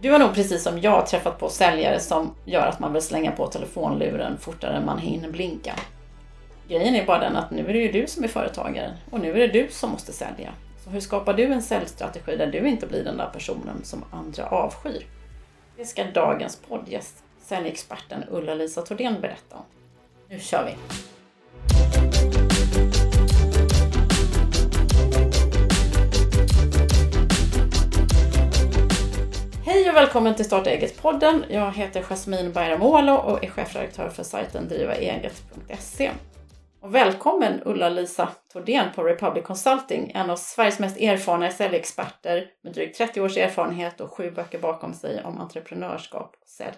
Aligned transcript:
Du 0.00 0.10
har 0.10 0.18
nog 0.18 0.34
precis 0.34 0.62
som 0.62 0.78
jag 0.78 1.06
träffat 1.06 1.38
på 1.38 1.48
säljare 1.48 2.00
som 2.00 2.34
gör 2.44 2.66
att 2.66 2.80
man 2.80 2.92
vill 2.92 3.02
slänga 3.02 3.32
på 3.32 3.46
telefonluren 3.46 4.38
fortare 4.38 4.76
än 4.76 4.86
man 4.86 4.98
hinner 4.98 5.30
blinka. 5.30 5.74
Grejen 6.68 6.94
är 6.94 7.06
bara 7.06 7.18
den 7.18 7.36
att 7.36 7.50
nu 7.50 7.68
är 7.68 7.72
det 7.72 7.78
ju 7.78 7.92
du 7.92 8.06
som 8.06 8.24
är 8.24 8.28
företagaren 8.28 8.92
och 9.10 9.20
nu 9.20 9.30
är 9.30 9.48
det 9.48 9.62
du 9.62 9.68
som 9.70 9.90
måste 9.90 10.12
sälja. 10.12 10.52
Så 10.84 10.90
hur 10.90 11.00
skapar 11.00 11.34
du 11.34 11.44
en 11.44 11.62
säljstrategi 11.62 12.36
där 12.36 12.46
du 12.46 12.68
inte 12.68 12.86
blir 12.86 13.04
den 13.04 13.16
där 13.16 13.30
personen 13.32 13.84
som 13.84 14.04
andra 14.10 14.46
avskyr? 14.46 15.06
Det 15.76 15.84
ska 15.84 16.04
dagens 16.04 16.56
poddgäst, 16.56 17.24
säljexperten 17.40 18.24
Ulla-Lisa 18.30 18.82
Thordén 18.82 19.20
berätta 19.20 19.56
om. 19.56 19.64
Nu 20.28 20.38
kör 20.38 20.64
vi! 20.64 22.53
Och 29.94 30.00
välkommen 30.00 30.34
till 30.34 30.44
Starta 30.44 30.70
eget-podden. 30.70 31.44
Jag 31.48 31.72
heter 31.72 32.02
Jasmine 32.02 32.50
Bayramolo 32.50 33.12
och 33.12 33.44
är 33.44 33.48
chefredaktör 33.48 34.08
för 34.08 34.22
sajten 34.22 34.68
drivaeget.se. 34.68 36.10
Och 36.80 36.94
välkommen 36.94 37.60
Ulla-Lisa 37.64 38.28
Thordén 38.52 38.86
på 38.94 39.02
Republic 39.02 39.44
Consulting, 39.44 40.12
en 40.14 40.30
av 40.30 40.36
Sveriges 40.36 40.78
mest 40.78 41.00
erfarna 41.00 41.50
säljexperter 41.50 42.46
med 42.64 42.72
drygt 42.72 42.98
30 42.98 43.20
års 43.20 43.36
erfarenhet 43.36 44.00
och 44.00 44.12
sju 44.12 44.30
böcker 44.30 44.58
bakom 44.58 44.94
sig 44.94 45.24
om 45.24 45.40
entreprenörskap 45.40 46.36
och 46.40 46.48
sälj. 46.48 46.76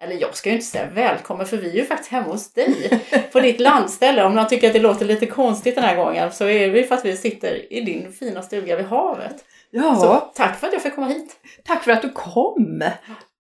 Eller 0.00 0.20
jag 0.20 0.36
ska 0.36 0.48
ju 0.48 0.54
inte 0.54 0.66
säga 0.66 0.86
välkommen 0.94 1.46
för 1.46 1.56
vi 1.56 1.70
är 1.70 1.74
ju 1.74 1.84
faktiskt 1.84 2.10
hemma 2.10 2.26
hos 2.26 2.52
dig 2.52 3.04
på 3.32 3.40
ditt 3.40 3.60
landställe. 3.60 4.24
Om 4.24 4.34
man 4.34 4.48
tycker 4.48 4.66
att 4.66 4.72
det 4.72 4.80
låter 4.80 5.06
lite 5.06 5.26
konstigt 5.26 5.74
den 5.74 5.84
här 5.84 5.96
gången 5.96 6.32
så 6.32 6.44
är 6.44 6.72
det 6.72 6.84
för 6.84 6.94
att 6.94 7.04
vi 7.04 7.16
sitter 7.16 7.72
i 7.72 7.80
din 7.80 8.12
fina 8.12 8.42
stuga 8.42 8.76
vid 8.76 8.86
havet. 8.86 9.44
Ja. 9.76 9.96
Så 9.96 10.20
tack 10.34 10.56
för 10.60 10.66
att 10.66 10.72
jag 10.72 10.82
fick 10.82 10.94
komma 10.94 11.06
hit. 11.06 11.36
Tack 11.64 11.84
för 11.84 11.90
att 11.92 12.02
du 12.02 12.10
kom! 12.10 12.78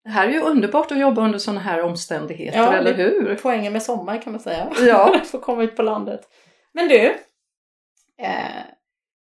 Det 0.04 0.10
här 0.10 0.28
är 0.28 0.32
ju 0.32 0.40
underbart 0.40 0.92
att 0.92 1.00
jobba 1.00 1.22
under 1.22 1.40
sådana 1.40 1.60
här 1.60 1.82
omständigheter, 1.82 2.60
Ja, 2.60 2.74
eller 2.74 2.94
hur? 2.94 3.40
Poängen 3.42 3.74
med 3.74 3.84
sommar 3.84 4.22
kan 4.22 4.34
man 4.34 4.40
säga. 4.40 4.72
Ja. 4.80 5.20
Få 5.26 5.40
komma 5.40 5.64
ut 5.64 5.76
på 5.76 5.82
landet. 5.82 6.22
Men 6.74 6.88
du, 6.88 7.18
eh, 8.22 8.62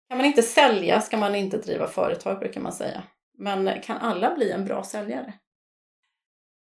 kan 0.09 0.17
man 0.17 0.25
inte 0.25 0.42
sälja 0.42 1.02
ska 1.02 1.17
man 1.17 1.36
inte 1.36 1.58
driva 1.58 1.88
företag 1.88 2.39
brukar 2.39 2.62
man 2.62 2.73
säga. 2.73 3.03
Men 3.38 3.81
kan 3.81 3.97
alla 3.97 4.36
bli 4.36 4.52
en 4.52 4.66
bra 4.66 4.84
säljare? 4.84 5.34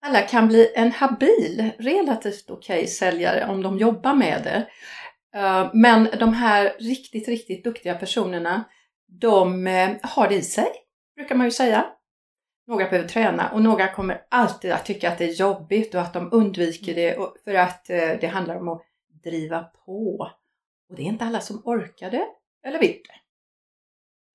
Alla 0.06 0.20
kan 0.20 0.48
bli 0.48 0.72
en 0.74 0.92
habil, 0.92 1.70
relativt 1.78 2.50
okej 2.50 2.86
säljare 2.86 3.46
om 3.50 3.62
de 3.62 3.78
jobbar 3.78 4.14
med 4.14 4.42
det. 4.44 4.66
Eh, 5.40 5.70
Men 5.72 6.08
de 6.18 6.32
här 6.32 6.72
riktigt, 6.78 7.28
riktigt 7.28 7.64
duktiga 7.64 7.94
personerna, 7.94 8.64
de 9.20 9.66
eh, 9.66 9.90
har 10.02 10.28
det 10.28 10.34
i 10.34 10.42
sig, 10.42 10.68
brukar 11.16 11.34
man 11.34 11.46
ju 11.46 11.50
säga. 11.50 11.86
Några 12.66 12.88
behöver 12.88 13.08
träna 13.08 13.50
och 13.52 13.62
några 13.62 13.88
kommer 13.88 14.22
alltid 14.28 14.72
att 14.72 14.84
tycka 14.84 15.12
att 15.12 15.18
det 15.18 15.24
är 15.24 15.32
jobbigt 15.32 15.94
och 15.94 16.00
att 16.00 16.12
de 16.12 16.28
undviker 16.32 16.94
det 16.94 17.18
för 17.44 17.54
att 17.54 17.90
eh, 17.90 18.10
det 18.20 18.26
handlar 18.26 18.56
om 18.56 18.68
att 18.68 18.82
driva 19.24 19.62
på. 19.62 20.30
Och 20.88 20.96
det 20.96 21.02
är 21.02 21.06
inte 21.06 21.24
alla 21.24 21.40
som 21.40 21.62
orkar 21.64 22.10
det 22.10 22.26
eller 22.66 22.78
vill 22.78 23.00
det. 23.08 23.14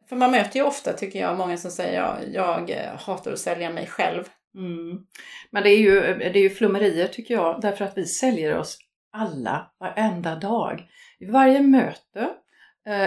För 0.09 0.15
man 0.15 0.31
möter 0.31 0.59
ju 0.59 0.65
ofta, 0.65 0.93
tycker 0.93 1.19
jag, 1.19 1.37
många 1.37 1.57
som 1.57 1.71
säger 1.71 2.01
ja, 2.01 2.17
jag 2.33 2.69
eh, 2.69 2.99
hatar 2.99 3.31
att 3.31 3.39
sälja 3.39 3.69
mig 3.69 3.87
själv. 3.87 4.23
Mm. 4.55 5.05
Men 5.51 5.63
det 5.63 5.69
är, 5.69 5.79
ju, 5.79 6.01
det 6.01 6.39
är 6.39 6.43
ju 6.43 6.49
flummerier 6.49 7.07
tycker 7.07 7.33
jag, 7.33 7.61
därför 7.61 7.85
att 7.85 7.97
vi 7.97 8.05
säljer 8.05 8.57
oss 8.57 8.77
alla 9.11 9.71
varenda 9.79 10.35
dag. 10.35 10.87
I 11.19 11.25
varje 11.25 11.61
möte, 11.61 12.29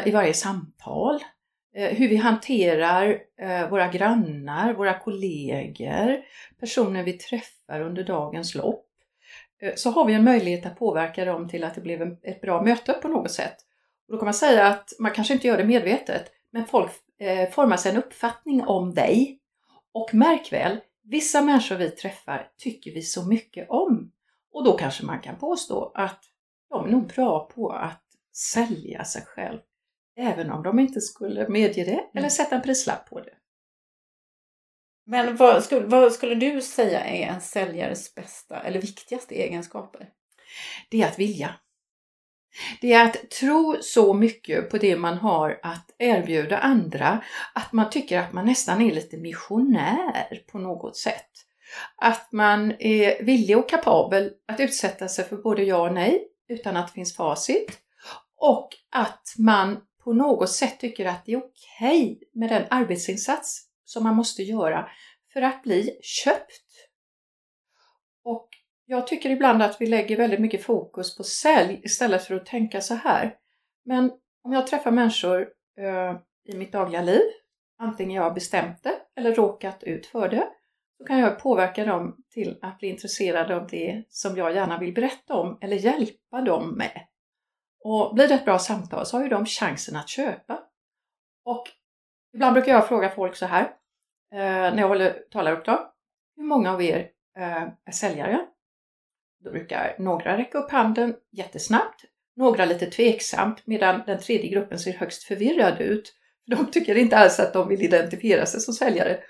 i 0.04 0.10
varje 0.10 0.34
samtal, 0.34 1.20
Eh, 1.74 1.96
hur 1.96 2.08
vi 2.08 2.16
hanterar 2.16 3.18
eh, 3.40 3.68
våra 3.70 3.88
grannar, 3.88 4.74
våra 4.74 4.98
kollegor, 4.98 6.20
personer 6.60 7.02
vi 7.02 7.12
träffar 7.12 7.80
under 7.80 8.04
dagens 8.04 8.54
lopp. 8.54 8.86
Eh, 9.62 9.72
så 9.76 9.90
har 9.90 10.04
vi 10.04 10.14
en 10.14 10.24
möjlighet 10.24 10.66
att 10.66 10.78
påverka 10.78 11.24
dem 11.24 11.48
till 11.48 11.64
att 11.64 11.74
det 11.74 11.80
blev 11.80 12.16
ett 12.22 12.40
bra 12.40 12.62
möte 12.62 12.92
på 12.92 13.08
något 13.08 13.30
sätt. 13.30 13.56
Och 14.06 14.12
då 14.12 14.18
kan 14.18 14.24
man 14.24 14.34
säga 14.34 14.66
att 14.66 14.92
man 14.98 15.12
kanske 15.12 15.34
inte 15.34 15.46
gör 15.46 15.56
det 15.56 15.64
medvetet, 15.64 16.32
men 16.52 16.66
folk 16.66 16.90
formar 17.52 17.76
sig 17.76 17.92
en 17.92 17.98
uppfattning 17.98 18.62
om 18.62 18.94
dig. 18.94 19.38
Och 19.92 20.14
märk 20.14 20.52
väl, 20.52 20.80
vissa 21.04 21.42
människor 21.42 21.76
vi 21.76 21.90
träffar 21.90 22.50
tycker 22.58 22.94
vi 22.94 23.02
så 23.02 23.28
mycket 23.28 23.70
om. 23.70 24.12
Och 24.52 24.64
då 24.64 24.72
kanske 24.72 25.04
man 25.04 25.20
kan 25.20 25.38
påstå 25.38 25.92
att 25.94 26.24
de 26.70 26.86
är 26.86 26.90
nog 26.90 27.06
bra 27.06 27.50
på 27.54 27.70
att 27.70 28.02
sälja 28.32 29.04
sig 29.04 29.22
själv. 29.26 29.58
Även 30.20 30.50
om 30.50 30.62
de 30.62 30.78
inte 30.78 31.00
skulle 31.00 31.48
medge 31.48 31.84
det 31.84 32.18
eller 32.18 32.28
sätta 32.28 32.56
en 32.56 32.62
prislapp 32.62 33.10
på 33.10 33.20
det. 33.20 33.34
Men 35.06 35.36
vad 35.36 35.64
skulle, 35.64 35.86
vad 35.86 36.12
skulle 36.12 36.34
du 36.34 36.60
säga 36.60 37.04
är 37.04 37.26
en 37.26 37.40
säljares 37.40 38.14
bästa 38.14 38.60
eller 38.60 38.80
viktigaste 38.80 39.34
egenskaper? 39.34 40.08
Det 40.90 41.02
är 41.02 41.06
att 41.06 41.18
vilja. 41.18 41.54
Det 42.80 42.92
är 42.92 43.04
att 43.04 43.30
tro 43.30 43.76
så 43.80 44.14
mycket 44.14 44.70
på 44.70 44.78
det 44.78 44.96
man 44.96 45.18
har 45.18 45.60
att 45.62 45.94
erbjuda 45.98 46.58
andra 46.58 47.24
att 47.54 47.72
man 47.72 47.90
tycker 47.90 48.18
att 48.18 48.32
man 48.32 48.46
nästan 48.46 48.82
är 48.82 48.94
lite 48.94 49.16
missionär 49.16 50.42
på 50.52 50.58
något 50.58 50.96
sätt. 50.96 51.30
Att 51.96 52.32
man 52.32 52.72
är 52.78 53.24
villig 53.24 53.58
och 53.58 53.68
kapabel 53.68 54.32
att 54.48 54.60
utsätta 54.60 55.08
sig 55.08 55.24
för 55.24 55.36
både 55.36 55.62
ja 55.62 55.88
och 55.88 55.94
nej 55.94 56.26
utan 56.48 56.76
att 56.76 56.86
det 56.86 56.92
finns 56.92 57.16
facit. 57.16 57.78
Och 58.36 58.68
att 58.90 59.34
man 59.38 59.80
på 60.04 60.12
något 60.12 60.50
sätt 60.50 60.80
tycker 60.80 61.06
att 61.06 61.24
det 61.24 61.32
är 61.32 61.42
okej 61.44 62.22
med 62.32 62.48
den 62.48 62.66
arbetsinsats 62.70 63.66
som 63.84 64.04
man 64.04 64.16
måste 64.16 64.42
göra 64.42 64.88
för 65.32 65.42
att 65.42 65.62
bli 65.62 65.98
köpt. 66.02 66.88
Och 68.24 68.48
jag 68.86 69.06
tycker 69.06 69.30
ibland 69.30 69.62
att 69.62 69.80
vi 69.80 69.86
lägger 69.86 70.16
väldigt 70.16 70.40
mycket 70.40 70.62
fokus 70.62 71.16
på 71.16 71.24
sälj 71.24 71.80
istället 71.84 72.24
för 72.24 72.34
att 72.34 72.46
tänka 72.46 72.80
så 72.80 72.94
här. 72.94 73.34
Men 73.84 74.12
om 74.42 74.52
jag 74.52 74.66
träffar 74.66 74.90
människor 74.90 75.48
eh, 75.78 76.16
i 76.44 76.56
mitt 76.56 76.72
dagliga 76.72 77.02
liv, 77.02 77.22
antingen 77.78 78.16
jag 78.16 78.22
har 78.22 78.30
bestämt 78.30 78.82
det 78.82 78.94
eller 79.16 79.34
råkat 79.34 79.82
ut 79.82 80.06
för 80.06 80.28
det, 80.28 80.48
så 80.98 81.04
kan 81.04 81.18
jag 81.18 81.38
påverka 81.38 81.84
dem 81.84 82.16
till 82.30 82.58
att 82.62 82.78
bli 82.78 82.88
intresserade 82.88 83.56
av 83.56 83.66
det 83.66 84.04
som 84.08 84.36
jag 84.36 84.54
gärna 84.54 84.78
vill 84.78 84.94
berätta 84.94 85.34
om 85.34 85.58
eller 85.60 85.76
hjälpa 85.76 86.40
dem 86.40 86.76
med. 86.76 87.06
Och 87.84 88.14
blir 88.14 88.28
det 88.28 88.34
ett 88.34 88.44
bra 88.44 88.58
samtal 88.58 89.06
så 89.06 89.16
har 89.16 89.24
ju 89.24 89.28
de 89.28 89.46
chansen 89.46 89.96
att 89.96 90.08
köpa. 90.08 90.62
Och 91.44 91.68
ibland 92.34 92.54
brukar 92.54 92.72
jag 92.72 92.88
fråga 92.88 93.10
folk 93.10 93.36
så 93.36 93.46
här, 93.46 93.62
eh, 94.32 94.38
när 94.38 94.78
jag 94.78 94.88
håller 94.88 95.64
dem. 95.64 95.78
Hur 96.36 96.44
många 96.44 96.72
av 96.72 96.82
er 96.82 97.08
eh, 97.38 97.62
är 97.84 97.92
säljare? 97.92 98.40
Då 99.44 99.50
brukar 99.50 99.96
några 99.98 100.38
räcka 100.38 100.58
upp 100.58 100.70
handen 100.70 101.14
jättesnabbt, 101.32 102.04
några 102.36 102.64
lite 102.64 102.86
tveksamt, 102.86 103.66
medan 103.66 104.02
den 104.06 104.18
tredje 104.18 104.48
gruppen 104.48 104.78
ser 104.78 104.92
högst 104.92 105.22
förvirrad 105.22 105.80
ut. 105.80 106.14
De 106.46 106.66
tycker 106.66 106.94
inte 106.94 107.18
alls 107.18 107.40
att 107.40 107.52
de 107.52 107.68
vill 107.68 107.82
identifiera 107.82 108.46
sig 108.46 108.60
som 108.60 108.74
säljare. 108.74 109.20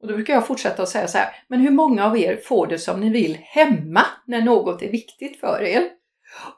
Och 0.00 0.08
då 0.08 0.14
brukar 0.14 0.34
jag 0.34 0.46
fortsätta 0.46 0.82
att 0.82 0.88
säga 0.88 1.08
så 1.08 1.18
här, 1.18 1.44
men 1.48 1.60
hur 1.60 1.70
många 1.70 2.06
av 2.06 2.18
er 2.18 2.36
får 2.36 2.66
det 2.66 2.78
som 2.78 3.00
ni 3.00 3.10
vill 3.10 3.34
hemma 3.34 4.06
när 4.26 4.42
något 4.42 4.82
är 4.82 4.90
viktigt 4.90 5.40
för 5.40 5.62
er? 5.62 5.99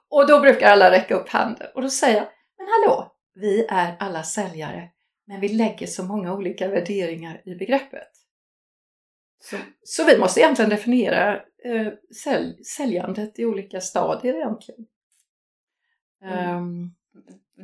Och 0.09 0.27
då 0.27 0.41
brukar 0.41 0.71
alla 0.71 0.91
räcka 0.91 1.15
upp 1.15 1.29
handen 1.29 1.69
och 1.75 1.83
då 1.83 1.89
säger 1.89 2.17
jag, 2.17 2.29
men 2.59 2.67
hallå, 2.67 3.13
vi 3.35 3.67
är 3.69 3.97
alla 3.99 4.23
säljare, 4.23 4.89
men 5.27 5.41
vi 5.41 5.49
lägger 5.49 5.87
så 5.87 6.05
många 6.05 6.35
olika 6.35 6.69
värderingar 6.69 7.43
i 7.45 7.55
begreppet. 7.55 8.09
Så, 9.43 9.57
Så 9.83 10.05
vi 10.05 10.19
måste 10.19 10.41
egentligen 10.41 10.71
definiera 10.71 11.35
eh, 11.65 11.89
sälj, 12.25 12.65
säljandet 12.65 13.39
i 13.39 13.45
olika 13.45 13.81
stadier 13.81 14.35
egentligen. 14.35 14.87
Mm. 16.23 16.39
Ehm, 16.39 16.91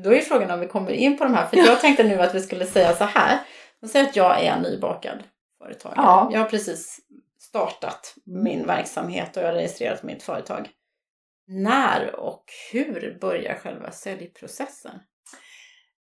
då 0.05 0.15
är 0.15 0.21
frågan 0.21 0.51
om 0.51 0.61
vi 0.61 0.67
kommer 0.67 0.91
in 0.91 1.19
på 1.19 1.25
de 1.25 1.35
här, 1.35 1.47
för 1.47 1.57
jag 1.57 1.81
tänkte 1.81 2.05
nu 2.05 2.21
att 2.21 2.35
vi 2.35 2.41
skulle 2.41 2.67
säga 2.67 2.93
så 2.93 3.05
här. 3.05 3.39
Säger 3.87 4.07
att 4.07 4.17
jag 4.17 4.45
är 4.45 4.61
nybakad 4.61 5.23
företagare. 5.59 5.97
Ja. 5.97 6.29
Jag 6.33 6.41
har 6.41 6.49
precis 6.49 7.01
startat 7.39 8.15
min 8.25 8.66
verksamhet 8.66 9.37
och 9.37 9.43
jag 9.43 9.49
har 9.49 9.54
registrerat 9.54 10.03
mitt 10.03 10.22
företag. 10.22 10.71
När 11.48 12.21
och 12.21 12.45
hur 12.72 13.18
börjar 13.21 13.54
själva 13.54 13.91
säljprocessen? 13.91 14.92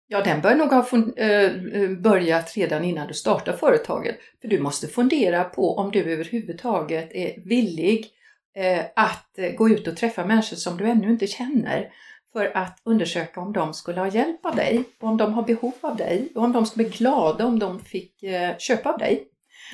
Ja, 0.06 0.20
den 0.24 0.40
bör 0.40 0.54
nog 0.54 0.68
ha 0.72 0.82
fun- 0.82 1.14
eh, 1.18 1.90
börjat 1.98 2.52
redan 2.56 2.84
innan 2.84 3.06
du 3.08 3.14
startar 3.14 3.52
företaget. 3.52 4.16
För 4.40 4.48
du 4.48 4.58
måste 4.58 4.86
fundera 4.88 5.44
på 5.44 5.76
om 5.76 5.90
du 5.90 6.12
överhuvudtaget 6.12 7.08
är 7.14 7.48
villig 7.48 8.06
eh, 8.56 8.84
att 8.96 9.38
gå 9.56 9.68
ut 9.68 9.88
och 9.88 9.96
träffa 9.96 10.24
människor 10.24 10.56
som 10.56 10.76
du 10.76 10.88
ännu 10.88 11.10
inte 11.10 11.26
känner. 11.26 11.88
För 12.32 12.56
att 12.56 12.78
undersöka 12.84 13.40
om 13.40 13.52
de 13.52 13.74
skulle 13.74 14.00
ha 14.00 14.08
hjälp 14.08 14.46
av 14.46 14.56
dig, 14.56 14.84
och 15.00 15.08
om 15.08 15.16
de 15.16 15.32
har 15.34 15.42
behov 15.42 15.72
av 15.80 15.96
dig 15.96 16.28
och 16.34 16.42
om 16.44 16.52
de 16.52 16.66
skulle 16.66 16.88
bli 16.88 16.96
glada 16.98 17.46
om 17.46 17.58
de 17.58 17.80
fick 17.80 18.22
eh, 18.22 18.56
köpa 18.58 18.92
av 18.92 18.98
dig. 18.98 19.28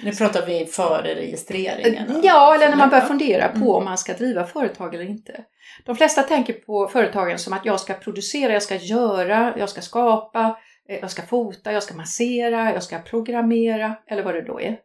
Nu 0.04 0.12
pratar 0.12 0.46
vi 0.46 0.66
före 0.66 1.14
registreringen. 1.14 2.20
Ja, 2.22 2.54
eller 2.54 2.68
när 2.68 2.76
man 2.76 2.90
börjar 2.90 3.04
fundera 3.06 3.48
Mm. 3.48 3.60
på 3.62 3.74
om 3.74 3.84
man 3.84 3.98
ska 3.98 4.12
driva 4.12 4.46
företag 4.46 4.94
eller 4.94 5.04
inte. 5.04 5.44
De 5.84 5.96
flesta 5.96 6.22
tänker 6.22 6.52
på 6.52 6.88
företagen 6.88 7.38
som 7.38 7.52
att 7.52 7.64
jag 7.64 7.81
ska 7.81 7.94
producera, 7.94 8.52
jag 8.52 8.62
ska 8.62 8.76
göra, 8.76 9.55
jag 9.58 9.69
ska 9.69 9.81
skapa, 9.81 10.58
eh, 10.88 10.99
jag 10.99 11.11
ska 11.11 11.22
fota, 11.22 11.72
jag 11.72 11.82
ska 11.82 11.94
massera, 11.94 12.72
jag 12.72 12.82
ska 12.82 12.99
programmera 12.99 13.96
eller 14.06 14.22
vad 14.22 14.34
det 14.34 14.43
då 14.43 14.61
är. 14.61 14.78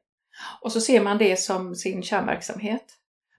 Och 0.61 0.71
så 0.71 0.81
ser 0.81 1.01
man 1.01 1.17
det 1.17 1.39
som 1.39 1.75
sin 1.75 2.03
kärnverksamhet. 2.03 2.85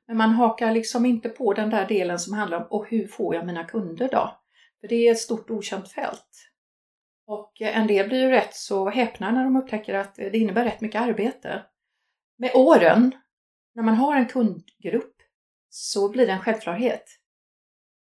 Men 0.08 0.16
man 0.16 0.30
hakar 0.30 0.72
liksom 0.72 1.06
inte 1.06 1.28
på 1.28 1.52
den 1.52 1.70
där 1.70 1.88
delen 1.88 2.18
som 2.18 2.34
handlar 2.34 2.58
om 2.58 2.66
och 2.70 2.88
hur 2.88 3.06
får 3.06 3.34
jag 3.34 3.46
mina 3.46 3.64
kunder 3.64 4.08
då? 4.12 4.40
För 4.80 4.88
det 4.88 5.08
är 5.08 5.12
ett 5.12 5.18
stort 5.18 5.50
okänt 5.50 5.92
fält. 5.92 6.50
Och 7.26 7.62
eh, 7.62 7.78
en 7.78 7.86
del 7.86 8.08
blir 8.08 8.20
ju 8.20 8.30
rätt 8.30 8.54
så 8.54 8.88
häpna 8.88 9.30
när 9.30 9.44
de 9.44 9.56
upptäcker 9.56 9.94
att 9.94 10.18
eh, 10.18 10.30
det 10.32 10.38
innebär 10.38 10.64
rätt 10.64 10.80
mycket 10.80 11.00
arbete. 11.00 11.62
Med 12.38 12.50
åren, 12.54 13.12
när 13.74 13.82
man 13.82 13.94
har 13.94 14.16
en 14.16 14.26
kundgrupp, 14.26 15.16
så 15.68 16.08
blir 16.08 16.26
det 16.26 16.32
en 16.32 16.40
självklarhet. 16.40 17.04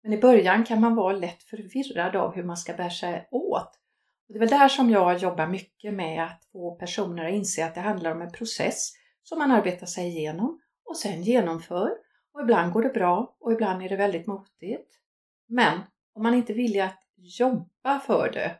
Men 0.03 0.13
i 0.13 0.17
början 0.17 0.65
kan 0.65 0.81
man 0.81 0.95
vara 0.95 1.13
lätt 1.13 1.44
förvirrad 1.44 2.15
av 2.15 2.35
hur 2.35 2.44
man 2.44 2.57
ska 2.57 2.73
bära 2.73 2.89
sig 2.89 3.27
åt. 3.31 3.79
Och 4.27 4.33
det 4.33 4.38
är 4.38 4.39
väl 4.39 4.50
där 4.50 4.67
som 4.67 4.89
jag 4.89 5.17
jobbar 5.17 5.47
mycket 5.47 5.94
med 5.94 6.23
att 6.23 6.44
få 6.51 6.75
personer 6.75 7.25
att 7.25 7.33
inse 7.33 7.65
att 7.65 7.75
det 7.75 7.81
handlar 7.81 8.11
om 8.11 8.21
en 8.21 8.31
process 8.31 8.91
som 9.23 9.39
man 9.39 9.51
arbetar 9.51 9.85
sig 9.85 10.07
igenom 10.07 10.61
och 10.85 10.97
sen 10.97 11.23
genomför. 11.23 11.91
Och 12.33 12.41
ibland 12.41 12.73
går 12.73 12.83
det 12.83 12.89
bra 12.89 13.35
och 13.39 13.51
ibland 13.51 13.83
är 13.83 13.89
det 13.89 13.95
väldigt 13.95 14.27
motigt. 14.27 14.89
Men 15.47 15.79
om 16.13 16.23
man 16.23 16.33
inte 16.33 16.53
vill 16.53 16.81
att 16.81 17.00
jobba 17.15 18.00
för 18.00 18.31
det 18.33 18.55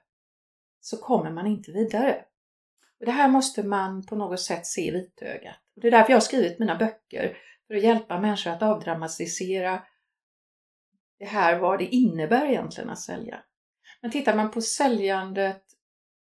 så 0.80 0.98
kommer 0.98 1.32
man 1.32 1.48
inte 1.48 1.72
vidare. 1.72 2.26
Och 3.00 3.06
det 3.06 3.12
här 3.12 3.28
måste 3.28 3.64
man 3.64 4.06
på 4.06 4.16
något 4.16 4.40
sätt 4.40 4.66
se 4.66 4.88
i 4.88 4.92
vitögat. 4.92 5.56
Och 5.76 5.82
det 5.82 5.88
är 5.88 5.92
därför 5.92 6.10
jag 6.10 6.16
har 6.16 6.22
skrivit 6.22 6.60
mina 6.60 6.76
böcker, 6.76 7.38
för 7.68 7.76
att 7.76 7.84
hjälpa 7.84 8.20
människor 8.20 8.52
att 8.52 8.62
avdramatisera 8.62 9.84
det 11.24 11.30
här, 11.30 11.60
vad 11.60 11.80
det 11.80 11.86
innebär 11.86 12.46
egentligen 12.46 12.90
att 12.90 13.00
sälja. 13.00 13.40
Men 14.02 14.12
tittar 14.12 14.36
man 14.36 14.52
på 14.52 14.62
säljandet 14.62 15.64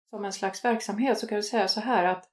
som 0.09 0.25
en 0.25 0.33
slags 0.33 0.65
verksamhet 0.65 1.19
så 1.19 1.27
kan 1.27 1.35
vi 1.35 1.43
säga 1.43 1.67
så 1.67 1.79
här 1.79 2.03
att 2.03 2.23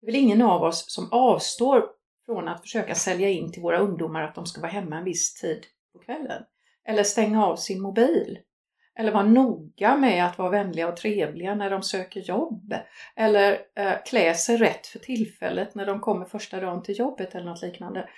det 0.00 0.06
är 0.06 0.12
väl 0.12 0.22
ingen 0.22 0.42
av 0.42 0.62
oss 0.62 0.94
som 0.94 1.08
avstår 1.12 1.84
från 2.26 2.48
att 2.48 2.60
försöka 2.60 2.94
sälja 2.94 3.28
in 3.28 3.52
till 3.52 3.62
våra 3.62 3.78
ungdomar 3.78 4.22
att 4.22 4.34
de 4.34 4.46
ska 4.46 4.60
vara 4.60 4.70
hemma 4.70 4.96
en 4.96 5.04
viss 5.04 5.34
tid 5.34 5.66
på 5.92 5.98
kvällen. 5.98 6.42
Eller 6.84 7.02
stänga 7.02 7.46
av 7.46 7.56
sin 7.56 7.82
mobil. 7.82 8.38
Eller 8.98 9.12
vara 9.12 9.22
noga 9.22 9.96
med 9.96 10.26
att 10.26 10.38
vara 10.38 10.50
vänliga 10.50 10.88
och 10.88 10.96
trevliga 10.96 11.54
när 11.54 11.70
de 11.70 11.82
söker 11.82 12.20
jobb. 12.20 12.74
Eller 13.16 13.60
eh, 13.76 13.94
klä 14.06 14.34
sig 14.34 14.56
rätt 14.56 14.86
för 14.86 14.98
tillfället 14.98 15.74
när 15.74 15.86
de 15.86 16.00
kommer 16.00 16.24
första 16.26 16.60
dagen 16.60 16.82
till 16.82 16.98
jobbet 16.98 17.34
eller 17.34 17.46
något 17.46 17.62
liknande. 17.62 18.08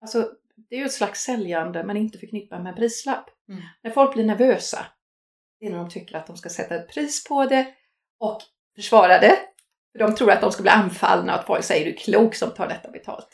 Alltså, 0.00 0.30
det 0.56 0.74
är 0.74 0.78
ju 0.78 0.84
ett 0.84 0.92
slags 0.92 1.20
säljande 1.22 1.84
men 1.84 1.96
inte 1.96 2.18
förknippat 2.18 2.62
med 2.62 2.76
prislapp. 2.76 3.30
Mm. 3.48 3.62
När 3.82 3.90
folk 3.90 4.14
blir 4.14 4.24
nervösa, 4.24 4.86
det 5.60 5.66
är 5.66 5.70
när 5.70 5.78
de 5.78 5.90
tycker 5.90 6.16
att 6.16 6.26
de 6.26 6.36
ska 6.36 6.48
sätta 6.48 6.74
ett 6.74 6.88
pris 6.88 7.24
på 7.24 7.44
det 7.44 7.66
och 8.18 8.42
försvara 8.76 9.18
det. 9.18 9.38
För 9.92 9.98
de 9.98 10.14
tror 10.14 10.30
att 10.30 10.40
de 10.40 10.52
ska 10.52 10.62
bli 10.62 10.70
anfallna 10.70 11.34
och 11.34 11.40
att 11.40 11.46
folk 11.46 11.64
säger 11.64 11.84
du 11.84 11.90
är 11.90 11.96
klok 11.96 12.34
som 12.34 12.50
tar 12.50 12.68
detta 12.68 12.90
betalt. 12.90 13.28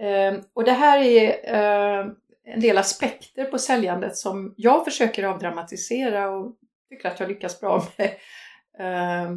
Um, 0.00 0.42
och 0.52 0.64
det 0.64 0.72
här 0.72 0.98
är 0.98 1.28
uh, 1.54 2.12
en 2.44 2.60
del 2.60 2.78
aspekter 2.78 3.44
på 3.44 3.58
säljandet 3.58 4.16
som 4.16 4.54
jag 4.56 4.84
försöker 4.84 5.24
avdramatisera 5.24 6.30
och 6.30 6.56
tycker 6.88 7.08
att 7.08 7.20
jag 7.20 7.28
lyckas 7.28 7.60
bra 7.60 7.84
med 7.96 8.10
uh, 8.80 9.36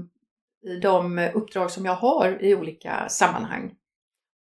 i 0.73 0.79
de 0.79 1.29
uppdrag 1.33 1.71
som 1.71 1.85
jag 1.85 1.95
har 1.95 2.43
i 2.43 2.55
olika 2.55 3.09
sammanhang. 3.09 3.75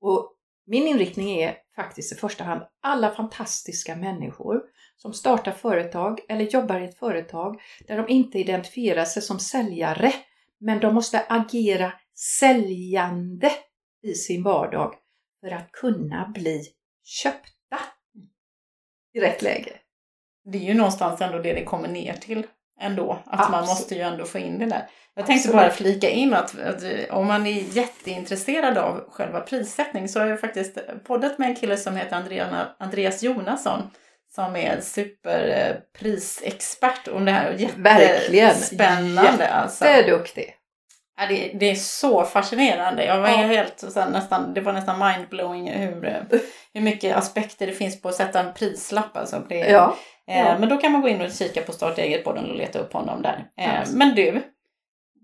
Och 0.01 0.33
min 0.67 0.87
inriktning 0.87 1.31
är 1.31 1.57
faktiskt 1.77 2.13
i 2.13 2.17
första 2.17 2.45
hand 2.45 2.63
alla 2.83 3.11
fantastiska 3.11 3.97
människor 3.97 4.63
som 4.97 5.13
startar 5.13 5.53
företag 5.53 6.21
eller 6.29 6.45
jobbar 6.45 6.81
i 6.81 6.85
ett 6.85 6.99
företag 6.99 7.61
där 7.87 7.97
de 7.97 8.09
inte 8.09 8.39
identifierar 8.39 9.05
sig 9.05 9.23
som 9.23 9.39
säljare 9.39 10.13
men 10.61 10.81
de 10.81 10.95
måste 10.95 11.21
agera 11.29 11.93
säljande 12.41 13.51
i 14.03 14.15
sin 14.15 14.43
vardag 14.43 14.95
för 15.41 15.51
att 15.51 15.73
kunna 15.73 16.29
bli 16.35 16.63
köpta 17.05 17.81
i 19.15 19.21
rätt 19.21 19.43
läge. 19.43 19.73
Det 20.45 20.59
är 20.59 20.63
ju 20.63 20.75
någonstans 20.75 21.21
ändå 21.21 21.39
det 21.39 21.53
det 21.53 21.65
kommer 21.65 21.89
ner 21.89 22.13
till 22.13 22.47
ändå. 22.81 23.13
Att 23.13 23.23
Absolut. 23.27 23.51
man 23.51 23.67
måste 23.67 23.95
ju 23.95 24.01
ändå 24.01 24.25
få 24.25 24.39
in 24.39 24.59
det 24.59 24.67
där. 24.67 24.89
Jag 25.17 25.27
tänkte 25.27 25.49
Absolut. 25.49 25.67
bara 25.67 25.71
flika 25.71 26.11
in 26.11 26.35
att, 26.35 26.61
att, 26.61 26.83
om 27.11 27.27
man 27.27 27.47
är 27.47 27.77
jätteintresserad 27.77 28.79
av 28.79 29.11
själva 29.11 29.41
prissättning 29.41 30.09
så 30.09 30.21
har 30.21 30.27
jag 30.27 30.41
faktiskt 30.41 30.79
poddat 31.05 31.39
med 31.39 31.49
en 31.49 31.57
kille 31.57 31.77
som 31.77 31.97
heter 31.97 32.17
Andrea, 32.17 32.67
Andreas 32.79 33.23
Jonasson 33.23 33.91
som 34.35 34.57
är 34.57 34.81
superprisexpert 34.81 37.09
om 37.09 37.25
det 37.25 37.33
här. 37.33 37.53
Jättespännande. 37.53 39.49
Alltså. 39.49 39.85
Jätteduktig. 39.85 40.55
Ja, 41.17 41.27
det, 41.27 41.51
det 41.55 41.71
är 41.71 41.75
så 41.75 42.25
fascinerande. 42.25 43.05
Jag 43.05 43.21
var 43.21 43.29
ja. 43.29 43.37
helt, 43.37 43.81
så 43.81 44.05
nästan, 44.05 44.55
det 44.55 44.61
var 44.61 44.73
nästan 44.73 45.09
mindblowing 45.09 45.71
hur, 45.71 46.27
hur 46.75 46.81
mycket 46.81 47.17
aspekter 47.17 47.67
det 47.67 47.73
finns 47.73 48.03
på 48.03 48.09
att 48.09 48.15
sätta 48.15 48.41
en 48.41 48.55
prislapp. 48.55 49.17
Alltså. 49.17 49.43
Det, 49.49 49.59
ja. 49.59 49.97
Eh, 50.29 50.59
Men 50.61 50.69
då 50.69 50.77
kan 50.77 50.93
man 50.93 51.03
gå 51.03 51.09
in 51.09 51.21
och 51.21 51.33
kika 51.33 51.63
på 51.63 51.73
Starta 51.73 52.03
eget-podden 52.03 52.51
och 52.51 52.57
leta 52.57 52.79
upp 52.79 52.93
honom 52.93 53.23
där. 53.23 53.51
Eh, 53.59 53.75
yes. 53.75 53.93
Men 53.93 54.15
du, 54.15 54.43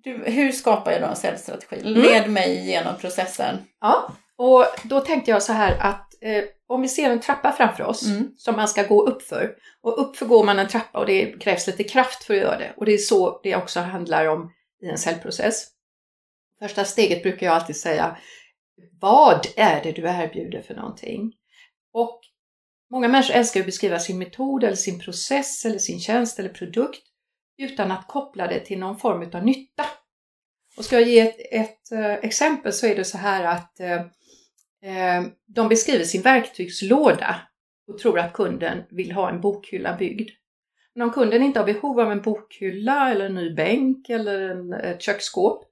du, 0.05 0.25
hur 0.27 0.53
skapar 0.53 0.93
jag 0.93 1.01
då 1.01 1.07
en 1.07 1.17
säljstrategi? 1.17 1.81
Mm. 1.81 2.03
Led 2.03 2.31
mig 2.31 2.59
igenom 2.59 2.95
processen. 3.01 3.59
Ja, 3.81 4.13
och 4.37 4.67
då 4.83 5.01
tänkte 5.01 5.31
jag 5.31 5.43
så 5.43 5.53
här 5.53 5.77
att 5.81 6.15
eh, 6.21 6.45
om 6.67 6.83
vi 6.83 6.89
ser 6.89 7.11
en 7.11 7.21
trappa 7.21 7.53
framför 7.53 7.85
oss 7.85 8.07
mm. 8.07 8.35
som 8.37 8.57
man 8.57 8.69
ska 8.69 8.83
gå 8.83 9.07
upp 9.07 9.23
för. 9.23 9.55
Och 9.83 10.01
uppför 10.01 10.27
går 10.27 10.45
man 10.45 10.59
en 10.59 10.69
trappa 10.69 10.99
och 10.99 11.07
det 11.07 11.41
krävs 11.41 11.67
lite 11.67 11.85
kraft 11.85 12.25
för 12.25 12.35
att 12.35 12.41
göra 12.41 12.59
det. 12.59 12.73
Och 12.77 12.87
det 12.87 12.93
är 12.93 12.99
så 12.99 13.41
det 13.43 13.57
också 13.57 13.81
handlar 13.81 14.27
om 14.27 14.53
i 14.83 14.89
en 14.89 14.99
säljprocess. 14.99 15.67
Första 16.59 16.85
steget 16.85 17.23
brukar 17.23 17.47
jag 17.47 17.55
alltid 17.55 17.77
säga, 17.77 18.17
vad 19.01 19.47
är 19.57 19.83
det 19.83 19.93
du 19.93 20.03
erbjuder 20.03 20.63
för 20.63 20.75
någonting? 20.75 21.33
Och 21.93 22.21
många 22.91 23.09
människor 23.09 23.35
älskar 23.35 23.61
att 23.61 23.67
beskriva 23.67 23.99
sin 23.99 24.19
metod 24.19 24.65
eller 24.65 24.77
sin 24.77 25.01
process 25.01 25.65
eller 25.65 25.79
sin 25.79 26.01
tjänst 26.01 26.39
eller 26.39 26.49
produkt 26.49 27.03
utan 27.59 27.91
att 27.91 28.09
koppla 28.09 28.47
det 28.47 28.61
till 28.61 28.79
någon 28.79 28.99
form 28.99 29.31
av 29.33 29.45
nytta. 29.45 29.85
Och 30.77 30.85
ska 30.85 31.01
jag 31.01 31.09
ge 31.09 31.21
ett, 31.21 31.37
ett 31.51 31.93
eh, 31.93 32.15
exempel 32.15 32.73
så 32.73 32.87
är 32.87 32.97
det 32.97 33.05
så 33.05 33.19
här 33.19 33.45
att 33.45 33.81
uh, 33.81 35.27
de 35.47 35.69
beskriver 35.69 36.05
sin 36.05 36.23
verktygslåda 36.23 37.37
och 37.89 37.99
tror 37.99 38.19
att 38.19 38.33
kunden 38.33 38.83
vill 38.91 39.13
ha 39.13 39.31
en 39.31 39.41
bokhylla 39.41 39.97
byggd. 39.97 40.31
Men 40.95 41.03
om 41.03 41.13
kunden 41.13 41.43
inte 41.43 41.59
har 41.59 41.67
behov 41.67 42.01
av 42.01 42.13
en 42.13 42.23
bokhylla 42.23 43.11
eller 43.11 43.27
en 43.27 43.35
ny 43.35 43.55
bänk 43.55 44.09
eller 44.09 44.41
en, 44.51 44.73
ett 44.73 45.03
köksskåp 45.03 45.65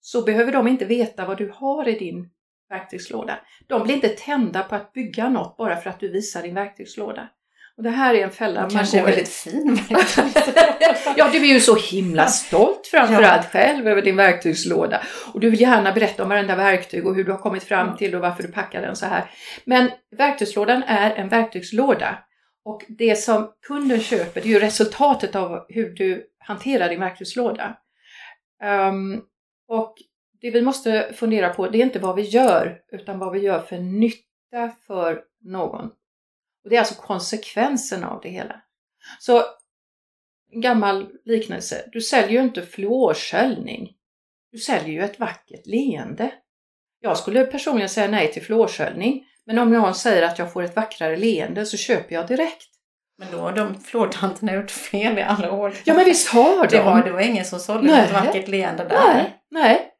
så 0.00 0.22
behöver 0.22 0.52
de 0.52 0.68
inte 0.68 0.84
veta 0.84 1.26
vad 1.26 1.38
du 1.38 1.52
har 1.54 1.88
i 1.88 1.98
din 1.98 2.30
verktygslåda. 2.70 3.38
De 3.66 3.82
blir 3.82 3.94
inte 3.94 4.08
tända 4.08 4.62
på 4.62 4.74
att 4.74 4.92
bygga 4.92 5.28
något 5.28 5.56
bara 5.56 5.76
för 5.76 5.90
att 5.90 6.00
du 6.00 6.08
visar 6.08 6.42
din 6.42 6.54
verktygslåda. 6.54 7.28
Och 7.76 7.84
det 7.84 7.90
här 7.90 8.14
är 8.14 8.24
en 8.24 8.30
fälla. 8.30 8.66
Det 8.66 8.74
kanske 8.74 8.98
är 8.98 9.04
väldigt 9.04 9.28
fin 9.28 9.78
Ja, 11.16 11.28
du 11.32 11.38
är 11.38 11.54
ju 11.54 11.60
så 11.60 11.76
himla 11.76 12.26
stolt 12.26 12.86
framförallt 12.86 13.44
ja. 13.52 13.60
själv 13.60 13.88
över 13.88 14.02
din 14.02 14.16
verktygslåda. 14.16 15.02
Och 15.32 15.40
du 15.40 15.50
vill 15.50 15.60
gärna 15.60 15.92
berätta 15.92 16.22
om 16.22 16.28
varenda 16.28 16.56
verktyg 16.56 17.06
och 17.06 17.14
hur 17.14 17.24
du 17.24 17.30
har 17.30 17.38
kommit 17.38 17.62
fram 17.64 17.96
till 17.96 18.14
och 18.14 18.20
varför 18.20 18.42
du 18.42 18.52
packar 18.52 18.82
den 18.82 18.96
så 18.96 19.06
här. 19.06 19.30
Men 19.64 19.90
verktygslådan 20.16 20.82
är 20.82 21.14
en 21.14 21.28
verktygslåda. 21.28 22.18
Och 22.64 22.84
det 22.88 23.16
som 23.16 23.52
kunden 23.66 24.00
köper, 24.00 24.40
det 24.40 24.48
är 24.48 24.52
ju 24.52 24.60
resultatet 24.60 25.36
av 25.36 25.66
hur 25.68 25.90
du 25.90 26.26
hanterar 26.38 26.88
din 26.88 27.00
verktygslåda. 27.00 27.76
Um, 28.64 29.22
och 29.68 29.94
det 30.40 30.50
vi 30.50 30.62
måste 30.62 31.12
fundera 31.14 31.54
på, 31.54 31.68
det 31.68 31.78
är 31.78 31.82
inte 31.82 31.98
vad 31.98 32.16
vi 32.16 32.22
gör, 32.22 32.80
utan 32.92 33.18
vad 33.18 33.32
vi 33.32 33.38
gör 33.38 33.60
för 33.60 33.78
nytta 33.78 34.70
för 34.86 35.22
någon. 35.44 35.86
Och 36.64 36.70
Det 36.70 36.76
är 36.76 36.80
alltså 36.80 37.02
konsekvensen 37.02 38.04
av 38.04 38.20
det 38.22 38.28
hela. 38.28 38.60
Så 39.18 39.42
en 40.52 40.60
gammal 40.60 41.08
liknelse, 41.24 41.88
du 41.92 42.00
säljer 42.00 42.30
ju 42.30 42.46
inte 42.46 42.62
fluorsköljning. 42.62 43.92
Du 44.52 44.58
säljer 44.58 44.88
ju 44.88 45.00
ett 45.00 45.18
vackert 45.18 45.66
leende. 45.66 46.32
Jag 47.00 47.18
skulle 47.18 47.44
personligen 47.44 47.88
säga 47.88 48.08
nej 48.08 48.32
till 48.32 48.42
fluorsköljning, 48.42 49.26
men 49.46 49.58
om 49.58 49.70
någon 49.72 49.94
säger 49.94 50.22
att 50.22 50.38
jag 50.38 50.52
får 50.52 50.62
ett 50.62 50.76
vackrare 50.76 51.16
leende 51.16 51.66
så 51.66 51.76
köper 51.76 52.14
jag 52.14 52.26
direkt. 52.26 52.66
Men 53.18 53.28
då 53.32 53.38
har 53.38 53.52
de 53.52 53.80
fluortanterna 53.80 54.54
gjort 54.54 54.70
fel 54.70 55.18
i 55.18 55.22
alla 55.22 55.52
år. 55.52 55.74
Ja 55.84 55.94
men 55.94 56.04
visst 56.04 56.28
har 56.28 56.66
de! 56.66 56.76
Det 56.76 56.82
var, 56.82 57.04
det 57.04 57.12
var 57.12 57.20
ingen 57.20 57.44
som 57.44 57.58
sålde 57.58 57.96
ett 57.96 58.12
vackert 58.12 58.48
leende 58.48 58.84
där. 58.84 59.14
Nej, 59.14 59.40
nej. 59.50 59.90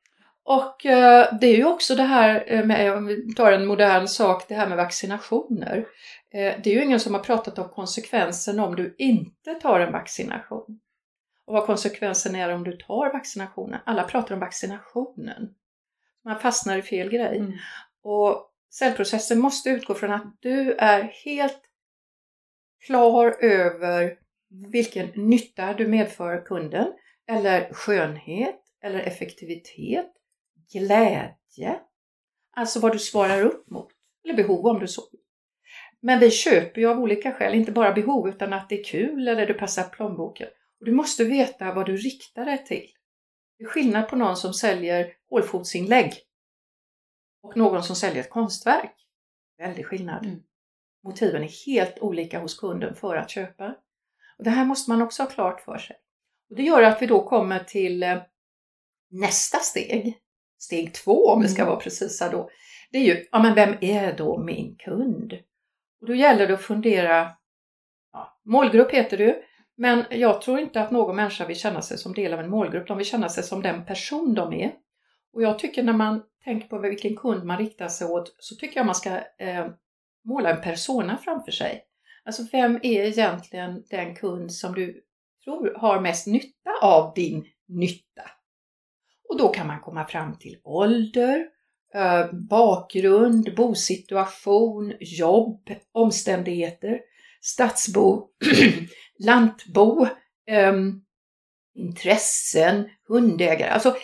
Och 0.45 0.87
eh, 0.87 1.39
det 1.41 1.47
är 1.47 1.57
ju 1.57 1.65
också 1.65 1.95
det 1.95 2.03
här 2.03 2.45
eh, 2.47 2.65
med, 2.65 2.93
om 2.97 3.07
vi 3.07 3.35
tar 3.35 3.53
en 3.53 3.67
modern 3.67 4.07
sak, 4.07 4.45
det 4.49 4.55
här 4.55 4.69
med 4.69 4.77
vaccinationer. 4.77 5.87
Eh, 6.33 6.55
det 6.63 6.67
är 6.67 6.75
ju 6.75 6.85
ingen 6.85 7.01
som 7.01 7.15
har 7.15 7.21
pratat 7.21 7.59
om 7.59 7.69
konsekvensen 7.69 8.61
om 8.61 8.77
du 8.77 8.95
inte 8.99 9.55
tar 9.55 9.81
en 9.81 9.93
vaccination. 9.93 10.81
Och 11.47 11.55
vad 11.55 11.67
konsekvensen 11.67 12.35
är 12.35 12.49
om 12.55 12.65
du 12.65 12.77
tar 12.77 13.13
vaccinationen. 13.13 13.81
Alla 13.87 14.05
pratar 14.05 14.35
om 14.35 14.41
vaccinationen. 14.41 15.55
Man 16.25 16.41
fastnar 16.41 16.79
i 16.79 16.83
fel 16.83 17.11
grej. 17.11 17.39
Mm. 17.39 17.53
Och 18.03 18.51
cellprocessen 18.71 19.39
måste 19.41 19.71
utgå 19.71 19.95
från 19.95 20.13
att 20.13 20.37
du 20.41 20.73
är 20.73 21.03
helt 21.25 21.63
klar 22.87 23.37
över 23.41 24.19
vilken 24.73 25.07
nytta 25.15 25.75
du 25.75 25.89
medför 25.89 26.45
kunden 26.45 26.93
eller 27.29 27.73
skönhet 27.73 28.61
eller 28.83 29.01
effektivitet 29.01 30.13
glädje. 30.73 31.81
Alltså 32.57 32.81
vad 32.81 32.93
du 32.93 32.99
svarar 32.99 33.43
upp 33.43 33.71
mot, 33.71 33.89
eller 34.25 34.35
behov 34.35 34.67
om 34.67 34.81
du 34.81 34.89
så. 34.89 35.03
Men 36.01 36.19
vi 36.19 36.31
köper 36.31 36.81
ju 36.81 36.89
av 36.89 36.99
olika 36.99 37.33
skäl, 37.33 37.55
inte 37.55 37.73
bara 37.73 37.93
behov 37.93 38.29
utan 38.29 38.53
att 38.53 38.69
det 38.69 38.81
är 38.81 38.85
kul 38.85 39.29
eller 39.29 39.47
det 39.47 39.55
passar 39.55 39.89
plånboken. 39.89 40.49
Och 40.81 40.87
du 40.87 40.93
måste 40.93 41.25
veta 41.25 41.75
vad 41.75 41.87
du 41.87 41.97
riktar 41.97 42.45
dig 42.45 42.65
till. 42.65 42.87
Det 43.59 43.65
är 43.65 43.69
skillnad 43.69 44.09
på 44.09 44.17
någon 44.17 44.37
som 44.37 44.55
säljer 44.55 45.13
hålfotsinlägg 45.31 46.15
och 47.43 47.57
någon 47.57 47.83
som 47.83 47.97
säljer 47.97 48.21
ett 48.21 48.31
konstverk. 48.31 48.95
Väldig 49.59 49.87
skillnad. 49.87 50.25
Mm. 50.27 50.41
Motiven 51.05 51.43
är 51.43 51.67
helt 51.67 51.99
olika 51.99 52.41
hos 52.41 52.59
kunden 52.59 52.95
för 52.95 53.17
att 53.17 53.31
köpa. 53.31 53.75
Och 54.39 54.45
det 54.45 54.51
här 54.51 54.65
måste 54.65 54.91
man 54.91 55.03
också 55.03 55.23
ha 55.23 55.31
klart 55.31 55.61
för 55.61 55.79
sig. 55.79 55.97
Och 56.51 56.57
det 56.57 56.63
gör 56.63 56.83
att 56.83 57.03
vi 57.03 57.07
då 57.07 57.29
kommer 57.29 57.65
till 57.65 58.03
eh, 58.03 58.23
nästa 59.11 59.59
steg. 59.59 60.19
Steg 60.61 60.95
två 60.95 61.27
om 61.27 61.43
vi 61.43 61.49
ska 61.49 61.63
Mm. 61.63 61.71
vara 61.71 61.81
precisa 61.81 62.29
då. 62.29 62.51
Det 62.93 62.99
är 62.99 63.05
ju, 63.05 63.27
ja 63.33 63.43
men 63.43 63.55
vem 63.55 63.75
är 63.81 64.17
då 64.17 64.39
min 64.39 64.77
kund? 64.77 65.33
Och 66.01 66.07
då 66.07 66.15
gäller 66.15 66.47
det 66.47 66.55
att 66.55 66.63
fundera, 66.63 67.31
ja, 68.13 68.41
målgrupp 68.45 68.91
heter 68.91 69.19
ju, 69.19 69.35
men 69.77 70.05
jag 70.11 70.43
tror 70.43 70.59
inte 70.59 70.81
att 70.81 70.91
någon 70.91 71.17
människa 71.17 71.47
vill 71.47 71.57
känna 71.57 71.83
sig 71.83 71.99
som 71.99 72.15
del 72.15 72.33
av 72.35 72.41
en 72.41 72.51
målgrupp, 72.51 72.89
de 72.89 72.97
vill 72.99 73.07
känna 73.07 73.29
sig 73.29 73.45
som 73.45 73.63
den 73.63 73.85
person 73.85 74.35
de 74.35 74.53
är. 74.53 74.73
Och 75.33 75.43
jag 75.43 75.59
tycker 75.59 75.83
när 75.83 75.93
man 75.93 76.23
tänker 76.45 76.69
på 76.69 76.79
vilken 76.79 77.17
kund 77.17 77.45
man 77.45 77.59
riktar 77.59 77.89
sig 77.89 78.07
åt 78.07 78.35
så 78.39 78.55
tycker 78.57 78.81
jag 78.81 78.87
man 78.87 78.95
ska 78.95 79.11
eh, 79.39 79.67
måla 80.25 80.51
en 80.51 80.61
persona 80.63 81.17
framför 81.25 81.53
sig. 81.53 81.85
Alltså 82.25 82.43
vem 82.53 82.77
är 82.83 83.03
egentligen 83.05 83.85
den 83.91 84.17
kund 84.17 84.53
som 84.53 84.75
du 84.75 85.03
tror 85.45 85.75
har 85.79 86.01
mest 86.01 86.27
nytta 86.27 86.71
av 86.83 87.13
din 87.15 87.47
nytta? 87.69 88.23
Och 89.31 89.39
då 89.39 89.49
kan 89.49 89.67
man 89.67 89.81
komma 89.81 90.05
fram 90.05 90.39
till 90.39 90.59
ålder, 90.65 91.47
eh, 91.95 92.33
bakgrund, 92.33 93.55
bosituation, 93.57 94.93
jobb, 95.01 95.71
omständigheter, 95.93 97.01
stadsbo, 97.41 98.29
lantbo, 99.19 100.07
ehm, 100.47 101.01
intressen, 101.75 102.89
hundägare. 103.09 103.71
Alltså, 103.71 103.97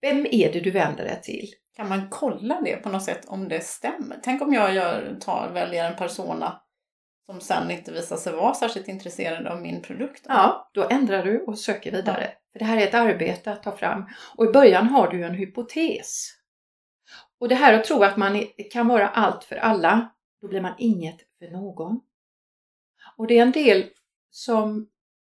vem 0.00 0.26
är 0.30 0.52
det 0.52 0.60
du 0.60 0.70
vänder 0.70 1.04
dig 1.04 1.20
till? 1.22 1.48
Kan 1.76 1.88
man 1.88 2.08
kolla 2.10 2.60
det 2.60 2.76
på 2.76 2.88
något 2.88 3.04
sätt 3.04 3.24
om 3.26 3.48
det 3.48 3.60
stämmer? 3.60 4.20
Tänk 4.22 4.42
om 4.42 4.52
jag 4.52 4.74
gör, 4.74 5.16
tar, 5.20 5.50
väljer 5.52 5.90
en 5.90 5.96
persona 5.96 6.60
som 7.30 7.40
sen 7.40 7.70
inte 7.70 7.92
visar 7.92 8.16
sig 8.16 8.32
vara 8.32 8.54
särskilt 8.54 8.88
intresserad 8.88 9.46
av 9.46 9.60
min 9.62 9.82
produkt. 9.82 10.26
Ja, 10.28 10.70
då 10.74 10.88
ändrar 10.90 11.24
du 11.24 11.40
och 11.40 11.58
söker 11.58 11.92
vidare. 11.92 12.32
För 12.52 12.58
det 12.58 12.64
här 12.64 12.76
är 12.76 12.86
ett 12.86 12.94
arbete 12.94 13.52
att 13.52 13.62
ta 13.62 13.76
fram. 13.76 14.06
Och 14.36 14.44
i 14.44 14.52
början 14.52 14.86
har 14.86 15.08
du 15.08 15.24
en 15.24 15.34
hypotes. 15.34 16.30
Och 17.40 17.48
det 17.48 17.54
här 17.54 17.74
att 17.74 17.84
tro 17.84 18.02
att 18.02 18.16
man 18.16 18.46
kan 18.72 18.88
vara 18.88 19.08
allt 19.08 19.44
för 19.44 19.56
alla, 19.56 20.08
då 20.40 20.48
blir 20.48 20.60
man 20.60 20.74
inget 20.78 21.16
för 21.38 21.50
någon. 21.50 22.00
Och 23.16 23.26
det 23.26 23.38
är 23.38 23.42
en 23.42 23.52
del 23.52 23.90
som 24.30 24.88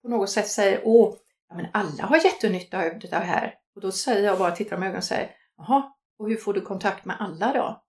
på 0.02 0.08
något 0.08 0.30
sätt 0.30 0.48
säger, 0.48 0.80
åh, 0.84 1.14
ja, 1.48 1.54
men 1.54 1.66
alla 1.72 2.04
har 2.04 2.16
jättenytta 2.16 2.78
av 2.78 2.98
det 2.98 3.16
här. 3.16 3.54
Och 3.74 3.80
då 3.80 3.92
säger 3.92 4.24
jag 4.24 4.38
bara, 4.38 4.50
tittar 4.50 4.70
dem 4.70 4.82
i 4.82 4.86
ögonen 4.86 4.98
och 4.98 5.04
säger, 5.04 5.30
jaha, 5.56 5.92
och 6.18 6.28
hur 6.28 6.36
får 6.36 6.54
du 6.54 6.60
kontakt 6.60 7.04
med 7.04 7.16
alla 7.20 7.52
då? 7.52 7.82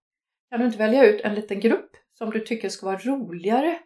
Kan 0.50 0.60
du 0.60 0.66
inte 0.66 0.78
välja 0.78 1.06
ut 1.06 1.22
en 1.22 1.36
liten 1.36 1.60
grupp 1.60 1.92
som 2.18 2.30
du 2.30 2.40
tycker 2.40 2.70
ska 2.70 2.86
vara 2.86 2.98
roligare 2.98 3.80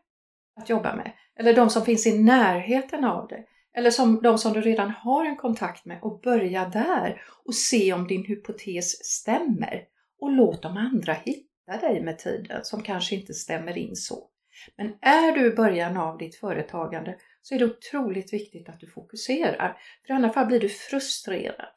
att 0.57 0.69
jobba 0.69 0.95
med? 0.95 1.11
Eller 1.39 1.53
de 1.53 1.69
som 1.69 1.85
finns 1.85 2.07
i 2.07 2.19
närheten 2.19 3.03
av 3.03 3.27
dig? 3.27 3.47
Eller 3.77 3.91
som 3.91 4.21
de 4.21 4.37
som 4.37 4.53
du 4.53 4.61
redan 4.61 4.89
har 4.89 5.25
en 5.25 5.35
kontakt 5.35 5.85
med 5.85 5.99
och 6.01 6.19
börja 6.21 6.65
där 6.65 7.21
och 7.45 7.55
se 7.55 7.93
om 7.93 8.07
din 8.07 8.25
hypotes 8.25 9.05
stämmer. 9.05 9.83
Och 10.19 10.31
låt 10.31 10.61
de 10.61 10.77
andra 10.77 11.13
hitta 11.13 11.77
dig 11.81 12.03
med 12.03 12.19
tiden 12.19 12.59
som 12.63 12.81
kanske 12.81 13.15
inte 13.15 13.33
stämmer 13.33 13.77
in 13.77 13.95
så. 13.95 14.29
Men 14.77 14.93
är 15.01 15.31
du 15.31 15.45
i 15.45 15.55
början 15.55 15.97
av 15.97 16.17
ditt 16.17 16.35
företagande 16.35 17.15
så 17.41 17.55
är 17.55 17.59
det 17.59 17.65
otroligt 17.65 18.33
viktigt 18.33 18.69
att 18.69 18.79
du 18.79 18.87
fokuserar. 18.87 19.77
För 20.05 20.13
i 20.13 20.15
annat 20.15 20.33
fall 20.33 20.47
blir 20.47 20.59
du 20.59 20.69
frustrerad. 20.69 21.73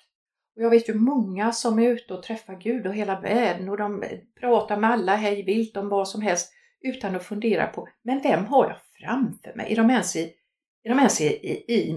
Och 0.57 0.63
jag 0.63 0.71
vet 0.71 0.89
ju 0.89 0.95
många 0.95 1.53
som 1.53 1.79
är 1.79 1.89
ute 1.89 2.15
och 2.15 2.23
träffar 2.23 2.55
Gud 2.55 2.87
och 2.87 2.95
hela 2.95 3.21
världen 3.21 3.69
och 3.69 3.77
de 3.77 4.05
pratar 4.41 4.77
med 4.77 4.91
alla 4.91 5.17
hej 5.17 5.43
vilt 5.43 5.77
om 5.77 5.89
vad 5.89 6.09
som 6.09 6.23
helst 6.23 6.53
utan 6.83 7.17
att 7.17 7.25
fundera 7.25 7.67
på, 7.67 7.89
men 8.05 8.21
vem 8.23 8.47
har 8.47 8.65
jag 8.69 8.77
framför 9.01 9.57
mig? 9.57 9.73
Är 9.73 9.77
de 9.77 9.91
ens 9.91 10.17
i, 10.17 10.33
är 10.85 10.89
de 10.89 10.99
ens 10.99 11.21
i, 11.21 11.27
i, 11.27 11.75
i, 11.75 11.97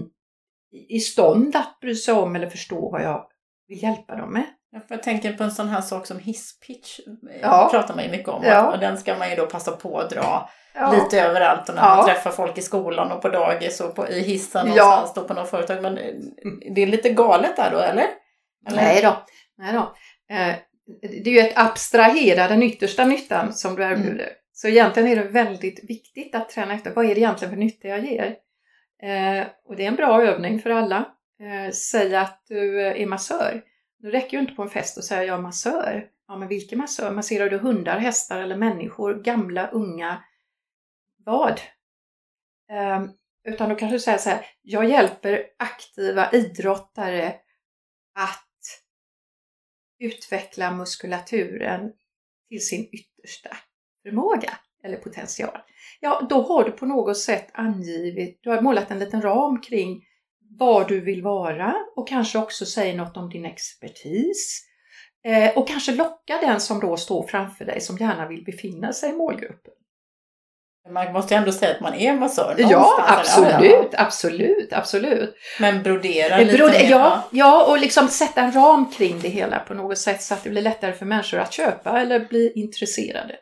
i 0.88 1.00
stånd 1.00 1.56
att 1.56 1.80
bry 1.80 1.94
sig 1.94 2.14
om 2.14 2.36
eller 2.36 2.46
förstå 2.50 2.90
vad 2.90 3.02
jag 3.02 3.26
vill 3.68 3.82
hjälpa 3.82 4.16
dem 4.16 4.32
med? 4.32 4.44
Ja, 4.70 4.80
Jag 4.88 5.02
tänker 5.02 5.32
på 5.32 5.44
en 5.44 5.50
sån 5.50 5.68
här 5.68 5.80
sak 5.80 6.06
som 6.06 6.18
hisspitch. 6.18 7.00
Ja. 7.06 7.38
Ja. 7.42 7.68
pratar 7.70 7.94
man 7.94 8.04
ju 8.04 8.10
mycket 8.10 8.28
om. 8.28 8.42
Ja. 8.44 8.72
Och 8.72 8.78
den 8.78 8.98
ska 8.98 9.18
man 9.18 9.30
ju 9.30 9.36
då 9.36 9.46
passa 9.46 9.72
på 9.72 9.98
att 9.98 10.10
dra 10.10 10.50
Ja. 10.74 10.92
lite 10.92 11.20
överallt. 11.20 11.68
Och 11.68 11.74
när 11.74 11.82
Ja. 11.82 11.96
man 11.96 12.04
träffar 12.06 12.30
folk 12.30 12.58
i 12.58 12.62
skolan 12.62 13.12
och 13.12 13.22
på 13.22 13.28
dagis 13.28 13.80
och 13.80 13.94
på, 13.94 14.08
i 14.08 14.20
hissen 14.20 14.66
Ja. 14.74 14.84
någonstans 14.84 15.14
då 15.14 15.24
på 15.24 15.34
något 15.40 15.50
företag. 15.50 15.82
Men 15.82 15.98
eh, 15.98 16.14
det 16.74 16.82
är 16.82 16.86
lite 16.86 17.10
galet 17.10 17.56
där 17.56 17.70
då, 17.70 17.78
eller? 17.78 18.06
eller? 18.66 18.76
Nej 18.76 19.02
då. 19.02 19.16
Nej 19.58 19.72
då. 19.72 19.94
Eh, 20.34 20.54
det 21.02 21.30
är 21.30 21.34
ju 21.34 21.38
ett 21.38 21.58
abstrahera 21.58 22.48
den 22.48 22.62
yttersta 22.62 23.04
nyttan 23.04 23.52
som 23.52 23.74
du 23.76 23.82
erbjuder. 23.82 24.28
Så 24.56 24.68
egentligen 24.68 25.08
är 25.08 25.16
det 25.16 25.28
väldigt 25.28 25.90
viktigt 25.90 26.34
att 26.34 26.48
träna 26.48 26.74
efter 26.74 26.94
vad 26.94 27.04
är 27.04 27.14
det 27.14 27.20
egentligen 27.20 27.52
för 27.52 27.58
nytta 27.58 27.88
jag 27.88 28.04
ger. 28.04 28.36
Eh, 29.02 29.46
och 29.64 29.76
det 29.76 29.84
är 29.84 29.88
en 29.88 29.96
bra 29.96 30.22
övning 30.22 30.60
för 30.60 30.70
alla. 30.70 31.16
Eh, 31.40 31.72
säg 31.72 32.16
att 32.16 32.42
du 32.48 32.82
är 32.82 33.06
massör. 33.06 33.64
Det 33.98 34.10
räcker 34.10 34.36
ju 34.36 34.40
inte 34.40 34.54
på 34.54 34.62
en 34.62 34.70
fest 34.70 34.98
att 34.98 35.04
säga 35.04 35.24
jag 35.24 35.38
är 35.38 35.42
massör. 35.42 36.08
Ja, 36.28 36.36
men 36.36 36.48
vilken 36.48 36.78
massör? 36.78 37.10
Masserar 37.10 37.50
du 37.50 37.58
hundar, 37.58 37.98
hästar 37.98 38.40
eller 38.40 38.56
människor? 38.56 39.22
Gamla, 39.22 39.68
unga? 39.68 40.24
Vad? 41.24 41.60
Eh, 42.70 43.04
utan 43.44 43.68
då 43.68 43.74
kanske 43.74 43.96
du 43.96 44.00
säger 44.00 44.18
så 44.18 44.30
här, 44.30 44.46
jag 44.62 44.90
hjälper 44.90 45.46
aktiva 45.58 46.30
idrottare 46.32 47.34
att 48.14 48.80
utveckla 49.98 50.70
muskulaturen 50.70 51.92
till 52.48 52.66
sin 52.66 52.88
yttersta 52.92 53.56
förmåga 54.04 54.50
eller 54.84 54.96
potential. 54.96 55.58
Ja, 56.00 56.26
då 56.30 56.42
har 56.42 56.64
du 56.64 56.70
på 56.70 56.86
något 56.86 57.18
sätt 57.18 57.48
angivit, 57.52 58.40
du 58.42 58.50
har 58.50 58.60
målat 58.60 58.90
en 58.90 58.98
liten 58.98 59.22
ram 59.22 59.60
kring 59.60 60.02
vad 60.58 60.88
du 60.88 61.00
vill 61.00 61.22
vara 61.22 61.74
och 61.96 62.08
kanske 62.08 62.38
också 62.38 62.66
säger 62.66 62.96
något 62.96 63.16
om 63.16 63.30
din 63.30 63.44
expertis. 63.44 64.64
Eh, 65.26 65.58
och 65.58 65.68
kanske 65.68 65.94
locka 65.94 66.38
den 66.42 66.60
som 66.60 66.80
då 66.80 66.96
står 66.96 67.26
framför 67.26 67.64
dig 67.64 67.80
som 67.80 67.96
gärna 67.96 68.28
vill 68.28 68.44
befinna 68.44 68.92
sig 68.92 69.10
i 69.10 69.12
målgruppen. 69.12 69.72
Man 70.90 71.12
måste 71.12 71.34
ju 71.34 71.38
ändå 71.38 71.52
säga 71.52 71.74
att 71.74 71.80
man 71.80 71.94
är 71.94 72.14
massör 72.14 72.54
Ja, 72.58 73.04
absolut, 73.08 73.94
absolut, 73.94 74.72
absolut. 74.72 75.34
Men 75.60 75.82
brodera 75.82 76.36
Det 76.36 76.44
lite 76.44 76.58
beror, 76.58 76.68
mer. 76.70 76.90
ja, 76.90 77.28
ja, 77.30 77.66
och 77.70 77.78
liksom 77.78 78.08
sätta 78.08 78.40
en 78.40 78.52
ram 78.52 78.90
kring 78.90 79.18
det 79.20 79.28
hela 79.28 79.58
på 79.58 79.74
något 79.74 79.98
sätt 79.98 80.22
så 80.22 80.34
att 80.34 80.44
det 80.44 80.50
blir 80.50 80.62
lättare 80.62 80.92
för 80.92 81.06
människor 81.06 81.38
att 81.38 81.52
köpa 81.52 82.00
eller 82.00 82.20
bli 82.20 82.52
intresserade. 82.54 83.36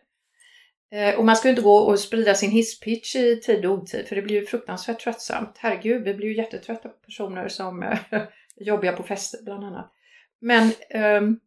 Eh, 0.92 1.14
och 1.18 1.25
man 1.25 1.37
ska 1.37 1.49
ju 1.49 1.50
inte 1.50 1.62
gå 1.62 1.76
och 1.76 2.00
sprida 2.00 2.34
sin 2.34 2.50
hisspitch 2.50 3.16
i 3.16 3.40
tid 3.40 3.66
och 3.66 3.72
otid 3.72 4.08
för 4.08 4.16
det 4.16 4.22
blir 4.22 4.40
ju 4.40 4.46
fruktansvärt 4.46 5.00
tröttsamt. 5.00 5.56
Herregud, 5.58 6.04
vi 6.04 6.14
blir 6.14 6.28
ju 6.28 6.37
jättetrötta 6.37 6.88
på 6.88 6.94
personer 7.04 7.49
som 7.49 7.82
eh, 7.82 7.99
är 8.11 8.28
jobbiga 8.56 8.92
på 8.92 9.02
fester 9.02 9.38
bland 9.42 9.64
annat. 9.64 9.92
Men 10.40 10.70
ehm, 10.90 11.40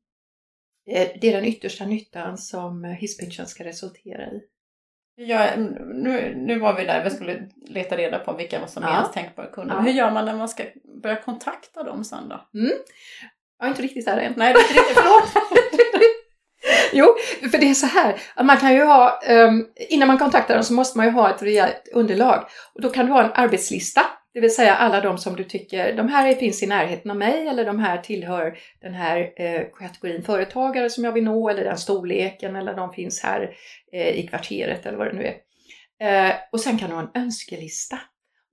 eh, 0.89 1.07
det 1.21 1.27
är 1.27 1.35
den 1.35 1.45
yttersta 1.45 1.85
nyttan 1.85 2.37
som 2.37 2.85
eh, 2.85 2.91
hisspitchen 2.91 3.47
ska 3.47 3.63
resultera 3.63 4.25
i. 4.25 4.41
Ja, 5.15 5.49
nu, 5.93 6.35
nu 6.35 6.59
var 6.59 6.77
vi 6.77 6.85
där 6.85 7.03
vi 7.03 7.09
skulle 7.09 7.49
leta 7.67 7.97
reda 7.97 8.19
på 8.19 8.33
vilka 8.33 8.67
som 8.67 8.83
är 8.83 8.87
Ja. 8.87 8.93
ens 8.95 9.11
tänkbara 9.11 9.47
kunder. 9.47 9.75
Ja. 9.75 9.81
Hur 9.81 9.91
gör 9.91 10.11
man 10.11 10.25
när 10.25 10.35
man 10.35 10.49
ska 10.49 10.63
börja 11.03 11.21
kontakta 11.21 11.83
dem 11.83 12.03
sen 12.03 12.29
då? 12.29 12.41
Jag 13.59 13.65
är 13.65 13.69
inte 13.69 13.81
riktigt 13.81 14.05
där 14.05 14.17
än. 14.17 14.33
Nej, 14.37 14.53
det 14.53 14.59
är 14.59 14.63
inte 14.63 14.73
riktigt. 14.73 14.97
Förlåt! 14.97 15.29
Jo, 16.97 17.15
för 17.51 17.57
det 17.57 17.69
är 17.69 17.73
så 17.73 17.85
här, 17.85 18.15
att 18.35 18.45
man 18.45 18.57
kan 18.57 18.73
ju 18.73 18.83
ha, 18.83 19.19
um, 19.29 19.67
innan 19.89 20.07
man 20.07 20.17
kontaktar 20.17 20.53
dem 20.53 20.63
så 20.63 20.73
måste 20.73 20.97
man 20.97 21.05
ju 21.07 21.11
ha 21.11 21.35
ett 21.35 21.41
rejält 21.41 21.89
underlag. 21.93 22.47
Och 22.73 22.81
då 22.81 22.89
kan 22.89 23.05
du 23.05 23.11
ha 23.11 23.23
en 23.23 23.31
arbetslista, 23.33 24.01
det 24.33 24.41
vill 24.41 24.55
säga 24.55 24.75
alla 24.75 25.01
de 25.01 25.17
som 25.17 25.35
du 25.35 25.43
tycker, 25.43 25.93
de 25.93 26.09
här 26.09 26.33
finns 26.33 26.63
i 26.63 26.67
närheten 26.67 27.11
av 27.11 27.17
mig 27.17 27.47
eller 27.47 27.65
de 27.65 27.79
här 27.79 27.97
tillhör 27.97 28.57
den 28.81 28.93
här 28.93 29.33
eh, 29.35 29.61
kategorin 29.79 30.23
företagare 30.23 30.89
som 30.89 31.03
jag 31.03 31.11
vill 31.11 31.23
nå 31.23 31.49
eller 31.49 31.63
den 31.63 31.77
storleken 31.77 32.55
eller 32.55 32.73
de 32.73 32.93
finns 32.93 33.23
här 33.23 33.55
eh, 33.93 34.09
i 34.09 34.27
kvarteret 34.27 34.85
eller 34.85 34.97
vad 34.97 35.07
det 35.07 35.13
nu 35.13 35.25
är. 35.25 35.35
Eh, 36.27 36.33
och 36.51 36.59
sen 36.59 36.77
kan 36.77 36.89
du 36.89 36.95
ha 36.95 37.01
en 37.01 37.21
önskelista. 37.21 37.99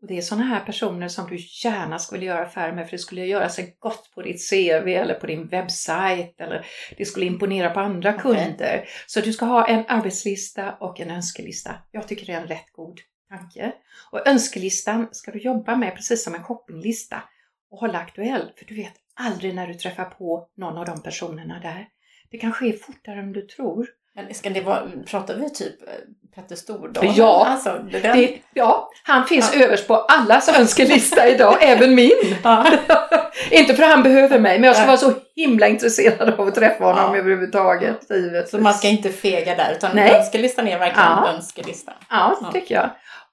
Och 0.02 0.08
det 0.08 0.18
är 0.18 0.22
sådana 0.22 0.44
här 0.44 0.60
personer 0.60 1.08
som 1.08 1.26
du 1.26 1.36
gärna 1.64 1.98
skulle 1.98 2.24
göra 2.24 2.46
affärer 2.46 2.72
med 2.72 2.86
för 2.86 2.90
det 2.96 3.02
skulle 3.02 3.26
göra 3.26 3.48
sig 3.48 3.76
gott 3.78 4.10
på 4.14 4.22
ditt 4.22 4.50
CV 4.50 4.88
eller 4.88 5.14
på 5.14 5.26
din 5.26 5.46
webbsajt 5.46 6.40
eller 6.40 6.66
det 6.96 7.04
skulle 7.04 7.26
imponera 7.26 7.70
på 7.70 7.80
andra 7.80 8.10
Okej. 8.10 8.22
kunder. 8.22 8.88
Så 9.06 9.20
du 9.20 9.32
ska 9.32 9.44
ha 9.44 9.66
en 9.68 9.84
arbetslista 9.88 10.72
och 10.72 11.00
en 11.00 11.10
önskelista. 11.10 11.74
Jag 11.90 12.08
tycker 12.08 12.26
det 12.26 12.32
är 12.32 12.40
en 12.40 12.48
rätt 12.48 12.72
god 12.72 13.00
tanke. 13.28 13.72
Och 14.10 14.28
önskelistan 14.28 15.08
ska 15.12 15.30
du 15.30 15.38
jobba 15.38 15.76
med 15.76 15.94
precis 15.96 16.24
som 16.24 16.34
en 16.34 16.44
shoppinglista 16.44 17.22
och 17.70 17.78
hålla 17.78 17.98
aktuell. 17.98 18.52
För 18.56 18.64
du 18.64 18.74
vet 18.74 18.94
aldrig 19.14 19.54
när 19.54 19.66
du 19.66 19.74
träffar 19.74 20.04
på 20.04 20.48
någon 20.56 20.78
av 20.78 20.86
de 20.86 21.02
personerna 21.02 21.60
där. 21.60 21.88
Det 22.30 22.38
kan 22.38 22.52
ske 22.52 22.72
fortare 22.72 23.20
än 23.20 23.32
du 23.32 23.42
tror. 23.42 23.88
Men 24.14 24.34
ska 24.34 24.50
det 24.50 24.60
vara, 24.60 24.82
pratar 25.06 25.34
vi 25.36 25.50
typ 25.50 25.82
eh, 25.88 25.94
Petter 26.34 26.56
Stordalen? 26.56 27.12
Ja. 27.14 27.46
Alltså, 27.46 27.78
det 27.92 28.38
ja, 28.54 28.90
han 29.04 29.26
finns 29.26 29.54
överst 29.54 29.88
på 29.88 29.94
allas 29.96 30.58
önskelista 30.58 31.28
idag, 31.28 31.56
även 31.60 31.94
min. 31.94 32.36
ja. 32.42 32.66
Inte 33.50 33.74
för 33.74 33.82
att 33.82 33.90
han 33.90 34.02
behöver 34.02 34.38
mig, 34.38 34.58
men 34.58 34.66
jag 34.66 34.76
ska 34.76 34.86
vara 34.86 34.96
så 34.96 35.12
himla 35.36 35.68
intresserad 35.68 36.28
av 36.40 36.48
att 36.48 36.54
träffa 36.54 36.84
honom 36.84 37.14
Ja. 37.14 37.18
överhuvudtaget. 37.18 38.10
givetvis. 38.10 38.50
Så 38.50 38.58
man 38.58 38.74
ska 38.74 38.88
inte 38.88 39.10
fega 39.10 39.54
där, 39.54 39.72
utan 39.76 39.90
Nej. 39.96 40.14
önskelistan 40.14 40.68
är 40.68 40.78
verkligen 40.78 41.08
Ja. 41.08 41.28
önskelistan. 41.34 41.94
Ja, 42.10 42.36
Ja. 42.40 42.46
det 42.52 42.60
tycker 42.60 42.74
jag. 42.74 42.90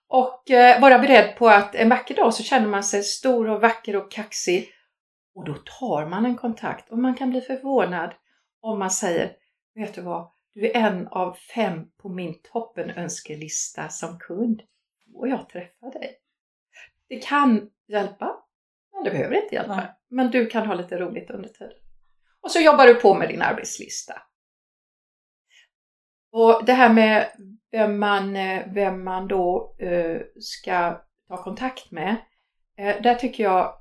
Och 0.09 0.51
eh, 0.51 0.81
vara 0.81 0.99
beredd 0.99 1.35
på 1.37 1.49
att 1.49 1.75
en 1.75 1.89
vacker 1.89 2.15
dag 2.15 2.33
så 2.33 2.43
känner 2.43 2.67
man 2.67 2.83
sig 2.83 3.03
stor 3.03 3.49
och 3.49 3.61
vacker 3.61 3.95
och 3.95 4.11
kaxig. 4.11 4.69
Och 5.35 5.45
då 5.45 5.53
tar 5.79 6.05
man 6.05 6.25
en 6.25 6.35
kontakt 6.37 6.91
och 6.91 6.97
man 6.97 7.15
kan 7.15 7.29
bli 7.29 7.41
förvånad 7.41 8.09
om 8.61 8.79
man 8.79 8.91
säger, 8.91 9.31
vet 9.75 9.93
du 9.95 10.01
vad, 10.01 10.27
du 10.53 10.65
är 10.65 10.75
en 10.75 11.07
av 11.07 11.33
fem 11.33 11.91
på 11.97 12.09
min 12.09 12.41
toppenönskelista 12.41 13.89
som 13.89 14.19
kund. 14.19 14.61
Och 15.13 15.27
jag 15.27 15.49
träffar 15.49 15.91
dig. 15.91 16.15
Det 17.09 17.19
kan 17.19 17.69
hjälpa, 17.87 18.37
men 18.93 19.03
det 19.03 19.11
behöver 19.11 19.35
inte 19.43 19.55
hjälpa. 19.55 19.75
Nej. 19.75 19.87
Men 20.09 20.31
du 20.31 20.45
kan 20.45 20.67
ha 20.67 20.73
lite 20.73 20.97
roligt 20.97 21.29
under 21.29 21.49
tiden. 21.49 21.73
Och 22.41 22.51
så 22.51 22.59
jobbar 22.59 22.85
du 22.85 22.95
på 22.95 23.13
med 23.13 23.29
din 23.29 23.41
arbetslista. 23.41 24.21
Och 26.31 26.65
det 26.65 26.73
här 26.73 26.93
med 26.93 27.31
vem 27.71 27.99
man, 27.99 28.33
vem 28.73 29.03
man 29.03 29.27
då 29.27 29.75
eh, 29.79 30.21
ska 30.39 31.01
ta 31.27 31.43
kontakt 31.43 31.91
med. 31.91 32.15
Eh, 32.77 33.01
där 33.01 33.15
tycker 33.15 33.43
jag, 33.43 33.73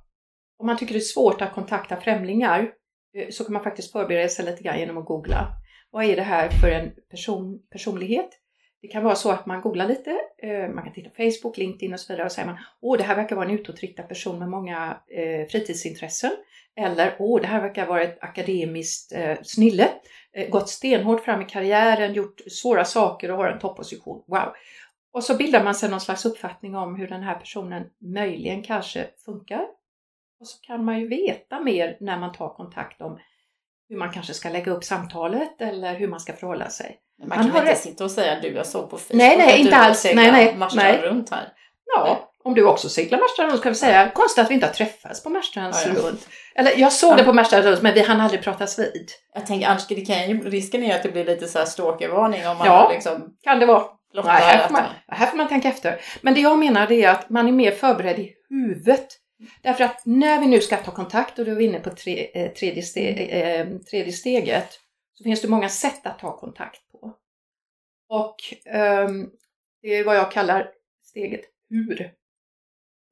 om 0.58 0.66
man 0.66 0.76
tycker 0.76 0.94
det 0.94 0.98
är 0.98 1.00
svårt 1.00 1.42
att 1.42 1.54
kontakta 1.54 1.96
främlingar 1.96 2.72
eh, 3.14 3.28
så 3.30 3.44
kan 3.44 3.52
man 3.52 3.62
faktiskt 3.62 3.92
förbereda 3.92 4.28
sig 4.28 4.44
lite 4.44 4.62
grann 4.62 4.78
genom 4.78 4.98
att 4.98 5.06
googla. 5.06 5.46
Vad 5.90 6.04
är 6.04 6.16
det 6.16 6.22
här 6.22 6.50
för 6.50 6.70
en 6.70 6.92
person, 7.10 7.58
personlighet? 7.70 8.30
Det 8.82 8.88
kan 8.88 9.04
vara 9.04 9.14
så 9.14 9.30
att 9.30 9.46
man 9.46 9.60
googlar 9.60 9.88
lite, 9.88 10.18
eh, 10.42 10.68
man 10.68 10.84
kan 10.84 10.92
titta 10.92 11.10
på 11.10 11.16
Facebook, 11.16 11.56
LinkedIn 11.56 11.92
och 11.92 12.00
så 12.00 12.12
vidare 12.12 12.26
och 12.26 12.32
säger 12.32 12.48
man 12.48 12.58
åh 12.80 12.98
det 12.98 13.04
här 13.04 13.16
verkar 13.16 13.36
vara 13.36 13.46
en 13.46 13.54
utåtriktad 13.54 14.02
person 14.02 14.38
med 14.38 14.48
många 14.48 15.00
eh, 15.08 15.48
fritidsintressen. 15.48 16.30
Eller 16.76 17.16
åh 17.18 17.40
det 17.40 17.46
här 17.46 17.60
verkar 17.60 17.86
vara 17.86 18.02
ett 18.02 18.18
akademiskt 18.20 19.12
eh, 19.12 19.36
snille 19.42 19.88
eh, 20.32 20.50
gått 20.50 20.68
stenhårt 20.68 21.24
fram 21.24 21.42
i 21.42 21.44
karriären, 21.44 22.14
gjort 22.14 22.40
svåra 22.50 22.84
saker 22.84 23.30
och 23.30 23.36
har 23.36 23.46
en 23.50 23.58
topposition. 23.58 24.24
Wow! 24.26 24.52
Och 25.12 25.24
så 25.24 25.36
bildar 25.36 25.64
man 25.64 25.74
sig 25.74 25.90
någon 25.90 26.00
slags 26.00 26.24
uppfattning 26.24 26.76
om 26.76 26.96
hur 26.96 27.08
den 27.08 27.22
här 27.22 27.34
personen 27.34 27.84
möjligen 27.98 28.62
kanske 28.62 29.06
funkar. 29.24 29.66
Och 30.40 30.46
så 30.46 30.60
kan 30.60 30.84
man 30.84 31.00
ju 31.00 31.08
veta 31.08 31.60
mer 31.60 31.96
när 32.00 32.18
man 32.18 32.32
tar 32.32 32.48
kontakt 32.48 33.02
om 33.02 33.18
hur 33.88 33.96
man 33.96 34.12
kanske 34.12 34.34
ska 34.34 34.48
lägga 34.48 34.72
upp 34.72 34.84
samtalet 34.84 35.60
eller 35.60 35.94
hur 35.94 36.08
man 36.08 36.20
ska 36.20 36.32
förhålla 36.32 36.68
sig. 36.68 36.96
Man 37.20 37.28
Man 37.28 37.38
kan 37.38 37.46
inte 37.46 37.72
rätt. 37.72 37.78
sitta 37.78 38.04
och 38.04 38.10
säga 38.10 38.40
du 38.40 38.48
jag 38.48 38.66
såg 38.66 38.90
på 38.90 38.98
Facebook 38.98 39.18
Nej, 39.18 39.36
nej, 39.36 39.52
att 39.52 39.58
inte 39.58 39.70
du 39.70 39.76
alls. 39.76 40.04
Nej, 40.04 40.14
nej, 40.32 40.56
nej. 40.74 40.98
runt 41.02 41.30
här. 41.30 41.48
Ja, 41.96 42.30
om 42.44 42.54
du 42.54 42.64
också 42.66 42.88
seglar 42.88 43.18
Marstrand 43.18 43.50
runt 43.52 43.62
kan 43.62 43.72
vi 43.72 43.78
säga 43.78 44.10
konstigt 44.14 44.44
att 44.44 44.50
vi 44.50 44.54
inte 44.54 44.66
har 44.66 44.72
träffats 44.74 45.22
på 45.22 45.28
Marstrands 45.30 45.86
Ja, 45.86 45.92
ja. 45.96 46.00
runt. 46.08 46.28
Eller 46.54 46.78
jag 46.78 46.92
såg 46.92 47.12
Ja. 47.12 47.16
det 47.16 47.24
på 47.24 47.32
Marstrands 47.32 47.66
runt 47.66 47.82
men 47.82 47.94
vi 47.94 48.00
hann 48.00 48.20
aldrig 48.20 48.42
pratas 48.42 48.78
vid. 48.78 49.08
Jag 49.34 49.46
tänker 49.46 49.66
annars 49.68 49.86
det 49.86 49.94
kan 50.06 50.28
ju, 50.30 50.50
risken 50.50 50.82
är 50.82 50.94
att 50.96 51.02
det 51.02 51.08
blir 51.08 51.24
lite 51.24 51.48
så 51.48 51.58
här 51.58 51.66
stalkervarning 51.66 52.48
om 52.48 52.56
man 52.58 52.66
Ja. 52.66 52.90
liksom 52.92 53.24
Kan 53.44 53.58
det 53.60 53.66
vara? 53.66 53.82
Nej, 54.14 54.24
här, 54.26 54.66
får 54.66 54.72
man, 54.72 54.82
här 55.08 55.26
får 55.26 55.36
man 55.36 55.48
tänka 55.48 55.68
efter. 55.68 56.00
Men 56.20 56.34
det 56.34 56.40
jag 56.40 56.58
menar 56.58 56.92
är 56.92 57.08
att 57.08 57.30
man 57.30 57.48
är 57.48 57.52
mer 57.52 57.70
förberedd 57.70 58.18
i 58.18 58.32
huvudet. 58.50 59.06
Därför 59.62 59.84
att 59.84 60.06
när 60.06 60.40
vi 60.40 60.46
nu 60.46 60.60
ska 60.60 60.76
ta 60.76 60.90
kontakt 60.92 61.38
och 61.38 61.44
då 61.44 61.50
är 61.50 61.56
vi 61.56 61.64
inne 61.64 61.80
på 61.80 61.90
tre, 61.90 62.30
eh, 62.34 62.52
tredje, 62.52 62.82
ste, 62.82 63.08
eh, 63.10 63.68
tredje 63.78 64.12
steget 64.12 64.80
så 65.14 65.24
finns 65.24 65.42
det 65.42 65.48
många 65.48 65.68
sätt 65.68 66.06
att 66.06 66.18
ta 66.18 66.36
kontakt 66.36 66.92
på. 66.92 67.14
Och 68.08 68.36
ehm, 68.64 69.30
det 69.82 69.88
är 69.88 70.04
vad 70.04 70.16
jag 70.16 70.32
kallar 70.32 70.70
steget 71.04 71.40
hur. 71.70 72.12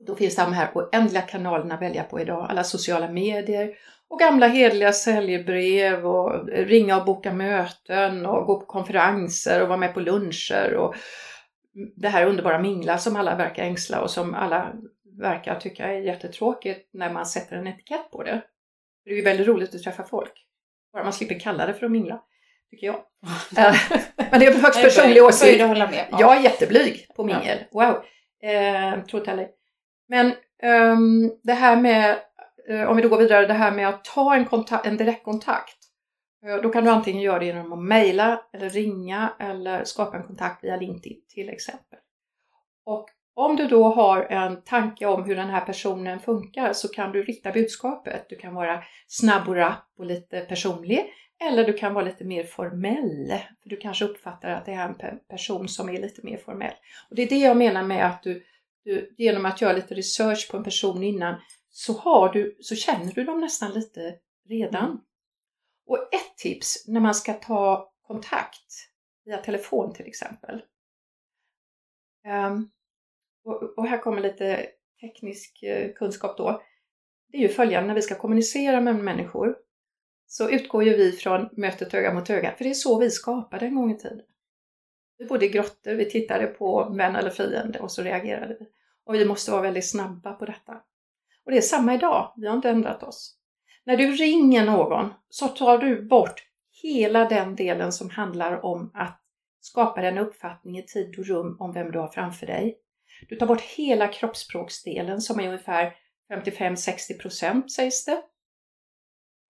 Då 0.06 0.16
finns 0.16 0.36
de 0.36 0.52
här 0.52 0.70
oändliga 0.74 1.22
kanalerna 1.22 1.74
att 1.74 1.82
välja 1.82 2.02
på 2.02 2.20
idag. 2.20 2.46
Alla 2.50 2.64
sociala 2.64 3.08
medier 3.08 3.78
och 4.08 4.18
gamla 4.18 4.46
hederliga 4.46 4.92
säljbrev 4.92 6.06
och 6.06 6.48
ringa 6.48 6.96
och 6.98 7.04
boka 7.04 7.32
möten 7.32 8.26
och 8.26 8.46
gå 8.46 8.60
på 8.60 8.66
konferenser 8.66 9.62
och 9.62 9.68
vara 9.68 9.78
med 9.78 9.94
på 9.94 10.00
luncher 10.00 10.74
och 10.74 10.94
det 11.96 12.08
här 12.08 12.26
underbara 12.26 12.58
mingla 12.58 12.98
som 12.98 13.16
alla 13.16 13.36
verkar 13.36 13.62
ängsla 13.62 14.00
och 14.00 14.10
som 14.10 14.34
alla 14.34 14.72
verkar 15.18 15.60
tycka 15.60 15.86
är 15.86 16.00
jättetråkigt 16.00 16.88
när 16.92 17.12
man 17.12 17.26
sätter 17.26 17.56
en 17.56 17.66
etikett 17.66 18.10
på 18.10 18.22
det. 18.22 18.42
Det 19.04 19.10
är 19.10 19.14
ju 19.14 19.22
väldigt 19.22 19.46
roligt 19.46 19.74
att 19.74 19.82
träffa 19.82 20.02
folk. 20.02 20.46
Bara 20.92 21.04
man 21.04 21.12
slipper 21.12 21.40
kalla 21.40 21.66
det 21.66 21.74
för 21.74 21.86
att 21.86 21.92
mingla, 21.92 22.22
tycker 22.70 22.86
jag. 22.86 22.96
Men 24.30 24.40
det 24.40 24.46
är 24.46 24.54
en 24.54 24.60
högst 24.60 24.82
personlig 24.82 25.22
åsikt. 25.22 25.52
böjd 25.52 25.62
att 25.62 25.68
hålla 25.68 25.90
med. 25.90 26.06
Ja. 26.10 26.20
Jag 26.20 26.36
är 26.36 26.40
jätteblyg 26.40 27.06
på 27.16 27.24
mingel. 27.24 27.58
Wow! 27.72 28.04
Eh, 28.42 29.04
tror 29.04 29.20
inte 29.20 29.30
heller. 29.30 29.48
Men 30.08 30.34
ehm, 30.62 31.32
det 31.42 31.52
här 31.52 31.76
med, 31.76 32.18
eh, 32.68 32.90
om 32.90 32.96
vi 32.96 33.02
då 33.02 33.08
går 33.08 33.18
vidare, 33.18 33.46
det 33.46 33.54
här 33.54 33.72
med 33.72 33.88
att 33.88 34.04
ta 34.04 34.34
en, 34.34 34.44
kontakt, 34.44 34.86
en 34.86 34.96
direktkontakt. 34.96 35.78
Eh, 36.46 36.56
då 36.56 36.68
kan 36.68 36.84
du 36.84 36.90
antingen 36.90 37.22
göra 37.22 37.38
det 37.38 37.46
genom 37.46 37.72
att 37.72 37.78
mejla 37.78 38.42
eller 38.52 38.70
ringa 38.70 39.32
eller 39.38 39.84
skapa 39.84 40.16
en 40.16 40.22
kontakt 40.22 40.64
via 40.64 40.76
LinkedIn 40.76 41.20
till 41.28 41.48
exempel. 41.48 41.98
Och 42.84 43.08
om 43.36 43.56
du 43.56 43.66
då 43.66 43.84
har 43.84 44.22
en 44.22 44.62
tanke 44.62 45.06
om 45.06 45.24
hur 45.24 45.36
den 45.36 45.50
här 45.50 45.60
personen 45.60 46.20
funkar 46.20 46.72
så 46.72 46.88
kan 46.88 47.12
du 47.12 47.22
rikta 47.22 47.52
budskapet. 47.52 48.26
Du 48.28 48.36
kan 48.36 48.54
vara 48.54 48.82
snabb 49.06 49.48
och 49.48 49.54
rapp 49.54 49.92
och 49.98 50.06
lite 50.06 50.40
personlig. 50.40 51.12
Eller 51.40 51.64
du 51.64 51.72
kan 51.72 51.94
vara 51.94 52.04
lite 52.04 52.24
mer 52.24 52.44
formell. 52.44 53.28
För 53.62 53.68
du 53.70 53.76
kanske 53.76 54.04
uppfattar 54.04 54.50
att 54.50 54.66
det 54.66 54.72
är 54.72 54.88
en 54.88 54.94
pe- 54.94 55.18
person 55.28 55.68
som 55.68 55.88
är 55.88 56.00
lite 56.00 56.20
mer 56.24 56.36
formell. 56.36 56.74
Och 57.10 57.16
det 57.16 57.22
är 57.22 57.28
det 57.28 57.38
jag 57.38 57.56
menar 57.56 57.82
med 57.82 58.06
att 58.06 58.22
du, 58.22 58.44
du 58.84 59.14
genom 59.18 59.46
att 59.46 59.60
göra 59.60 59.72
lite 59.72 59.94
research 59.94 60.50
på 60.50 60.56
en 60.56 60.64
person 60.64 61.02
innan 61.02 61.40
så, 61.70 61.92
har 61.92 62.28
du, 62.32 62.56
så 62.60 62.74
känner 62.74 63.12
du 63.12 63.24
dem 63.24 63.40
nästan 63.40 63.72
lite 63.72 64.14
redan. 64.48 64.84
Mm. 64.84 64.98
Och 65.86 65.98
ett 65.98 66.36
tips 66.36 66.84
när 66.88 67.00
man 67.00 67.14
ska 67.14 67.32
ta 67.32 67.92
kontakt 68.06 68.90
via 69.24 69.38
telefon 69.38 69.94
till 69.94 70.06
exempel. 70.06 70.62
Ehm, 72.26 72.70
och, 73.46 73.78
och 73.78 73.86
här 73.86 73.98
kommer 73.98 74.22
lite 74.22 74.66
teknisk 75.00 75.62
eh, 75.62 75.92
kunskap 75.92 76.36
då. 76.36 76.62
Det 77.32 77.38
är 77.38 77.42
ju 77.42 77.48
följande, 77.48 77.86
när 77.86 77.94
vi 77.94 78.02
ska 78.02 78.14
kommunicera 78.14 78.80
med 78.80 78.96
människor 78.96 79.56
så 80.26 80.50
utgår 80.50 80.84
ju 80.84 80.96
vi 80.96 81.12
från 81.12 81.48
mötet 81.52 81.94
öga 81.94 82.14
mot 82.14 82.30
öga, 82.30 82.54
för 82.56 82.64
det 82.64 82.70
är 82.70 82.74
så 82.74 82.98
vi 82.98 83.10
skapade 83.10 83.66
en 83.66 83.74
gång 83.74 83.90
i 83.90 83.98
tiden. 83.98 84.26
Vi 85.18 85.26
bodde 85.26 85.46
i 85.46 85.48
grottor, 85.48 85.94
vi 85.94 86.10
tittade 86.10 86.46
på 86.46 86.94
vän 86.96 87.16
eller 87.16 87.30
fiende 87.30 87.78
och 87.78 87.90
så 87.90 88.02
reagerade 88.02 88.56
vi. 88.60 88.66
Och 89.04 89.14
vi 89.14 89.24
måste 89.24 89.50
vara 89.50 89.62
väldigt 89.62 89.90
snabba 89.90 90.32
på 90.32 90.44
detta. 90.44 90.72
Och 91.44 91.52
det 91.52 91.56
är 91.56 91.62
samma 91.62 91.94
idag, 91.94 92.32
vi 92.36 92.46
har 92.46 92.56
inte 92.56 92.70
ändrat 92.70 93.02
oss. 93.02 93.38
När 93.84 93.96
du 93.96 94.12
ringer 94.12 94.66
någon 94.66 95.14
så 95.28 95.48
tar 95.48 95.78
du 95.78 96.02
bort 96.02 96.42
hela 96.82 97.28
den 97.28 97.56
delen 97.56 97.92
som 97.92 98.10
handlar 98.10 98.64
om 98.64 98.90
att 98.94 99.20
skapa 99.60 100.02
en 100.02 100.18
uppfattning 100.18 100.78
i 100.78 100.82
tid 100.82 101.18
och 101.18 101.26
rum 101.26 101.56
om 101.60 101.72
vem 101.72 101.92
du 101.92 101.98
har 101.98 102.08
framför 102.08 102.46
dig. 102.46 102.78
Du 103.28 103.36
tar 103.36 103.46
bort 103.46 103.62
hela 103.62 104.08
kroppsspråksdelen 104.08 105.20
som 105.20 105.40
är 105.40 105.46
ungefär 105.46 105.96
55-60% 106.32 107.68
sägs 107.68 108.04
det. 108.04 108.22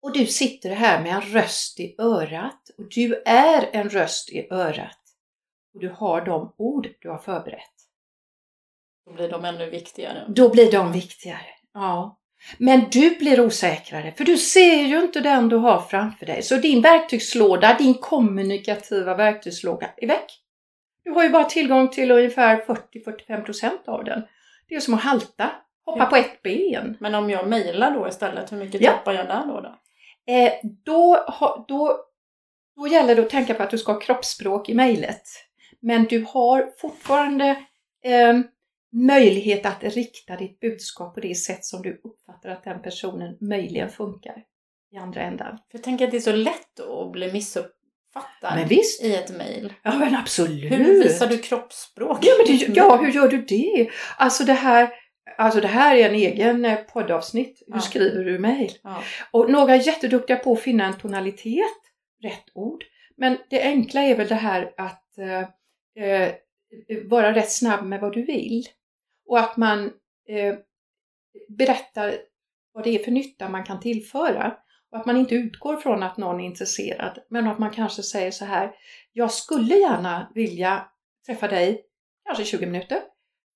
Och 0.03 0.13
du 0.13 0.27
sitter 0.27 0.71
här 0.71 1.03
med 1.03 1.15
en 1.15 1.21
röst 1.21 1.81
i 1.81 1.95
örat 1.99 2.71
och 2.79 2.89
du 2.91 3.23
är 3.27 3.71
en 3.73 3.89
röst 3.89 4.33
i 4.33 4.49
örat. 4.51 5.01
Och 5.75 5.81
du 5.81 5.89
har 5.89 6.21
de 6.21 6.55
ord 6.59 6.89
du 7.01 7.09
har 7.09 7.19
förberett. 7.19 7.73
Då 9.07 9.13
blir 9.13 9.29
de 9.29 9.45
ännu 9.45 9.71
viktigare. 9.71 10.25
Då 10.29 10.49
blir 10.49 10.73
de 10.73 10.93
viktigare. 10.93 11.47
Ja. 11.75 12.21
Men 12.59 12.91
du 12.91 13.19
blir 13.19 13.41
osäkrare, 13.41 14.13
för 14.13 14.25
du 14.25 14.37
ser 14.37 14.83
ju 14.83 15.01
inte 15.01 15.21
den 15.21 15.49
du 15.49 15.57
har 15.57 15.81
framför 15.81 16.27
dig. 16.27 16.43
Så 16.43 16.57
din 16.57 16.83
verktygslåda, 16.83 17.77
din 17.79 17.95
kommunikativa 17.95 19.15
verktygslåda 19.15 19.91
är 19.97 20.07
väck. 20.07 20.43
Du 21.07 21.13
har 21.13 21.23
ju 21.25 21.31
bara 21.31 21.45
tillgång 21.45 21.89
till 21.89 22.11
ungefär 22.11 22.57
40-45% 22.57 23.71
av 23.87 24.05
den. 24.05 24.23
Det 24.69 24.75
är 24.75 24.81
som 24.81 24.95
att 24.95 25.01
halta, 25.03 25.51
hoppa 25.85 25.99
Ja. 26.05 26.07
på 26.07 26.17
ett 26.17 26.43
ben. 26.43 26.97
Men 27.01 27.15
om 27.15 27.31
jag 27.31 27.49
mejlar 27.49 27.91
då 27.95 28.09
istället, 28.09 28.53
hur 28.53 28.57
mycket 28.57 28.81
Ja. 28.81 28.91
tappar 28.93 29.13
jag 29.13 29.27
där 29.27 29.47
då? 29.47 29.61
då? 29.61 29.79
Eh, 30.33 30.53
då, 30.85 31.25
då, 31.69 31.99
då 32.77 32.87
gäller 32.89 33.15
det 33.15 33.23
att 33.23 33.31
tänka 33.31 33.55
på 33.55 33.63
att 33.63 33.71
du 33.71 33.79
ska 33.79 33.93
ha 33.93 34.01
kroppsspråk 34.01 34.69
i 34.69 34.75
mejlet. 34.75 35.23
Men 35.81 36.05
du 36.05 36.25
har 36.29 36.71
fortfarande 36.79 37.49
eh, 38.05 38.41
möjlighet 38.93 39.67
att 39.67 39.83
rikta 39.83 40.37
ditt 40.37 40.61
budskap 40.61 41.15
på 41.15 41.21
det 41.21 41.35
sätt 41.35 41.65
som 41.65 41.83
du 41.83 42.01
uppfattar 42.05 42.51
att 42.51 42.65
den 42.65 42.83
personen 42.83 43.37
möjligen 43.41 43.89
funkar 43.89 44.43
i 44.93 44.97
andra 44.97 45.21
ändan. 45.21 45.57
För 45.71 45.79
jag 45.79 45.83
tänker 45.83 46.05
att 46.05 46.11
det 46.11 46.17
är 46.17 46.21
så 46.21 46.33
lätt 46.33 46.81
att 46.81 47.13
bli 47.13 47.33
missuppfattad 48.17 48.59
Men 48.59 48.69
visst! 48.69 49.03
i 49.05 49.15
ett 49.15 49.37
mejl. 49.37 49.73
Ja 49.83 49.99
men 49.99 50.15
absolut! 50.15 50.73
Hur 50.73 51.03
visar 51.03 51.27
du 51.27 51.39
kroppsspråk? 51.39 52.19
Ja, 52.23 52.33
men 52.39 52.59
det, 52.59 52.69
ja, 52.77 52.97
hur 52.97 53.13
gör 53.13 53.29
du 53.29 53.43
det? 53.43 53.91
Alltså 54.17 54.45
det 54.45 54.53
här, 54.53 54.91
alltså 55.39 55.61
det 55.61 55.69
här 55.69 55.97
är 55.97 56.09
en 56.09 56.15
egen 56.15 56.65
eh, 56.65 56.77
poddavsnitt. 56.77 57.63
Hur 57.67 57.75
Ja. 57.75 57.81
skriver 57.81 58.25
du 58.25 58.39
mejl? 58.39 58.73
Ja. 58.83 59.03
Och 59.31 59.51
några 59.51 59.75
är 59.75 59.87
jätteduktiga 59.87 60.37
på 60.37 60.53
att 60.53 60.61
finna 60.61 60.85
en 60.87 60.99
tonalitet 60.99 61.63
rätt 62.23 62.45
ord. 62.55 62.85
Men 63.17 63.39
det 63.51 63.63
enkla 63.63 64.03
är 64.03 64.15
väl 64.17 64.29
det 64.29 64.35
här 64.35 64.73
att 64.77 65.19
eh, 65.19 65.41
eh, 66.05 66.33
vara 67.05 67.35
rätt 67.35 67.53
snabb 67.53 67.85
med 67.87 68.01
vad 68.01 68.13
du 68.13 68.23
vill. 68.23 68.65
Och 69.29 69.39
att 69.39 69.57
man 69.57 69.85
eh, 70.29 70.55
berättar 71.49 72.15
vad 72.73 72.85
det 72.85 72.91
är 73.01 73.05
för 73.05 73.11
nytta 73.11 73.49
man 73.49 73.65
kan 73.65 73.81
tillföra. 73.81 74.55
Och 74.93 74.99
att 74.99 75.07
man 75.07 75.17
inte 75.17 75.35
utgår 75.35 75.77
från 75.77 76.03
att 76.03 76.17
någon 76.17 76.41
är 76.41 76.45
intresserad, 76.45 77.19
men 77.31 77.47
att 77.47 77.59
man 77.59 77.71
kanske 77.71 78.03
säger 78.03 78.31
så 78.31 78.45
här, 78.45 78.73
jag 79.13 79.31
skulle 79.31 79.75
gärna 79.75 80.31
vilja 80.35 80.89
träffa 81.27 81.49
dig, 81.49 81.85
kanske 82.27 82.45
20 82.45 82.67
minuter, 82.67 83.03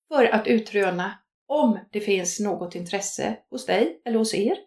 för 0.07 0.25
att 0.25 0.47
utröna 0.47 1.17
om 1.47 1.79
det 1.91 2.01
finns 2.01 2.39
något 2.39 2.75
intresse 2.75 3.37
hos 3.49 3.65
dig 3.65 4.01
eller 4.05 4.17
hos 4.17 4.33
er. 4.33 4.57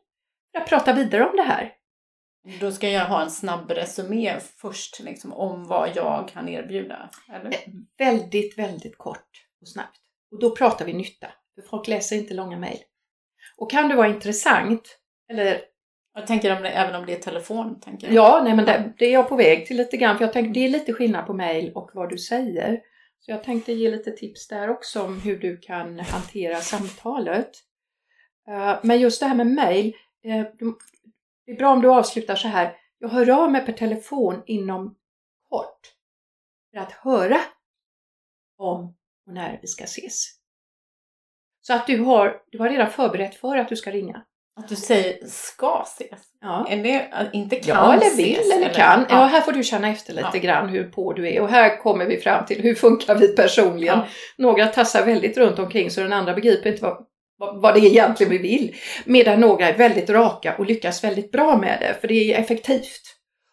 För 0.53 0.61
att 0.61 0.68
prata 0.68 0.92
vidare 0.92 1.24
om 1.24 1.37
det 1.37 1.42
här. 1.42 1.72
Då 2.61 2.72
ska 2.72 2.88
jag 2.88 3.07
ha 3.07 3.22
en 3.22 3.31
snabb 3.31 3.70
resumé 3.70 4.40
först 4.40 5.00
liksom, 5.00 5.33
om 5.33 5.64
vad 5.64 5.96
jag 5.96 6.29
kan 6.29 6.48
erbjuda? 6.48 7.11
Eller? 7.33 7.48
Eh, 7.48 7.61
väldigt, 7.98 8.59
väldigt 8.59 8.98
kort 8.98 9.29
och 9.61 9.68
snabbt. 9.68 10.00
Och 10.33 10.40
då 10.40 10.57
pratar 10.57 10.85
vi 10.85 10.92
nytta, 10.92 11.29
för 11.55 11.62
folk 11.62 11.88
läser 11.88 12.16
inte 12.16 12.35
långa 12.35 12.59
mejl. 12.59 12.79
Och 13.57 13.70
kan 13.70 13.88
det 13.88 13.94
vara 13.94 14.09
intressant, 14.09 14.98
eller 15.31 15.61
jag 16.14 16.27
tänker 16.27 16.57
om 16.57 16.62
det, 16.62 16.68
även 16.68 16.94
om 16.94 17.07
det 17.07 17.12
är 17.12 17.20
telefon? 17.20 17.81
Tänker 17.81 18.07
jag. 18.07 18.16
Ja, 18.16 18.40
nej, 18.44 18.57
men 18.57 18.64
det, 18.64 18.92
det, 18.98 19.05
är 19.05 19.12
jag 19.12 19.29
på 19.29 19.37
väg 19.37 19.66
till 19.66 19.77
lite 19.77 19.96
grann. 19.96 20.18
För 20.18 20.24
jag 20.24 20.33
tänker 20.33 20.55
det 20.55 20.64
är 20.64 20.68
lite 20.68 20.92
skillnad 20.92 21.27
på 21.27 21.33
mejl 21.33 21.72
och 21.74 21.90
vad 21.94 22.11
du 22.11 22.18
säger. 22.18 22.81
Så 23.20 23.31
jag 23.31 23.44
tänkte 23.44 23.72
ge 23.72 23.90
lite 23.90 24.11
tips 24.11 24.48
där 24.48 24.70
också 24.70 25.03
om 25.03 25.20
hur 25.20 25.38
du 25.38 25.57
kan 25.57 25.98
hantera 25.98 26.57
samtalet. 26.57 27.50
Eh, 28.48 28.79
men 28.83 29.00
just 29.00 29.20
det 29.20 29.27
här 29.27 29.35
med 29.35 29.46
mejl. 29.46 29.96
Eh, 30.24 30.46
det 31.46 31.53
är 31.53 31.57
bra 31.57 31.72
om 31.72 31.81
du 31.81 31.88
avslutar 31.88 32.37
så 32.37 32.48
här. 32.48 32.77
Jag 32.98 33.09
hör 33.09 33.31
av 33.31 33.53
mig 33.53 33.66
per 33.66 33.72
telefon 33.72 34.42
inom 34.46 34.96
kort. 35.48 35.92
För 36.70 36.79
att 36.79 36.92
höra 36.92 37.40
om 38.59 38.96
och 39.27 39.33
när 39.33 39.59
vi 39.62 39.66
ska 39.66 39.85
ses. 39.85 40.27
Så 41.61 41.74
att 41.74 41.87
du 41.87 41.98
har, 42.00 42.42
du 42.50 42.59
har 42.59 42.68
redan 42.68 42.90
förberett 42.90 43.35
för 43.35 43.57
att 43.57 43.68
du 43.68 43.77
ska 43.77 43.90
ringa. 43.90 44.24
Att 44.57 44.69
du 44.69 44.77
säger 44.77 45.27
ska 45.27 45.83
ses? 45.87 46.21
Ja. 46.40 46.67
Är 46.71 46.83
det 46.83 47.31
inte 47.33 47.57
kan 47.57 47.77
Ja, 47.77 47.93
eller 47.93 48.17
vill 48.17 48.33
ses, 48.33 48.53
eller, 48.53 48.75
kan. 48.75 49.01
Ja. 49.01 49.07
ja. 49.09 49.25
här 49.25 49.40
får 49.40 49.53
du 49.53 49.62
känna 49.62 49.88
efter 49.88 50.12
lite 50.12 50.29
ja. 50.33 50.38
grann 50.38 50.69
hur 50.69 50.85
på 50.85 51.12
du 51.12 51.29
är. 51.29 51.40
Och 51.40 51.49
här 51.49 51.83
kommer 51.83 52.07
vi 52.07 52.21
fram 52.21 52.47
till 52.47 52.62
hur 52.62 52.75
funkar 52.75 53.14
vi 53.14 53.37
personligen. 53.37 53.99
Ja. 53.99 54.07
Några 54.38 54.67
tassar 54.67 55.07
väldigt 55.07 55.37
runt 55.37 55.59
omkring 55.59 55.90
så 55.90 56.01
den 56.01 56.12
andra 56.12 56.35
begriper 56.35 56.71
inte 56.71 56.83
vad, 56.83 57.07
vad, 57.38 57.62
vad 57.62 57.75
det 57.75 57.81
är 57.81 57.90
egentligen 57.90 58.31
vi 58.33 58.38
vill. 58.38 58.77
Medan 59.05 59.40
några 59.40 59.69
är 59.69 59.79
väldigt 59.79 60.11
raka 60.11 60.55
och 60.59 60.67
lyckas 60.67 61.05
väldigt 61.05 61.33
bra 61.33 61.59
med 61.59 61.79
det, 61.81 62.01
för 62.01 62.09
det 62.09 62.35
är 62.35 62.40
effektivt. 62.40 63.03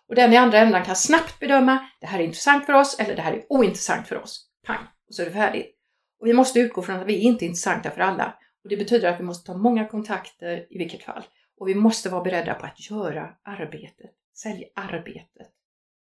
Och 0.10 0.16
den 0.16 0.34
i 0.34 0.38
andra 0.38 0.58
änden 0.58 0.84
kan 0.84 0.96
snabbt 0.96 1.40
bedöma, 1.40 1.78
det 2.02 2.08
här 2.08 2.20
är 2.20 2.24
intressant 2.24 2.66
för 2.66 2.74
oss 2.74 3.00
eller 3.00 3.16
det 3.16 3.22
här 3.22 3.34
är 3.34 3.44
ointressant 3.50 4.08
för 4.08 4.24
oss. 4.24 4.46
Pang! 4.68 4.78
Och 5.10 5.16
så 5.16 5.22
är 5.22 5.26
det 5.26 5.32
färdigt. 5.32 5.76
Och 6.22 6.28
vi 6.28 6.34
måste 6.34 6.60
utgå 6.60 6.82
från 6.82 6.96
att 6.96 7.08
vi 7.08 7.16
är 7.16 7.22
inte 7.22 7.46
är 7.46 7.48
intressanta 7.48 7.92
för 7.92 8.02
alla. 8.02 8.34
Och 8.64 8.70
det 8.70 8.78
betyder 8.78 9.10
att 9.10 9.20
vi 9.20 9.24
måste 9.24 9.52
ta 9.52 9.58
många 9.58 9.88
kontakter 9.88 10.68
i 10.70 10.78
vilket 10.78 11.04
fall. 11.04 11.24
Och 11.58 11.68
vi 11.68 11.76
måste 11.76 12.10
vara 12.10 12.24
beredda 12.24 12.54
på 12.54 12.66
att 12.66 12.90
göra 12.90 13.36
arbetet, 13.44 14.12
säljarbetet. 14.34 15.52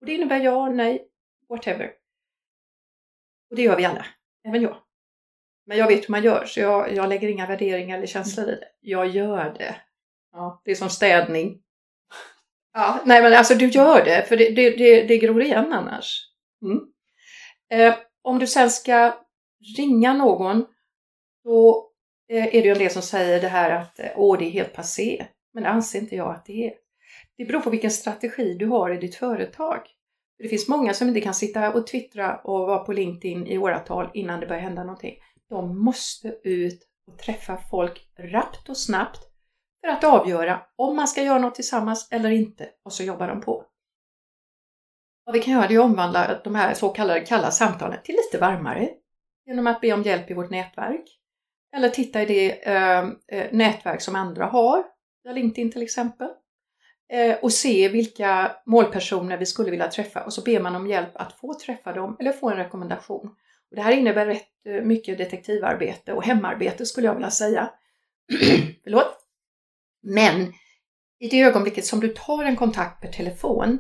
Och 0.00 0.06
det 0.06 0.14
innebär 0.14 0.40
ja, 0.40 0.68
nej, 0.68 1.08
whatever. 1.48 1.92
Och 3.50 3.56
det 3.56 3.62
gör 3.62 3.76
vi 3.76 3.84
alla, 3.84 4.06
även 4.44 4.62
jag. 4.62 4.76
Men 5.66 5.78
jag 5.78 5.86
vet 5.86 6.04
hur 6.04 6.10
man 6.10 6.22
gör, 6.22 6.44
så 6.44 6.60
jag, 6.60 6.94
jag 6.94 7.08
lägger 7.08 7.28
inga 7.28 7.46
värderingar 7.46 7.96
eller 7.96 8.06
känslor 8.06 8.48
i 8.48 8.50
det. 8.50 8.68
Jag 8.80 9.06
gör 9.06 9.54
det. 9.58 9.76
Ja, 10.32 10.62
det 10.64 10.70
är 10.70 10.74
som 10.74 10.90
städning. 10.90 11.62
Ja, 12.72 13.00
nej 13.04 13.22
men 13.22 13.32
alltså 13.32 13.54
du 13.54 13.68
gör 13.68 14.04
det, 14.04 14.28
för 14.28 14.36
det, 14.36 14.50
det, 14.50 14.70
det, 14.70 15.02
det 15.02 15.18
gror 15.18 15.42
igen 15.42 15.72
annars. 15.72 16.30
Mm. 16.62 16.80
Eh, 17.70 17.98
om 18.22 18.38
du 18.38 18.46
sen 18.46 18.70
ska 18.70 19.26
ringa 19.78 20.14
någon, 20.14 20.66
då 21.44 21.90
Eh, 22.28 22.46
är 22.46 22.62
det 22.62 22.68
ju 22.68 22.72
en 22.72 22.78
del 22.78 22.90
som 22.90 23.02
säger 23.02 23.40
det 23.40 23.48
här 23.48 23.70
att 23.70 23.98
eh, 23.98 24.10
åh, 24.16 24.38
det 24.38 24.44
är 24.44 24.50
helt 24.50 24.72
passé. 24.72 25.26
Men 25.54 25.62
det 25.62 25.68
anser 25.68 25.98
inte 25.98 26.16
jag 26.16 26.34
att 26.34 26.46
det 26.46 26.66
är. 26.66 26.74
Det 27.36 27.44
beror 27.44 27.60
på 27.60 27.70
vilken 27.70 27.90
strategi 27.90 28.54
du 28.54 28.66
har 28.66 28.90
i 28.90 28.96
ditt 28.96 29.14
företag. 29.14 29.80
Det 30.38 30.48
finns 30.48 30.68
många 30.68 30.94
som 30.94 31.08
inte 31.08 31.20
kan 31.20 31.34
sitta 31.34 31.72
och 31.72 31.86
twittra 31.86 32.36
och 32.36 32.66
vara 32.66 32.78
på 32.78 32.92
LinkedIn 32.92 33.46
i 33.46 33.58
åratal 33.58 34.10
innan 34.14 34.40
det 34.40 34.46
börjar 34.46 34.62
hända 34.62 34.84
någonting. 34.84 35.14
De 35.48 35.84
måste 35.84 36.28
ut 36.42 36.82
och 37.06 37.18
träffa 37.18 37.56
folk 37.70 38.08
rappt 38.18 38.68
och 38.68 38.76
snabbt 38.76 39.20
för 39.80 39.88
att 39.88 40.04
avgöra 40.04 40.62
om 40.76 40.96
man 40.96 41.08
ska 41.08 41.22
göra 41.22 41.38
något 41.38 41.54
tillsammans 41.54 42.08
eller 42.10 42.30
inte 42.30 42.68
och 42.84 42.92
så 42.92 43.02
jobbar 43.02 43.28
de 43.28 43.40
på. 43.40 43.64
Vad 45.24 45.32
vi 45.32 45.42
kan 45.42 45.54
göra 45.54 45.64
är 45.64 45.78
att 45.78 45.84
omvandla 45.84 46.40
de 46.44 46.54
här 46.54 46.74
så 46.74 46.88
kallade 46.88 47.20
kalla 47.20 47.50
samtalen 47.50 47.98
till 48.04 48.14
lite 48.14 48.38
varmare 48.38 48.90
genom 49.46 49.66
att 49.66 49.80
be 49.80 49.92
om 49.92 50.02
hjälp 50.02 50.30
i 50.30 50.34
vårt 50.34 50.50
nätverk 50.50 51.18
eller 51.76 51.88
titta 51.88 52.22
i 52.22 52.26
det 52.26 52.68
eh, 52.68 52.98
eh 53.28 53.52
nätverk 53.52 54.00
som 54.00 54.16
andra 54.16 54.44
har, 54.44 54.84
LinkedIn 55.34 55.72
till 55.72 55.82
exempel. 55.82 56.28
Eh, 57.12 57.36
och 57.42 57.52
se 57.52 57.88
vilka 57.88 58.56
målpersoner 58.66 59.38
vi 59.38 59.46
skulle 59.46 59.70
vilja 59.70 59.90
träffa 59.90 60.24
och 60.24 60.32
så 60.32 60.42
ber 60.42 60.60
man 60.60 60.76
om 60.76 60.86
hjälp 60.86 61.10
att 61.14 61.32
få 61.32 61.54
träffa 61.54 61.92
dem 61.92 62.16
eller 62.20 62.32
få 62.32 62.50
en 62.50 62.56
rekommendation. 62.56 63.26
Och 63.70 63.76
det 63.76 63.82
här 63.82 63.92
innebär 63.92 64.26
rätt 64.26 64.66
eh, 64.66 64.82
mycket 64.82 65.18
detektivarbete 65.18 66.12
och 66.12 66.24
hemarbete 66.24 66.86
skulle 66.86 67.06
jag 67.06 67.14
vilja 67.14 67.30
säga. 67.30 67.70
Förlåt. 68.84 69.18
Men 70.02 70.52
i 71.18 71.28
det 71.28 71.42
ögonblicket 71.42 71.84
som 71.84 72.00
du 72.00 72.08
tar 72.08 72.44
en 72.44 72.56
kontakt 72.56 73.02
per 73.02 73.08
telefon 73.08 73.78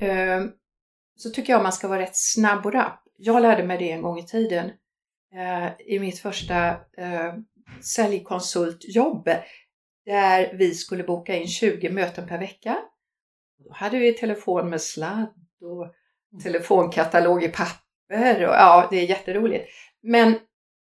eh, 0.00 0.44
så 1.16 1.30
tycker 1.30 1.52
jag 1.52 1.62
man 1.62 1.72
ska 1.72 1.88
vara 1.88 2.00
rätt 2.00 2.16
snabb 2.16 2.66
och 2.66 2.72
rapp. 2.72 3.02
Jag 3.18 3.42
lärde 3.42 3.64
mig 3.64 3.78
det 3.78 3.90
en 3.90 4.02
gång 4.02 4.18
i 4.18 4.26
tiden 4.26 4.70
i 5.78 5.98
mitt 5.98 6.18
första 6.18 6.68
eh, 6.96 7.34
säljkonsultjobb 7.82 9.28
där 10.04 10.56
vi 10.56 10.74
skulle 10.74 11.04
boka 11.04 11.36
in 11.36 11.48
20 11.48 11.90
möten 11.90 12.28
per 12.28 12.38
vecka. 12.38 12.78
Då 13.58 13.72
hade 13.72 13.98
vi 13.98 14.12
telefon 14.12 14.70
med 14.70 14.82
sladd 14.82 15.34
och 15.60 15.84
mm. 15.84 16.42
telefonkatalog 16.42 17.44
i 17.44 17.48
papper 17.48 18.46
och 18.46 18.54
ja, 18.54 18.88
det 18.90 18.96
är 18.96 19.06
jätteroligt. 19.06 19.68
Men 20.02 20.38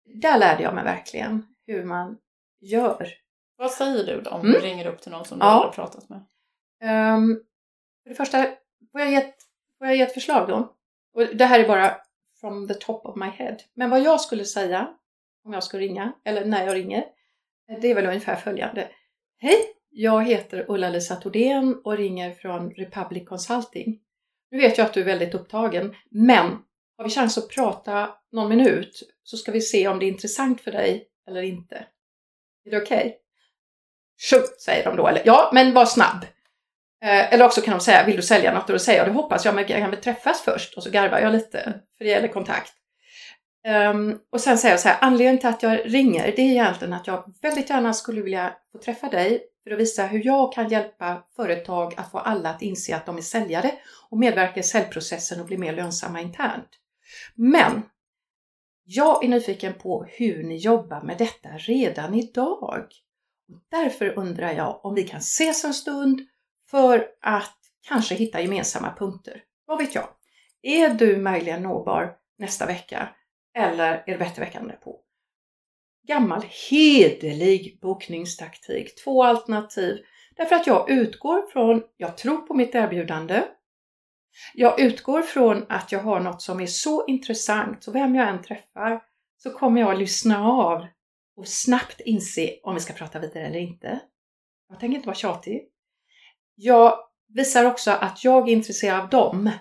där 0.06 0.38
lärde 0.38 0.64
jag 0.64 0.76
mig 0.76 0.84
verkligen 0.84 1.46
hur 1.68 1.84
man 1.84 2.18
gör. 2.60 3.08
Vad 3.58 3.72
säger 3.72 4.04
du 4.04 4.22
då 4.22 4.30
om 4.30 4.42
mm. 4.42 4.52
du 4.52 4.60
ringer 4.60 4.88
upp 4.88 5.02
till 5.02 5.12
någon 5.12 5.26
som 5.26 5.40
du 5.40 5.46
ja. 5.46 5.52
har 5.52 5.70
pratat 5.72 6.10
med? 6.10 6.18
Um, 7.16 7.44
för 8.04 8.10
det 8.10 8.16
första, 8.16 8.44
får 8.92 9.02
jag, 9.02 9.12
ge 9.12 9.16
ett, 9.16 9.36
får 9.78 9.88
jag 9.88 9.96
ge 9.96 10.02
ett 10.02 10.14
förslag 10.14 10.48
då? 10.48 10.76
Och 11.14 11.36
det 11.36 11.46
här 11.46 11.60
är 11.60 11.68
bara 11.68 11.98
from 12.48 12.68
the 12.68 12.74
top 12.74 13.06
of 13.06 13.16
my 13.16 13.30
head. 13.30 13.58
Men 13.74 13.90
vad 13.90 14.02
jag 14.02 14.22
skulle 14.22 14.46
säga 14.46 14.94
om 15.46 15.54
jag 15.54 15.64
skulle 15.64 15.84
ringa, 15.84 16.14
eller 16.26 16.46
när 16.46 16.66
jag 16.66 16.76
ringer, 16.76 17.06
det 17.82 17.92
är 17.92 17.96
väl 17.96 18.06
ungefär 18.06 18.36
följande. 18.36 18.90
Hej! 19.38 19.58
Jag 19.90 20.28
heter 20.28 20.66
Ulla-Lisa 20.68 21.16
Thordén 21.16 21.82
och 21.84 21.98
ringer 21.98 22.32
från 22.32 22.72
Republic 22.72 23.28
Consulting. 23.28 24.00
Nu 24.52 24.58
vet 24.58 24.78
jag 24.78 24.86
att 24.86 24.94
du 24.94 25.02
är 25.02 25.06
väldigt 25.06 25.34
upptagen, 25.34 25.96
men 26.10 26.58
har 26.98 27.04
vi 27.04 27.10
chans 27.10 27.38
att 27.38 27.50
prata 27.50 28.10
någon 28.32 28.50
minut 28.50 29.04
så 29.24 29.38
ska 29.38 29.52
vi 29.52 29.62
se 29.62 29.88
om 29.88 30.00
det 30.00 30.06
är 30.06 30.08
intressant 30.08 30.62
för 30.62 30.72
dig 30.72 31.08
eller 31.28 31.42
inte. 31.42 31.76
Är 32.66 32.72
det 32.72 32.82
okej? 32.82 32.98
Okay? 32.98 33.14
Shoot, 34.18 34.62
säger 34.62 34.86
de 34.86 34.96
då. 34.98 35.08
Eller, 35.08 35.22
ja, 35.26 35.52
men 35.54 35.74
var 35.74 35.86
snabb. 35.86 36.26
Eh, 37.04 37.34
eller 37.34 37.46
också 37.46 37.62
kan 37.62 37.78
de 37.78 37.84
säga, 37.84 38.06
vill 38.06 38.16
du 38.16 38.22
sälja 38.22 38.54
något? 38.54 38.70
Och 38.70 38.74
då 38.74 38.80
säger 38.80 39.00
jag, 39.00 39.08
det 39.08 39.14
hoppas 39.14 39.46
jag, 39.46 39.56
men 39.56 39.66
kan 39.66 39.92
vi 39.92 39.98
träffas 39.98 40.42
först? 40.42 40.78
Och 40.78 40.84
så 40.84 40.90
garvar 40.90 41.20
jag 41.20 41.32
lite, 41.32 41.74
för 41.98 42.06
det 42.06 42.10
gäller 42.10 42.28
kontakt. 42.28 42.74
Um, 43.68 44.20
och 44.32 44.42
sen 44.42 44.58
säger 44.58 44.74
jag 44.74 44.80
så 44.80 44.88
här, 44.88 44.98
anledningen 45.02 45.40
till 45.40 45.50
att 45.50 45.64
jag 45.64 45.80
ringer, 45.86 46.34
det 46.36 46.42
är 46.42 46.52
egentligen 46.52 46.94
att 46.94 47.08
jag 47.08 47.34
väldigt 47.42 47.70
gärna 47.70 47.94
skulle 47.94 48.22
vilja 48.22 48.54
få 48.72 48.78
träffa 48.78 49.10
dig 49.10 49.44
för 49.64 49.72
att 49.72 49.80
visa 49.80 50.06
hur 50.06 50.26
jag 50.26 50.54
kan 50.54 50.70
hjälpa 50.70 51.24
företag 51.36 51.94
att 51.98 52.12
få 52.12 52.18
alla 52.18 52.50
att 52.50 52.62
inse 52.62 52.96
att 52.96 53.06
de 53.06 53.18
är 53.18 53.22
säljare 53.22 53.72
och 54.10 54.20
medverka 54.20 54.60
i 54.60 54.64
säljprocessen 54.64 55.40
och 55.40 55.46
bli 55.46 55.58
mer 55.58 55.76
lönsamma 55.76 56.22
internt. 56.22 56.70
Men 57.36 57.84
jag 58.84 59.24
är 59.24 59.28
nyfiken 59.28 59.74
på 59.74 60.06
hur 60.10 60.44
ni 60.44 60.58
jobbar 60.58 61.02
med 61.02 61.18
detta 61.18 61.50
redan 61.50 62.14
idag. 62.14 62.86
Därför 63.72 64.20
undrar 64.20 64.52
jag 64.52 64.86
om 64.86 64.96
vi 64.96 65.04
kan 65.04 65.20
ses 65.20 65.66
en 65.66 65.74
stund 65.74 66.22
för 66.70 67.08
att 67.22 67.58
kanske 67.88 68.16
hitta 68.16 68.42
gemensamma 68.42 68.96
punkter. 68.98 69.44
Vad 69.66 69.78
vet 69.78 69.96
jag? 69.96 70.08
Är 70.62 70.90
du 70.90 71.18
möjligen 71.18 71.64
nåbar 71.64 72.16
nästa 72.38 72.66
vecka 72.66 73.10
eller 73.58 74.04
är 74.06 74.12
det 74.12 74.18
bättre 74.18 74.42
veckan 74.42 74.72
på? 74.84 75.00
Gammal 76.08 76.44
hederlig 76.70 77.80
bokningstaktik, 77.82 79.04
två 79.04 79.24
alternativ. 79.24 79.98
Därför 80.36 80.56
att 80.56 80.68
jag 80.68 80.90
utgår 80.90 81.52
från, 81.52 81.84
jag 81.98 82.18
tror 82.18 82.38
på 82.38 82.54
mitt 82.54 82.76
erbjudande. 82.76 83.44
Jag 84.54 84.80
utgår 84.80 85.22
från 85.22 85.66
att 85.70 85.92
jag 85.92 86.00
har 86.00 86.20
något 86.20 86.42
som 86.42 86.60
är 86.60 86.66
så 86.66 87.06
intressant 87.06 87.84
så 87.84 87.92
vem 87.92 88.16
jag 88.16 88.30
än 88.30 88.42
träffar 88.42 89.02
så 89.38 89.52
kommer 89.52 89.82
jag 89.82 90.00
lyssna 90.00 90.48
av 90.48 90.88
och 91.36 91.48
snabbt 91.48 92.02
inse 92.02 92.60
om 92.64 92.74
vi 92.74 92.80
ska 92.80 92.94
prata 92.94 93.20
vidare 93.20 93.46
eller 93.46 93.60
inte. 93.60 94.00
Jag 94.70 94.80
tänker 94.80 94.96
inte 94.96 95.08
vara 95.08 95.16
tjatig. 95.16 95.70
Jag 96.58 96.94
visar 97.34 97.66
också 97.66 97.92
att 97.92 98.24
jag 98.24 98.50
är 98.50 98.54
intresserad 98.54 99.00
av 99.00 99.10
dem. 99.10 99.52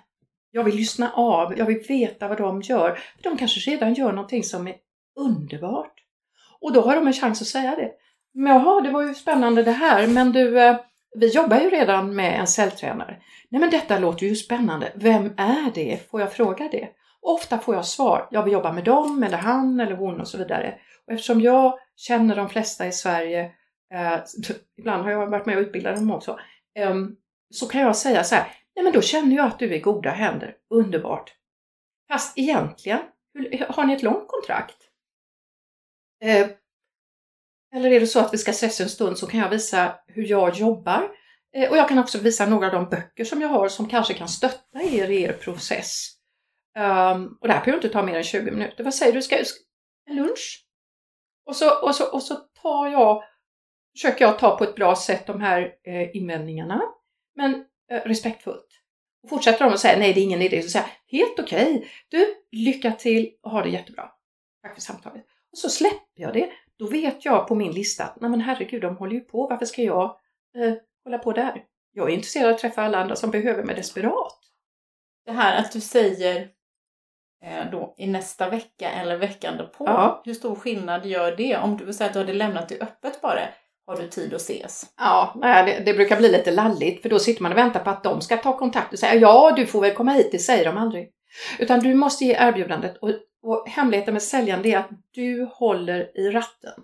Jag 0.50 0.64
vill 0.64 0.74
lyssna 0.74 1.12
av, 1.12 1.58
jag 1.58 1.66
vill 1.66 1.84
veta 1.88 2.28
vad 2.28 2.38
de 2.38 2.62
gör. 2.62 2.98
De 3.22 3.36
kanske 3.36 3.70
redan 3.70 3.94
gör 3.94 4.12
någonting 4.12 4.42
som 4.42 4.68
är 4.68 4.74
underbart. 5.16 5.92
Och 6.60 6.72
då 6.72 6.80
har 6.80 6.96
de 6.96 7.06
en 7.06 7.12
chans 7.12 7.42
att 7.42 7.48
säga 7.48 7.76
det. 7.76 7.90
Men 8.34 8.52
jaha, 8.52 8.80
det 8.80 8.90
var 8.90 9.02
ju 9.02 9.14
spännande 9.14 9.62
det 9.62 9.72
här, 9.72 10.06
men 10.06 10.32
du, 10.32 10.60
eh, 10.60 10.76
vi 11.14 11.28
jobbar 11.28 11.60
ju 11.60 11.70
redan 11.70 12.14
med 12.14 12.40
en 12.40 12.46
celltränare. 12.46 13.16
Nej 13.48 13.60
men 13.60 13.70
detta 13.70 13.98
låter 13.98 14.26
ju 14.26 14.36
spännande. 14.36 14.92
Vem 14.94 15.26
är 15.36 15.70
det? 15.74 16.10
Får 16.10 16.20
jag 16.20 16.32
fråga 16.32 16.68
det? 16.72 16.88
ofta 17.26 17.58
får 17.58 17.74
jag 17.74 17.86
svar. 17.86 18.28
Jag 18.30 18.42
vill 18.42 18.52
jobba 18.52 18.72
med 18.72 18.84
dem, 18.84 19.22
eller 19.22 19.38
han 19.38 19.80
eller 19.80 19.96
hon 19.96 20.20
och 20.20 20.28
så 20.28 20.38
vidare. 20.38 20.74
Och 21.06 21.12
eftersom 21.12 21.40
jag 21.40 21.78
känner 21.96 22.36
de 22.36 22.48
flesta 22.48 22.86
i 22.86 22.92
Sverige, 22.92 23.50
eh, 23.94 24.14
ibland 24.78 25.02
har 25.02 25.10
jag 25.10 25.26
varit 25.26 25.46
med 25.46 25.56
och 25.56 25.62
utbildat 25.62 25.96
dem 25.96 26.10
också, 26.10 26.30
eh, 26.30 26.36
Ehm, 26.76 27.16
så 27.54 27.66
kan 27.66 27.80
jag 27.80 27.96
säga 27.96 28.24
så 28.24 28.34
här, 28.34 28.52
nej 28.76 28.84
men 28.84 28.92
då 28.92 29.00
känner 29.00 29.36
jag 29.36 29.46
att 29.46 29.58
du 29.58 29.66
är 29.66 29.76
i 29.76 29.80
goda 29.80 30.10
händer. 30.10 30.56
Underbart! 30.70 31.34
Fast 32.08 32.38
egentligen, 32.38 33.00
har 33.68 33.84
ni 33.84 33.94
ett 33.94 34.02
långt 34.02 34.28
kontrakt? 34.28 34.76
Ehm, 36.20 36.48
eller 37.74 37.90
är 37.90 38.00
det 38.00 38.06
så 38.06 38.20
att 38.20 38.34
vi 38.34 38.38
ska 38.38 38.50
ses 38.50 38.80
en 38.80 38.88
stund 38.88 39.18
så 39.18 39.26
kan 39.26 39.40
jag 39.40 39.50
visa 39.50 39.98
hur 40.06 40.26
jag 40.26 40.54
jobbar. 40.54 41.10
Ehm, 41.54 41.70
och 41.70 41.76
jag 41.76 41.88
kan 41.88 41.98
också 41.98 42.18
visa 42.18 42.46
några 42.46 42.66
av 42.66 42.72
de 42.72 42.88
böcker 42.88 43.24
som 43.24 43.40
jag 43.40 43.48
har 43.48 43.68
som 43.68 43.88
kanske 43.88 44.14
kan 44.14 44.28
stötta 44.28 44.82
er 44.82 45.10
i 45.10 45.22
er 45.22 45.32
process. 45.32 46.16
Um, 46.76 47.38
och 47.40 47.48
det 47.48 47.54
här 47.54 47.64
behöver 47.64 47.74
inte 47.74 47.88
ta 47.88 48.02
mer 48.02 48.14
än 48.14 48.24
20 48.24 48.50
minuter. 48.50 48.84
Vad 48.84 48.94
säger 48.94 49.12
du, 49.12 49.22
ska, 49.22 49.36
en 50.06 50.16
lunch? 50.16 50.66
Och 51.46 51.56
så, 51.56 51.86
och, 51.86 51.94
så, 51.94 52.12
och 52.12 52.22
så 52.22 52.34
tar 52.34 52.88
jag, 52.88 53.24
försöker 53.96 54.24
jag 54.24 54.38
ta 54.38 54.56
på 54.56 54.64
ett 54.64 54.74
bra 54.74 54.96
sätt 54.96 55.26
de 55.26 55.40
här 55.40 55.74
eh, 55.84 56.16
invändningarna, 56.16 56.82
men 57.34 57.64
eh, 57.90 58.00
respektfullt. 58.04 58.66
Och 59.22 59.28
fortsätter 59.28 59.64
de 59.64 59.72
att 59.74 59.80
säga 59.80 59.98
nej, 59.98 60.12
det 60.12 60.20
är 60.20 60.24
ingen 60.24 60.42
idé, 60.42 60.62
så 60.62 60.70
säger 60.70 60.86
jag 61.06 61.18
helt 61.18 61.40
okej, 61.40 61.76
okay. 61.76 61.88
du, 62.08 62.34
lycka 62.52 62.92
till 62.92 63.30
och 63.42 63.50
ha 63.50 63.62
det 63.62 63.68
jättebra. 63.68 64.10
Tack 64.62 64.74
för 64.74 64.80
samtalet. 64.80 65.24
Och 65.52 65.58
så 65.58 65.68
släpper 65.68 66.22
jag 66.22 66.34
det. 66.34 66.50
Då 66.78 66.88
vet 66.88 67.24
jag 67.24 67.48
på 67.48 67.54
min 67.54 67.72
lista, 67.72 68.16
nej 68.20 68.30
men 68.30 68.40
herregud, 68.40 68.82
de 68.82 68.96
håller 68.96 69.14
ju 69.14 69.20
på, 69.20 69.46
varför 69.46 69.66
ska 69.66 69.82
jag 69.82 70.18
eh, 70.56 70.74
hålla 71.04 71.18
på 71.18 71.32
där? 71.32 71.64
Jag 71.92 72.10
är 72.10 72.14
intresserad 72.14 72.46
av 72.46 72.54
att 72.54 72.60
träffa 72.60 72.82
alla 72.82 72.98
andra 72.98 73.16
som 73.16 73.30
behöver 73.30 73.64
mig 73.64 73.76
desperat. 73.76 74.38
Det 75.26 75.32
här 75.32 75.58
att 75.60 75.72
du 75.72 75.80
säger 75.80 76.48
eh, 77.44 77.70
då 77.70 77.94
i 77.98 78.06
nästa 78.06 78.50
vecka 78.50 78.90
eller 78.90 79.16
veckan 79.16 79.56
därpå. 79.56 79.84
Ja. 79.86 80.22
Hur 80.24 80.34
stor 80.34 80.54
skillnad 80.54 81.06
gör 81.06 81.36
det? 81.36 81.56
Om 81.56 81.76
du 81.76 81.92
säger 81.92 82.08
att 82.08 82.12
du 82.12 82.18
hade 82.18 82.32
lämnat 82.32 82.68
det 82.68 82.80
öppet 82.80 83.20
bara, 83.20 83.48
har 83.86 83.96
du 83.96 84.08
tid 84.08 84.34
att 84.34 84.40
ses? 84.40 84.86
Ja, 84.96 85.34
eh, 85.34 85.64
det, 85.66 85.82
det 85.84 85.94
brukar 85.94 86.16
bli 86.16 86.28
lite 86.28 86.50
lalligt 86.50 87.02
för 87.02 87.08
då 87.08 87.18
sitter 87.18 87.42
man 87.42 87.52
och 87.52 87.58
väntar 87.58 87.80
på 87.80 87.90
att 87.90 88.04
de 88.04 88.20
ska 88.20 88.36
ta 88.36 88.58
kontakt 88.58 88.92
och 88.92 88.98
säga 88.98 89.14
ja, 89.14 89.52
du 89.56 89.66
får 89.66 89.80
väl 89.80 89.94
komma 89.94 90.12
hit, 90.12 90.32
det 90.32 90.38
säger 90.38 90.64
de 90.64 90.76
aldrig. 90.76 91.12
Utan 91.58 91.80
du 91.80 91.94
måste 91.94 92.24
ge 92.24 92.36
erbjudandet 92.38 92.96
och, 92.96 93.10
och 93.42 93.68
hemligheten 93.68 94.14
med 94.14 94.22
säljaren 94.22 94.66
är 94.66 94.78
att 94.78 94.90
du 95.10 95.44
håller 95.44 96.18
i 96.18 96.30
ratten. 96.30 96.82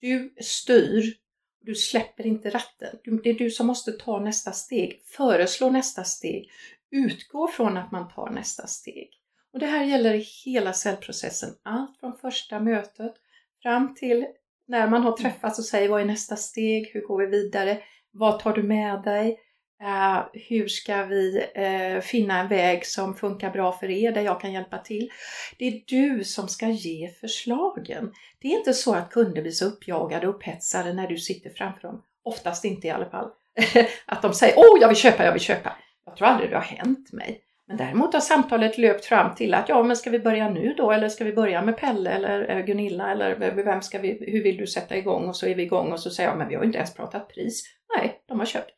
Du 0.00 0.34
styr, 0.40 1.14
du 1.60 1.74
släpper 1.74 2.26
inte 2.26 2.50
ratten. 2.50 3.20
Det 3.22 3.30
är 3.30 3.34
du 3.34 3.50
som 3.50 3.66
måste 3.66 3.92
ta 3.92 4.18
nästa 4.18 4.52
steg, 4.52 5.02
föreslå 5.04 5.70
nästa 5.70 6.04
steg, 6.04 6.50
utgå 6.90 7.48
från 7.48 7.76
att 7.76 7.92
man 7.92 8.08
tar 8.08 8.30
nästa 8.30 8.66
steg. 8.66 9.10
Och 9.52 9.58
det 9.58 9.66
här 9.66 9.84
gäller 9.84 10.14
i 10.14 10.26
hela 10.44 10.72
cellprocessen, 10.72 11.54
allt 11.62 12.00
från 12.00 12.18
första 12.18 12.60
mötet 12.60 13.14
fram 13.62 13.94
till 13.94 14.26
när 14.70 14.88
man 14.88 15.02
har 15.02 15.16
träffats 15.16 15.58
och 15.58 15.64
säger 15.64 15.88
vad 15.88 16.00
är 16.00 16.04
nästa 16.04 16.36
steg, 16.36 16.90
hur 16.94 17.00
går 17.00 17.18
vi 17.18 17.26
vidare, 17.26 17.78
vad 18.12 18.38
tar 18.40 18.52
du 18.52 18.62
med 18.62 19.02
dig, 19.02 19.38
uh, 19.82 20.26
hur 20.32 20.68
ska 20.68 21.02
vi 21.04 21.44
uh, 21.58 22.00
finna 22.00 22.40
en 22.40 22.48
väg 22.48 22.86
som 22.86 23.14
funkar 23.14 23.50
bra 23.50 23.72
för 23.72 23.90
er, 23.90 24.12
där 24.12 24.22
jag 24.22 24.40
kan 24.40 24.52
hjälpa 24.52 24.78
till. 24.78 25.10
Det 25.58 25.64
är 25.64 25.82
du 25.86 26.24
som 26.24 26.48
ska 26.48 26.68
ge 26.68 27.08
förslagen. 27.20 28.12
Det 28.40 28.48
är 28.48 28.58
inte 28.58 28.74
så 28.74 28.94
att 28.94 29.10
kunder 29.10 29.42
blir 29.42 29.52
så 29.52 29.64
uppjagade 29.64 30.28
och 30.28 30.34
upphetsade 30.34 30.92
när 30.92 31.06
du 31.06 31.16
sitter 31.16 31.50
framför 31.50 31.82
dem, 31.82 32.02
oftast 32.24 32.64
inte 32.64 32.86
i 32.86 32.90
alla 32.90 33.10
fall, 33.10 33.30
att 34.06 34.22
de 34.22 34.34
säger 34.34 34.54
åh, 34.56 34.78
jag 34.80 34.88
vill 34.88 34.96
köpa, 34.96 35.24
jag 35.24 35.32
vill 35.32 35.42
köpa. 35.42 35.76
Jag 36.04 36.16
tror 36.16 36.28
aldrig 36.28 36.50
det 36.50 36.56
har 36.56 36.62
hänt 36.62 37.12
mig. 37.12 37.40
Men 37.70 37.76
däremot 37.76 38.12
har 38.12 38.20
samtalet 38.20 38.78
löpt 38.78 39.04
fram 39.04 39.34
till 39.34 39.54
att 39.54 39.68
ja, 39.68 39.82
men 39.82 39.96
ska 39.96 40.10
vi 40.10 40.18
börja 40.18 40.50
nu 40.50 40.74
då? 40.74 40.92
Eller 40.92 41.08
ska 41.08 41.24
vi 41.24 41.32
börja 41.32 41.62
med 41.62 41.76
Pelle 41.76 42.10
eller 42.10 42.62
Gunilla? 42.62 43.10
Eller 43.10 43.52
vem 43.64 43.82
ska 43.82 43.98
vi, 43.98 44.30
hur 44.32 44.42
vill 44.42 44.56
du 44.56 44.66
sätta 44.66 44.96
igång? 44.96 45.28
Och 45.28 45.36
så 45.36 45.46
är 45.46 45.54
vi 45.54 45.62
igång 45.62 45.92
och 45.92 46.00
så 46.00 46.10
säger 46.10 46.28
jag, 46.28 46.38
men 46.38 46.48
vi 46.48 46.54
har 46.54 46.64
inte 46.64 46.78
ens 46.78 46.94
pratat 46.94 47.28
pris. 47.28 47.62
Nej, 47.96 48.22
de 48.28 48.38
har 48.38 48.46
köpt. 48.46 48.74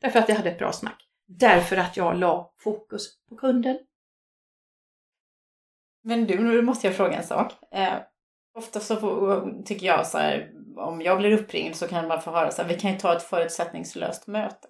Därför 0.00 0.18
att 0.18 0.28
jag 0.28 0.36
hade 0.36 0.50
ett 0.50 0.58
bra 0.58 0.72
snack. 0.72 1.06
Därför 1.26 1.76
att 1.76 1.96
jag 1.96 2.16
la 2.16 2.54
fokus 2.58 3.18
på 3.28 3.36
kunden. 3.36 3.78
Men 6.02 6.26
du, 6.26 6.38
nu 6.38 6.62
måste 6.62 6.86
jag 6.86 6.96
fråga 6.96 7.16
en 7.16 7.24
sak. 7.24 7.52
Eh, 7.72 7.94
ofta 8.54 8.80
så 8.80 8.96
får, 8.96 9.62
tycker 9.62 9.86
jag 9.86 10.06
så 10.06 10.18
här, 10.18 10.50
om 10.76 11.02
jag 11.02 11.18
blir 11.18 11.32
uppringd 11.32 11.76
så 11.76 11.88
kan 11.88 12.08
man 12.08 12.22
få 12.22 12.30
höra 12.30 12.50
så 12.50 12.62
här, 12.62 12.68
vi 12.68 12.80
kan 12.80 12.92
ju 12.92 12.98
ta 12.98 13.16
ett 13.16 13.22
förutsättningslöst 13.22 14.26
möte. 14.26 14.68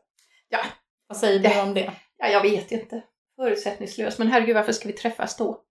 Ja, 0.48 0.60
vad 1.06 1.18
säger 1.18 1.38
du 1.38 1.60
om 1.60 1.74
det? 1.74 1.92
Ja, 2.18 2.28
jag 2.28 2.42
vet 2.42 2.72
inte. 2.72 3.02
Förutsättningslöst. 3.40 4.18
Men 4.18 4.28
herregud, 4.28 4.54
varför 4.54 4.72
ska 4.72 4.88
vi 4.88 4.94
träffas 4.94 5.36
då? 5.36 5.62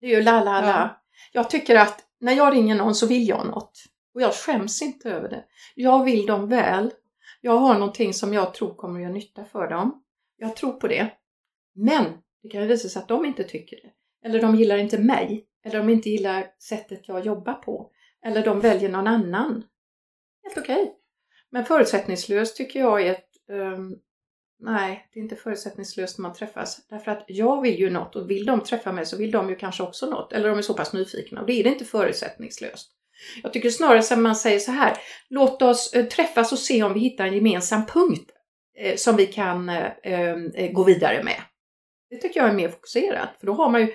Det 0.00 0.06
är 0.06 0.10
ju 0.10 0.22
la, 0.22 0.44
la, 0.44 0.60
la. 0.60 0.66
Ja. 0.66 1.02
Jag 1.32 1.50
tycker 1.50 1.76
att 1.76 2.04
när 2.20 2.32
jag 2.32 2.54
ringer 2.54 2.74
någon 2.74 2.94
så 2.94 3.06
vill 3.06 3.28
jag 3.28 3.46
något. 3.46 3.84
Och 4.14 4.22
jag 4.22 4.34
skäms 4.34 4.82
inte 4.82 5.10
över 5.10 5.28
det. 5.28 5.44
Jag 5.74 6.04
vill 6.04 6.26
dem 6.26 6.48
väl. 6.48 6.92
Jag 7.40 7.56
har 7.56 7.74
någonting 7.74 8.14
som 8.14 8.34
jag 8.34 8.54
tror 8.54 8.74
kommer 8.74 9.00
att 9.00 9.02
göra 9.02 9.12
nytta 9.12 9.44
för 9.44 9.68
dem. 9.68 10.02
Jag 10.36 10.56
tror 10.56 10.72
på 10.72 10.88
det. 10.88 11.10
Men 11.74 12.04
det 12.42 12.48
kan 12.48 12.66
visa 12.66 12.88
sig 12.88 13.02
att 13.02 13.08
de 13.08 13.24
inte 13.24 13.44
tycker 13.44 13.76
det. 13.76 13.90
Eller 14.28 14.42
de 14.42 14.54
gillar 14.54 14.76
inte 14.76 14.98
mig. 14.98 15.46
Eller 15.64 15.78
de 15.78 15.88
inte 15.88 16.10
gillar 16.10 16.46
sättet 16.58 17.08
jag 17.08 17.26
jobbar 17.26 17.54
på. 17.54 17.90
Eller 18.26 18.44
de 18.44 18.60
väljer 18.60 18.88
någon 18.88 19.06
annan. 19.06 19.64
Helt 20.42 20.58
okej. 20.58 20.82
Okay. 20.82 20.94
Men 21.50 21.64
förutsättningslöst 21.64 22.56
tycker 22.56 22.80
jag 22.80 23.02
är 23.06 23.10
ett 23.12 23.30
um, 23.48 24.00
Nej, 24.58 25.08
det 25.12 25.20
är 25.20 25.22
inte 25.22 25.36
förutsättningslöst 25.36 26.18
när 26.18 26.22
man 26.22 26.32
träffas. 26.32 26.86
Därför 26.88 27.10
att 27.10 27.24
jag 27.28 27.62
vill 27.62 27.80
ju 27.80 27.90
något 27.90 28.16
och 28.16 28.30
vill 28.30 28.46
de 28.46 28.60
träffa 28.60 28.92
mig 28.92 29.06
så 29.06 29.16
vill 29.16 29.30
de 29.30 29.48
ju 29.48 29.56
kanske 29.56 29.82
också 29.82 30.06
något. 30.06 30.32
Eller 30.32 30.48
de 30.48 30.58
är 30.58 30.62
så 30.62 30.74
pass 30.74 30.92
nyfikna 30.92 31.40
och 31.40 31.46
det 31.46 31.52
är 31.52 31.64
det 31.64 31.70
inte 31.70 31.84
förutsättningslöst. 31.84 32.92
Jag 33.42 33.52
tycker 33.52 33.70
snarare 33.70 33.98
att 33.98 34.18
man 34.18 34.36
säger 34.36 34.58
så 34.58 34.72
här, 34.72 34.96
låt 35.28 35.62
oss 35.62 35.92
eh, 35.92 36.06
träffas 36.06 36.52
och 36.52 36.58
se 36.58 36.82
om 36.82 36.92
vi 36.92 37.00
hittar 37.00 37.26
en 37.26 37.34
gemensam 37.34 37.86
punkt 37.86 38.30
eh, 38.78 38.96
som 38.96 39.16
vi 39.16 39.26
kan 39.26 39.68
eh, 39.68 39.92
ehm, 40.02 40.72
gå 40.72 40.84
vidare 40.84 41.22
med. 41.22 41.40
Det 42.10 42.16
tycker 42.16 42.40
jag 42.40 42.48
är 42.48 42.54
mer 42.54 42.68
fokuserat, 42.68 43.28
för 43.40 43.46
då 43.46 43.52
har 43.52 43.70
man 43.70 43.80
ju 43.80 43.92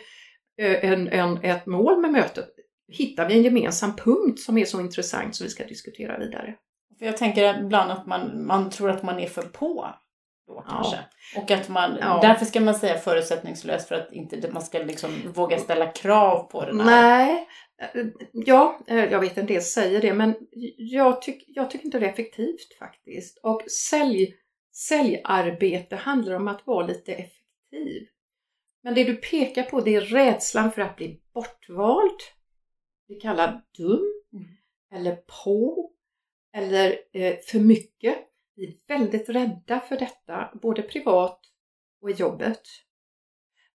en, 0.57 1.07
en, 1.07 1.43
ett 1.43 1.65
mål 1.65 2.01
med 2.01 2.11
mötet. 2.11 2.49
Hittar 2.87 3.27
vi 3.27 3.33
en 3.33 3.43
gemensam 3.43 3.95
punkt 3.95 4.39
som 4.39 4.57
är 4.57 4.65
så 4.65 4.81
intressant 4.81 5.35
som 5.35 5.43
vi 5.43 5.49
ska 5.49 5.63
diskutera 5.63 6.19
vidare? 6.19 6.55
För 6.99 7.05
jag 7.05 7.17
tänker 7.17 7.59
ibland 7.59 7.91
att 7.91 8.07
man, 8.07 8.45
man 8.45 8.69
tror 8.69 8.89
att 8.89 9.03
man 9.03 9.19
är 9.19 9.27
för 9.27 9.41
på 9.41 9.87
då 10.47 10.61
kanske. 10.69 10.99
Ja. 11.35 11.41
Och 11.41 11.51
att 11.51 11.69
man, 11.69 11.97
ja. 12.01 12.19
därför 12.21 12.45
ska 12.45 12.59
man 12.59 12.75
säga 12.75 12.97
förutsättningslöst 12.97 13.87
för 13.87 13.95
att 13.95 14.11
inte 14.11 14.51
man 14.51 14.61
ska 14.61 14.79
liksom 14.79 15.31
våga 15.35 15.57
ställa 15.57 15.87
krav 15.87 16.43
på 16.43 16.65
den 16.65 16.79
här. 16.79 16.85
Nej, 16.85 17.47
ja, 18.31 18.79
jag 18.87 19.19
vet 19.19 19.37
en 19.37 19.45
del 19.45 19.61
säger 19.61 20.01
det 20.01 20.13
men 20.13 20.35
jag, 20.77 21.21
tyck, 21.21 21.43
jag 21.47 21.71
tycker 21.71 21.85
inte 21.85 21.99
det 21.99 22.05
är 22.05 22.11
effektivt 22.11 22.77
faktiskt. 22.79 23.39
Och 23.43 23.61
sälj, 23.89 24.35
säljarbete 24.73 25.95
handlar 25.95 26.35
om 26.35 26.47
att 26.47 26.67
vara 26.67 26.87
lite 26.87 27.13
effektiv. 27.13 28.07
Men 28.83 28.93
det 28.93 29.03
du 29.03 29.15
pekar 29.15 29.63
på 29.63 29.81
det 29.81 29.95
är 29.95 30.01
rädslan 30.01 30.71
för 30.71 30.81
att 30.81 30.95
bli 30.95 31.21
bortvald, 31.33 32.19
bli 33.07 33.15
kallad 33.15 33.61
dum, 33.77 34.21
mm. 34.33 34.47
eller 34.93 35.15
på, 35.43 35.91
eller 36.53 36.99
eh, 37.13 37.35
för 37.47 37.59
mycket. 37.59 38.17
Vi 38.55 38.67
är 38.67 38.97
väldigt 38.97 39.29
rädda 39.29 39.79
för 39.79 39.97
detta, 39.97 40.51
både 40.61 40.81
privat 40.81 41.39
och 42.01 42.09
i 42.09 42.13
jobbet. 42.13 42.61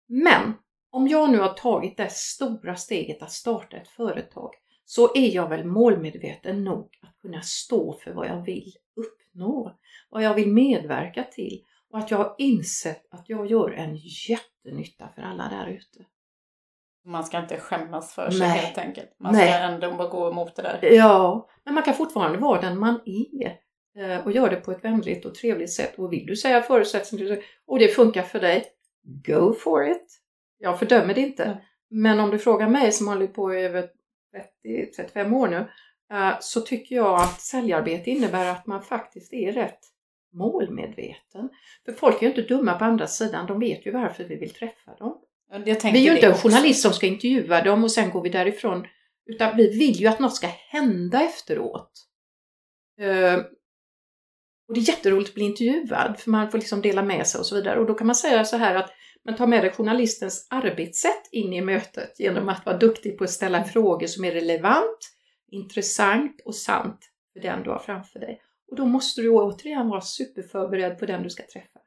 Men 0.07 0.55
om 0.91 1.09
jag 1.09 1.31
nu 1.31 1.39
har 1.39 1.53
tagit 1.53 1.97
det 1.97 2.13
stora 2.13 2.77
steget 2.77 3.23
att 3.23 3.33
starta 3.33 3.77
ett 3.77 3.89
företag 3.89 4.51
så 4.85 5.15
är 5.15 5.35
jag 5.35 5.49
väl 5.49 5.65
målmedveten 5.65 6.65
nog 6.65 6.99
att 7.03 7.19
kunna 7.23 7.41
stå 7.43 7.93
för 7.93 8.13
vad 8.13 8.27
jag 8.27 8.43
vill 8.43 8.73
uppnå, 8.97 9.77
vad 10.11 10.23
jag 10.23 10.35
vill 10.35 10.53
medverka 10.53 11.25
till 11.25 11.65
och 11.91 11.99
att 11.99 12.11
jag 12.11 12.19
har 12.19 12.35
insett 12.39 13.07
att 13.11 13.29
jag 13.29 13.51
gör 13.51 13.71
en 13.71 13.97
jättenytta 14.29 15.09
för 15.15 15.23
alla 15.23 15.49
där 15.49 15.67
ute. 15.67 16.05
Man 17.05 17.25
ska 17.25 17.39
inte 17.39 17.57
skämmas 17.57 18.15
för 18.15 18.31
sig 18.31 18.41
Nej. 18.41 18.59
helt 18.59 18.79
enkelt. 18.79 19.15
Man 19.19 19.33
Nej. 19.33 19.49
ska 19.49 19.59
ändå 19.59 20.09
gå 20.09 20.31
emot 20.31 20.57
det 20.57 20.63
där. 20.63 20.79
Ja, 20.83 21.49
men 21.65 21.75
man 21.75 21.83
kan 21.83 21.95
fortfarande 21.95 22.39
vara 22.39 22.61
den 22.61 22.79
man 22.79 23.01
är. 23.07 23.66
Eh, 23.99 24.27
och 24.27 24.33
gör 24.33 24.51
det 24.51 24.57
på 24.57 24.73
ett 24.73 24.85
vänligt 24.85 25.25
och 25.25 25.35
trevligt 25.35 25.73
sätt. 25.73 25.99
Och 25.99 26.13
vill 26.13 26.27
du 26.27 26.37
säga 26.37 26.63
förutsättningar 26.63 27.39
och 27.67 27.79
det 27.79 27.89
funkar 27.89 28.23
för 28.23 28.41
dig, 28.41 28.65
go 29.27 29.53
for 29.53 29.91
it! 29.91 30.21
Jag 30.59 30.79
fördömer 30.79 31.15
det 31.15 31.21
inte. 31.21 31.45
Mm. 31.45 31.59
Men 31.91 32.21
om 32.21 32.31
du 32.31 32.39
frågar 32.39 32.69
mig 32.69 32.93
som 32.93 33.09
har 33.09 33.15
hållit 33.15 33.35
på 33.35 33.55
i 33.55 33.61
över 33.61 33.89
30-35 34.65 35.35
år 35.35 35.49
nu, 35.49 35.67
eh, 36.17 36.35
så 36.41 36.61
tycker 36.61 36.97
jag 36.97 37.21
att 37.21 37.41
säljarbete 37.41 38.11
innebär 38.11 38.51
att 38.51 38.67
man 38.67 38.83
faktiskt 38.83 39.33
är 39.33 39.53
rätt 39.53 39.81
målmedveten. 40.33 41.49
För 41.85 41.93
folk 41.93 42.17
är 42.17 42.21
ju 42.23 42.29
inte 42.29 42.55
dumma 42.55 42.79
på 42.79 42.85
andra 42.85 43.07
sidan, 43.07 43.47
de 43.47 43.61
vet 43.61 43.87
ju 43.87 43.91
varför 43.91 44.25
vi 44.25 44.37
vill 44.37 44.51
träffa 44.51 44.95
dem. 44.99 45.21
Vi 45.65 45.71
är 45.71 45.97
ju 45.97 46.15
inte 46.15 46.27
en 46.27 46.35
journalist 46.35 46.83
som 46.83 46.93
ska 46.93 47.07
intervjua 47.07 47.63
dem 47.63 47.85
och 47.85 47.93
sen 47.93 48.11
går 48.11 48.23
vi 48.23 48.29
därifrån. 48.29 48.87
Utan 49.27 49.57
vi 49.57 49.79
vill 49.79 50.01
ju 50.01 50.07
att 50.07 50.19
något 50.19 50.37
ska 50.37 50.47
hända 50.47 51.23
efteråt. 51.23 51.93
Och 54.69 54.75
det 54.75 54.81
är 54.81 54.89
jätteroligt 54.89 55.29
att 55.29 55.35
bli 55.35 55.45
intervjuad 55.45 56.15
för 56.19 56.31
man 56.31 56.51
får 56.51 56.59
liksom 56.59 56.83
dela 56.83 57.03
med 57.03 57.27
sig 57.27 57.39
och 57.39 57.47
så 57.47 57.55
vidare. 57.55 57.81
Och 57.81 57.87
då 57.87 57.95
kan 57.95 58.07
man 58.07 58.17
säga 58.17 58.45
så 58.45 58.57
här 58.57 58.75
att 58.75 58.91
man 59.25 59.37
tar 59.37 59.47
med 59.47 59.65
dig 59.65 59.71
journalistens 59.71 60.47
arbetssätt 60.51 61.29
in 61.33 61.53
i 61.53 61.61
mötet 61.61 62.21
genom 62.21 62.49
att 62.49 62.67
vara 62.67 62.77
duktig 62.77 63.19
på 63.19 63.25
att 63.25 63.31
ställa 63.31 63.65
frågor 63.65 64.07
som 64.07 64.25
är 64.25 64.33
relevant, 64.33 64.99
intressant 65.51 66.43
och 66.45 66.55
sant 66.55 66.99
för 67.33 67.41
den 67.41 67.63
du 67.63 67.71
har 67.71 67.79
framför 67.79 68.21
dig. 68.21 68.41
Och 68.71 68.77
då 68.77 68.85
måste 68.85 69.21
du 69.21 69.31
återigen 69.31 69.89
vara 69.89 70.01
superförberedd 70.01 70.99
på 70.99 71.07
den 71.07 71.23
du 71.23 71.31
ska 71.31 71.43
träffa. 71.53 71.79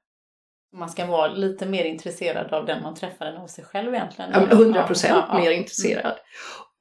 Man 0.73 0.89
ska 0.89 1.05
vara 1.05 1.33
lite 1.33 1.65
mer 1.65 1.85
intresserad 1.85 2.53
av 2.53 2.65
den 2.65 2.83
man 2.83 2.95
träffar 2.95 3.25
än 3.25 3.37
av 3.37 3.47
sig 3.47 3.63
själv 3.63 3.93
egentligen. 3.93 4.31
Ja, 4.33 4.39
men 4.39 4.51
100 4.51 4.87
procent 4.87 5.13
Ja, 5.13 5.25
ja, 5.29 5.39
mer 5.39 5.51
intresserad. 5.51 6.17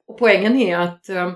Och 0.07 0.17
poängen 0.17 0.55
är 0.57 0.77
att 0.77 1.09
eh, 1.09 1.31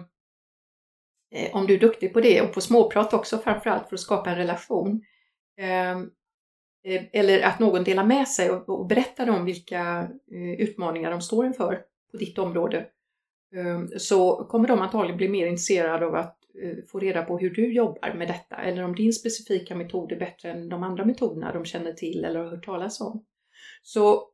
Eh, 1.34 1.56
om 1.56 1.67
du 1.67 1.74
är 1.74 1.80
duktig 1.80 2.13
på 2.13 2.22
det 2.22 2.41
och 2.41 2.54
på 2.54 2.62
småprat 2.62 3.13
också 3.13 3.38
framförallt 3.38 3.89
för 3.89 3.96
att 3.96 4.00
skapa 4.00 4.30
en 4.30 4.38
relation 4.38 5.02
ehm, 5.58 6.10
eh, 6.84 7.04
eller 7.13 7.41
att 7.41 7.60
någon 7.60 7.84
delar 7.84 8.04
med 8.04 8.28
sig 8.28 8.52
och, 8.52 8.69
och 8.69 8.88
berättar 8.88 9.30
om 9.30 9.46
vilka 9.46 10.10
eh, 10.32 10.54
utmaningar 10.60 11.12
de 11.12 11.22
står 11.22 11.46
inför 11.46 11.82
på 12.12 12.17
ditt 12.17 12.38
område 12.38 12.78
eh, 13.56 13.98
så 13.98 14.36
kommer 14.36 14.67
de 14.67 14.80
antagligen 14.82 15.17
bli 15.17 15.30
mer 15.30 15.48
intresserade 15.48 16.06
av 16.06 16.15
att 16.15 16.38
eh, 16.63 16.78
få 16.91 17.00
reda 17.00 17.24
på 17.24 17.38
hur 17.38 17.50
du 17.50 17.74
jobbar 17.74 18.13
med 18.13 18.28
detta 18.28 18.56
eller 18.56 18.84
om 18.84 18.96
din 18.96 19.13
specifika 19.13 19.76
metod 19.76 20.12
är 20.12 20.19
bättre 20.19 20.52
än 20.52 20.69
de 20.69 20.84
andra 20.84 21.06
metoderna 21.06 21.54
de 21.54 21.65
känner 21.65 21.93
till 21.93 22.26
eller 22.26 22.39
har 22.39 22.50
hört 22.50 22.65
talas 22.65 23.02
om. 23.02 23.26
Så 23.84 24.33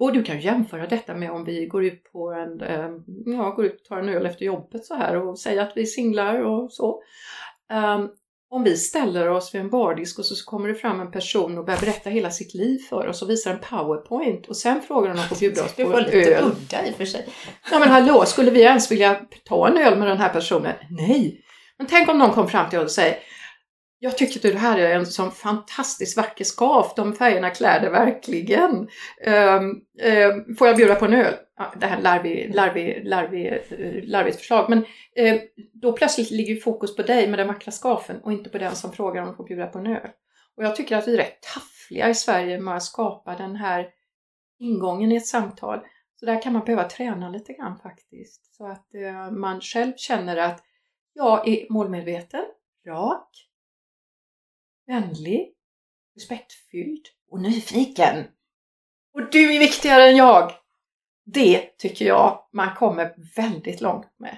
och 0.00 0.12
du 0.12 0.22
kan 0.22 0.40
jämföra 0.40 0.86
detta 0.86 1.14
med 1.14 1.30
om 1.30 1.44
vi 1.44 1.66
går 1.66 1.84
ut 1.84 2.12
på 2.12 2.32
en, 2.32 2.60
eh, 2.60 2.90
ja, 3.26 3.50
går 3.50 3.64
ut 3.64 3.80
och 3.80 3.84
tar 3.84 3.98
en 3.98 4.08
öl 4.08 4.26
efter 4.26 4.44
jobbet 4.44 4.84
så 4.84 4.94
här 4.94 5.16
och 5.16 5.38
säger 5.38 5.62
att 5.62 5.72
vi 5.76 5.86
singlar 5.86 6.40
och 6.40 6.72
så. 6.72 7.02
Um, 7.72 8.10
om 8.50 8.62
vi 8.64 8.76
ställer 8.76 9.28
oss 9.28 9.54
vid 9.54 9.60
en 9.60 9.70
bardisk 9.70 10.18
och 10.18 10.24
så 10.24 10.44
kommer 10.50 10.68
det 10.68 10.74
fram 10.74 11.00
en 11.00 11.10
person 11.10 11.58
och 11.58 11.64
börjar 11.64 11.80
berätta 11.80 12.10
hela 12.10 12.30
sitt 12.30 12.54
liv 12.54 12.78
för 12.78 13.06
oss 13.06 13.22
och 13.22 13.30
visar 13.30 13.50
en 13.50 13.58
powerpoint 13.70 14.46
och 14.46 14.56
sen 14.56 14.82
frågar 14.82 15.08
de 15.08 15.10
om 15.10 15.16
de 15.16 15.28
får 15.28 15.40
bjuda 15.40 15.64
oss 15.64 15.74
Det 15.76 15.84
på 15.84 15.90
var 15.90 15.98
en 15.98 16.04
lite 16.04 16.34
öl. 16.34 16.44
udda 16.44 16.86
i 16.86 16.90
och 16.90 16.94
för 16.96 17.04
sig. 17.04 17.28
Ja 17.70 17.78
men 17.78 17.88
hallå, 17.88 18.24
skulle 18.26 18.50
vi 18.50 18.62
ens 18.62 18.90
vilja 18.90 19.20
ta 19.44 19.68
en 19.68 19.78
öl 19.78 19.98
med 19.98 20.08
den 20.08 20.18
här 20.18 20.28
personen? 20.28 20.72
Nej! 20.90 21.44
Men 21.78 21.86
tänk 21.86 22.08
om 22.08 22.18
någon 22.18 22.30
kom 22.30 22.48
fram 22.48 22.70
till 22.70 22.78
oss 22.78 22.84
och 22.84 22.90
säger 22.90 23.16
jag 24.04 24.18
tycker 24.18 24.36
att 24.36 24.54
det 24.54 24.58
här 24.58 24.78
är 24.78 24.94
en 24.94 25.06
sån 25.06 25.30
fantastiskt 25.30 26.16
vacker 26.16 26.44
scarf, 26.44 26.92
de 26.96 27.14
färgerna 27.14 27.50
klär 27.50 27.80
det 27.80 27.90
verkligen. 27.90 28.88
Um, 29.26 29.82
um, 30.02 30.56
får 30.56 30.66
jag 30.66 30.76
bjuda 30.76 30.94
på 30.94 31.04
en 31.04 31.14
öl? 31.14 31.34
Ja, 31.56 31.72
det 31.80 31.86
här 31.86 31.98
är 31.98 32.02
larvig, 32.02 32.54
larvig, 32.54 32.96
eh, 32.96 33.04
larvig, 33.04 33.62
larvigt 34.04 34.36
förslag, 34.36 34.70
men 34.70 34.78
um, 34.78 35.40
då 35.72 35.92
plötsligt 35.92 36.30
ligger 36.30 36.56
fokus 36.56 36.96
på 36.96 37.02
dig 37.02 37.28
med 37.28 37.38
den 37.38 37.48
vackra 37.48 37.72
scarfen 37.72 38.20
och 38.20 38.32
inte 38.32 38.50
på 38.50 38.58
den 38.58 38.76
som 38.76 38.92
frågar 38.92 39.22
om 39.22 39.28
de 39.28 39.36
får 39.36 39.44
bjuda 39.44 39.66
på 39.66 39.78
en 39.78 39.86
öl. 39.86 40.10
Och 40.56 40.64
jag 40.64 40.76
tycker 40.76 40.96
att 40.96 41.08
vi 41.08 41.14
är 41.14 41.18
rätt 41.18 41.42
taffliga 41.54 42.08
i 42.08 42.14
Sverige 42.14 42.60
med 42.60 42.76
att 42.76 42.82
skapa 42.82 43.36
den 43.36 43.56
här 43.56 43.88
ingången 44.58 45.12
i 45.12 45.16
ett 45.16 45.26
samtal. 45.26 45.80
Så 46.20 46.26
där 46.26 46.42
kan 46.42 46.52
man 46.52 46.64
behöva 46.64 46.84
träna 46.84 47.28
lite 47.28 47.52
grann 47.52 47.78
faktiskt. 47.78 48.56
Så 48.56 48.66
att 48.66 48.86
uh, 48.94 49.30
man 49.30 49.60
själv 49.60 49.92
känner 49.96 50.36
att 50.36 50.60
jag 51.14 51.48
är 51.48 51.66
målmedveten, 51.72 52.44
rak, 52.86 53.48
vänlig, 54.92 55.52
respektfylld 56.14 57.06
och 57.30 57.40
nyfiken. 57.40 58.24
Och 59.14 59.30
du 59.30 59.54
är 59.54 59.58
viktigare 59.58 60.08
än 60.08 60.16
jag! 60.16 60.52
Det 61.24 61.78
tycker 61.78 62.04
jag 62.04 62.48
man 62.52 62.74
kommer 62.74 63.14
väldigt 63.36 63.80
långt 63.80 64.14
med. 64.18 64.36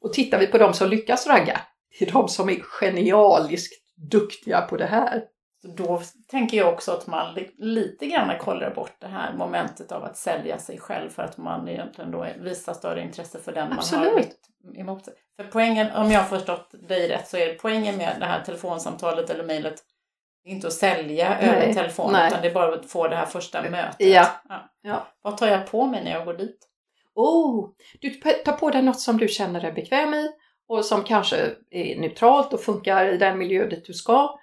Och 0.00 0.12
tittar 0.12 0.38
vi 0.38 0.46
på 0.46 0.58
de 0.58 0.74
som 0.74 0.90
lyckas 0.90 1.26
ragga, 1.26 1.60
det 1.98 2.08
är 2.08 2.12
de 2.12 2.28
som 2.28 2.48
är 2.48 2.60
genialiskt 2.60 3.84
duktiga 3.96 4.60
på 4.60 4.76
det 4.76 4.86
här. 4.86 5.24
Så 5.62 5.68
då 5.68 6.02
tänker 6.30 6.56
jag 6.56 6.72
också 6.72 6.92
att 6.92 7.06
man 7.06 7.34
li- 7.34 7.54
lite 7.58 8.06
grann 8.06 8.38
kollar 8.38 8.70
bort 8.74 8.92
det 8.98 9.06
här 9.06 9.32
momentet 9.32 9.92
av 9.92 10.04
att 10.04 10.16
sälja 10.16 10.58
sig 10.58 10.78
själv 10.78 11.10
för 11.10 11.22
att 11.22 11.36
man 11.36 11.68
egentligen 11.68 12.10
då 12.10 12.26
visar 12.38 12.74
större 12.74 13.02
intresse 13.02 13.38
för 13.38 13.52
den 13.52 13.62
man 13.68 13.72
har 13.72 13.78
Absolut. 13.78 14.36
emot 14.76 15.04
sig. 15.04 15.14
För 15.36 15.44
poängen, 15.44 15.90
om 15.94 16.10
jag 16.10 16.20
har 16.20 16.38
förstått 16.38 16.70
dig 16.88 17.08
rätt, 17.08 17.28
så 17.28 17.36
är 17.36 17.54
poängen 17.54 17.96
med 17.96 18.16
det 18.20 18.26
här 18.26 18.40
telefonsamtalet 18.44 19.30
eller 19.30 19.44
mejlet 19.44 19.74
inte 20.44 20.66
att 20.66 20.72
sälja 20.72 21.28
Nej, 21.40 21.48
över 21.48 21.72
telefon 21.74 22.12
nej. 22.12 22.28
utan 22.28 22.42
det 22.42 22.48
är 22.48 22.54
bara 22.54 22.74
att 22.74 22.90
få 22.90 23.08
det 23.08 23.16
här 23.16 23.26
första 23.26 23.62
mötet. 23.62 23.96
Ja. 23.98 24.26
Ja. 24.82 25.06
Vad 25.22 25.36
tar 25.36 25.46
jag 25.48 25.66
på 25.70 25.86
mig 25.86 26.04
när 26.04 26.10
jag 26.10 26.24
går 26.24 26.34
dit? 26.34 26.66
Oh, 27.14 27.68
du 28.00 28.10
tar 28.44 28.52
på 28.52 28.70
dig 28.70 28.82
något 28.82 29.00
som 29.00 29.16
du 29.18 29.28
känner 29.28 29.60
dig 29.60 29.72
bekväm 29.72 30.14
i 30.14 30.28
och 30.68 30.84
som 30.84 31.04
kanske 31.04 31.36
är 31.70 32.00
neutralt 32.00 32.52
och 32.52 32.60
funkar 32.60 33.06
i 33.06 33.18
den 33.18 33.38
miljö 33.38 33.66
dit 33.66 33.84
du 33.86 33.92
ska. 33.92 34.38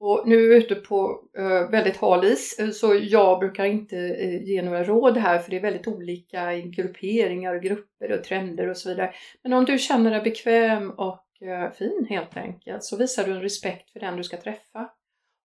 Och 0.00 0.28
nu 0.28 0.44
är 0.44 0.48
vi 0.48 0.56
ute 0.56 0.74
på 0.74 1.20
eh, 1.38 1.70
väldigt 1.70 1.96
hal 1.96 2.24
is 2.24 2.58
eh, 2.58 2.70
så 2.70 2.94
jag 3.02 3.38
brukar 3.38 3.64
inte 3.64 3.96
eh, 3.96 4.42
ge 4.42 4.62
några 4.62 4.84
råd 4.84 5.16
här 5.16 5.38
för 5.38 5.50
det 5.50 5.56
är 5.56 5.60
väldigt 5.60 5.88
olika 5.88 6.54
i 6.54 6.62
grupperingar 6.62 7.54
och 7.54 7.62
grupper 7.62 8.12
och 8.12 8.24
trender 8.24 8.68
och 8.68 8.76
så 8.76 8.88
vidare. 8.88 9.14
Men 9.42 9.52
om 9.52 9.64
du 9.64 9.78
känner 9.78 10.10
dig 10.10 10.20
bekväm 10.20 10.90
och 10.90 11.42
eh, 11.42 11.72
fin 11.72 12.06
helt 12.08 12.36
enkelt 12.36 12.84
så 12.84 12.96
visar 12.96 13.24
du 13.24 13.32
en 13.32 13.42
respekt 13.42 13.90
för 13.90 14.00
den 14.00 14.16
du 14.16 14.24
ska 14.24 14.36
träffa. 14.36 14.90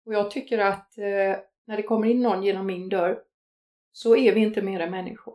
Och 0.05 0.13
jag 0.13 0.31
tycker 0.31 0.57
att 0.57 0.97
eh, 0.97 1.39
när 1.67 1.77
det 1.77 1.83
kommer 1.83 2.07
in 2.07 2.21
någon 2.21 2.43
genom 2.43 2.65
min 2.65 2.89
dörr 2.89 3.19
så 3.91 4.15
är 4.15 4.33
vi 4.33 4.39
inte 4.39 4.61
mera 4.61 4.89
människor. 4.89 5.33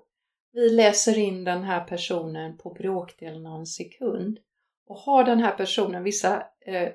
Vi 0.53 0.70
läser 0.70 1.18
in 1.18 1.44
den 1.44 1.62
här 1.62 1.85
personen 1.85 2.59
på 2.59 2.70
bråkdelen 2.70 3.46
av 3.46 3.61
en 3.61 3.66
sekund. 3.66 4.38
Och 4.87 4.96
har 4.96 5.25
den 5.25 5.40
här 5.40 5.53
personen 5.57 6.03
vissa 6.03 6.46
eh, 6.66 6.88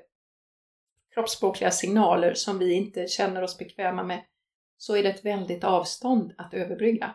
kroppsspråkliga 1.18 1.70
signaler 1.70 2.34
som 2.34 2.58
vi 2.58 2.72
inte 2.72 3.06
känner 3.06 3.42
oss 3.42 3.58
bekväma 3.58 4.02
med 4.02 4.20
så 4.76 4.96
är 4.96 5.02
det 5.02 5.08
ett 5.08 5.24
väldigt 5.24 5.64
avstånd 5.64 6.32
att 6.38 6.54
överbrygga. 6.54 7.14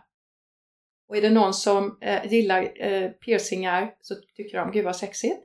Och 1.10 1.18
är 1.18 1.22
det 1.22 1.30
någon 1.30 1.54
som 1.54 1.98
eh, 2.02 2.26
gillar 2.26 2.72
eh, 2.76 3.10
piercingar 3.10 3.94
så 4.02 4.16
tycker 4.36 4.58
de 4.58 4.72
gud 4.72 4.86
vad 4.86 4.96
sexigt. 4.96 5.40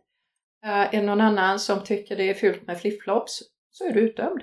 Eh, 0.64 0.71
är 0.71 0.90
det 0.90 1.03
någon 1.03 1.21
annan 1.21 1.59
som 1.59 1.85
tycker 1.85 2.16
det 2.16 2.31
är 2.31 2.35
fult 2.35 2.66
med 2.66 2.81
flipflops 2.81 3.42
så 3.71 3.85
är 3.85 3.92
du 3.92 4.01
utdömd. 4.01 4.42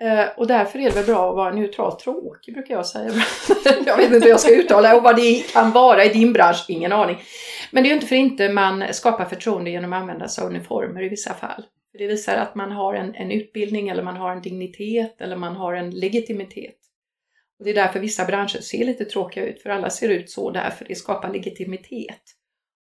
Eh, 0.00 0.28
och 0.36 0.46
därför 0.46 0.78
är 0.78 0.84
det 0.84 0.94
väl 0.94 1.06
bra 1.06 1.30
att 1.30 1.36
vara 1.36 1.54
neutralt 1.54 1.98
tråkig 1.98 2.54
brukar 2.54 2.74
jag 2.74 2.86
säga. 2.86 3.12
jag 3.86 3.96
vet 3.96 4.12
inte 4.12 4.24
hur 4.24 4.30
jag 4.30 4.40
ska 4.40 4.54
uttala 4.54 4.96
och 4.96 5.02
vad 5.02 5.16
det 5.16 5.52
kan 5.52 5.70
vara 5.70 6.04
i 6.04 6.08
din 6.08 6.32
bransch, 6.32 6.64
ingen 6.68 6.92
aning. 6.92 7.18
Men 7.70 7.82
det 7.82 7.86
är 7.86 7.90
ju 7.90 7.94
inte 7.94 8.06
för 8.06 8.16
inte 8.16 8.48
man 8.48 8.84
skapar 8.94 9.24
förtroende 9.24 9.70
genom 9.70 9.92
att 9.92 10.00
använda 10.00 10.28
sig 10.28 10.44
av 10.44 10.50
uniformer 10.50 11.02
i 11.02 11.08
vissa 11.08 11.34
fall. 11.34 11.64
För 11.92 11.98
det 11.98 12.06
visar 12.06 12.36
att 12.36 12.54
man 12.54 12.72
har 12.72 12.94
en, 12.94 13.14
en 13.14 13.30
utbildning 13.30 13.88
eller 13.88 14.02
man 14.02 14.16
har 14.16 14.32
en 14.32 14.42
dignitet 14.42 15.20
eller 15.20 15.36
man 15.36 15.56
har 15.56 15.74
en 15.74 15.90
legitimitet. 15.90 16.76
Och 17.58 17.64
det 17.64 17.70
är 17.70 17.74
därför 17.74 18.00
vissa 18.00 18.24
branscher 18.24 18.60
ser 18.60 18.84
lite 18.84 19.04
tråkiga 19.04 19.46
ut, 19.46 19.62
för 19.62 19.70
alla 19.70 19.90
ser 19.90 20.08
ut 20.08 20.30
så 20.30 20.50
därför 20.50 20.84
det 20.84 20.94
skapar 20.94 21.32
legitimitet. 21.32 22.22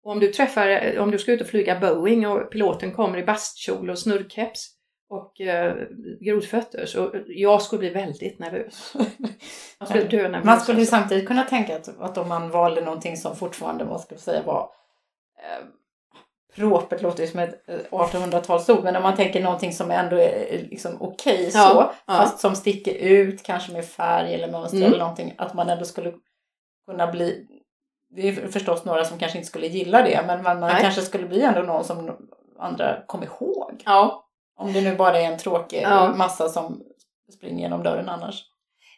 Och 0.04 0.12
om 0.12 0.20
du 0.20 0.28
träffar, 0.28 0.98
om 0.98 1.12
du 1.12 1.18
ska 1.18 1.32
ut 1.32 1.42
och 1.42 1.48
flyga 1.48 1.80
Boeing 1.80 2.28
och 2.28 2.52
piloten 2.52 2.92
kommer 2.92 3.18
i 3.18 3.24
bastkjol 3.24 3.90
och 3.90 4.00
snurrkeps 4.00 4.68
och 5.10 5.42
eh, 5.42 5.76
grodfötter 6.20 6.86
så 6.86 7.16
jag 7.28 7.62
skulle 7.62 7.80
bli 7.80 7.90
väldigt 7.90 8.40
nervös. 8.40 8.94
Jag 9.80 9.88
skulle 9.88 10.04
dö 10.04 10.30
nervös. 10.30 10.46
Man 10.46 10.60
skulle 10.60 10.78
alltså. 10.80 10.96
samtidigt 10.96 11.28
kunna 11.28 11.44
tänka 11.44 11.76
att, 11.76 12.00
att 12.00 12.18
om 12.18 12.30
man 12.30 12.50
valde 12.50 12.82
någonting 12.82 13.18
som 13.18 13.36
fortfarande, 13.36 13.84
vad 13.84 14.02
ska 14.02 14.18
säga, 14.18 14.44
var 14.44 14.70
eh, 15.38 15.66
propert 16.56 17.02
låter 17.02 17.24
ju 17.24 17.30
som 17.30 17.40
ett 17.40 17.70
eh, 17.70 17.76
1800-talsord, 17.92 18.84
men 18.84 18.96
om 18.96 19.04
man 19.04 19.16
tänker 19.16 19.42
någonting 19.44 19.74
som 19.74 19.92
ändå 19.92 20.16
är 20.16 20.48
eh, 20.54 20.60
liksom 20.70 20.98
okej 21.00 21.52
Ja, 21.54 21.70
så, 21.70 21.92
ja. 22.06 22.18
fast 22.18 22.40
som 22.40 22.56
sticker 22.56 22.94
ut, 22.94 23.44
kanske 23.44 23.72
med 23.74 23.86
färg 23.86 24.34
eller 24.34 24.52
mönster 24.52 24.78
Mm. 24.78 24.88
eller 24.90 25.00
någonting, 25.00 25.34
att 25.38 25.54
man 25.54 25.70
ändå 25.70 25.86
skulle 25.86 26.14
kunna 26.90 27.08
bli 27.08 27.48
det 28.16 28.28
är 28.30 28.48
förstås 28.48 28.86
några 28.86 29.06
som 29.06 29.18
kanske 29.20 29.38
inte 29.38 29.48
skulle 29.48 29.68
gilla 29.68 30.02
det, 30.02 30.24
men 30.28 30.44
man, 30.44 30.60
Nej. 30.60 30.82
kanske 30.82 31.02
skulle 31.02 31.28
bli 31.28 31.42
ändå 31.42 31.62
någon 31.62 31.84
som 31.84 32.18
andra 32.60 33.02
kommer 33.08 33.26
ihåg. 33.26 33.82
Ja, 33.86 34.26
Om 34.60 34.74
det 34.74 34.82
nu 34.82 34.96
bara 34.96 35.20
är 35.20 35.32
en 35.32 35.38
tråkig 35.38 35.82
Ja. 35.84 36.14
massa 36.16 36.50
som 36.50 36.82
springer 37.38 37.60
genom 37.62 37.84
dörren 37.84 38.10
annars. 38.10 38.44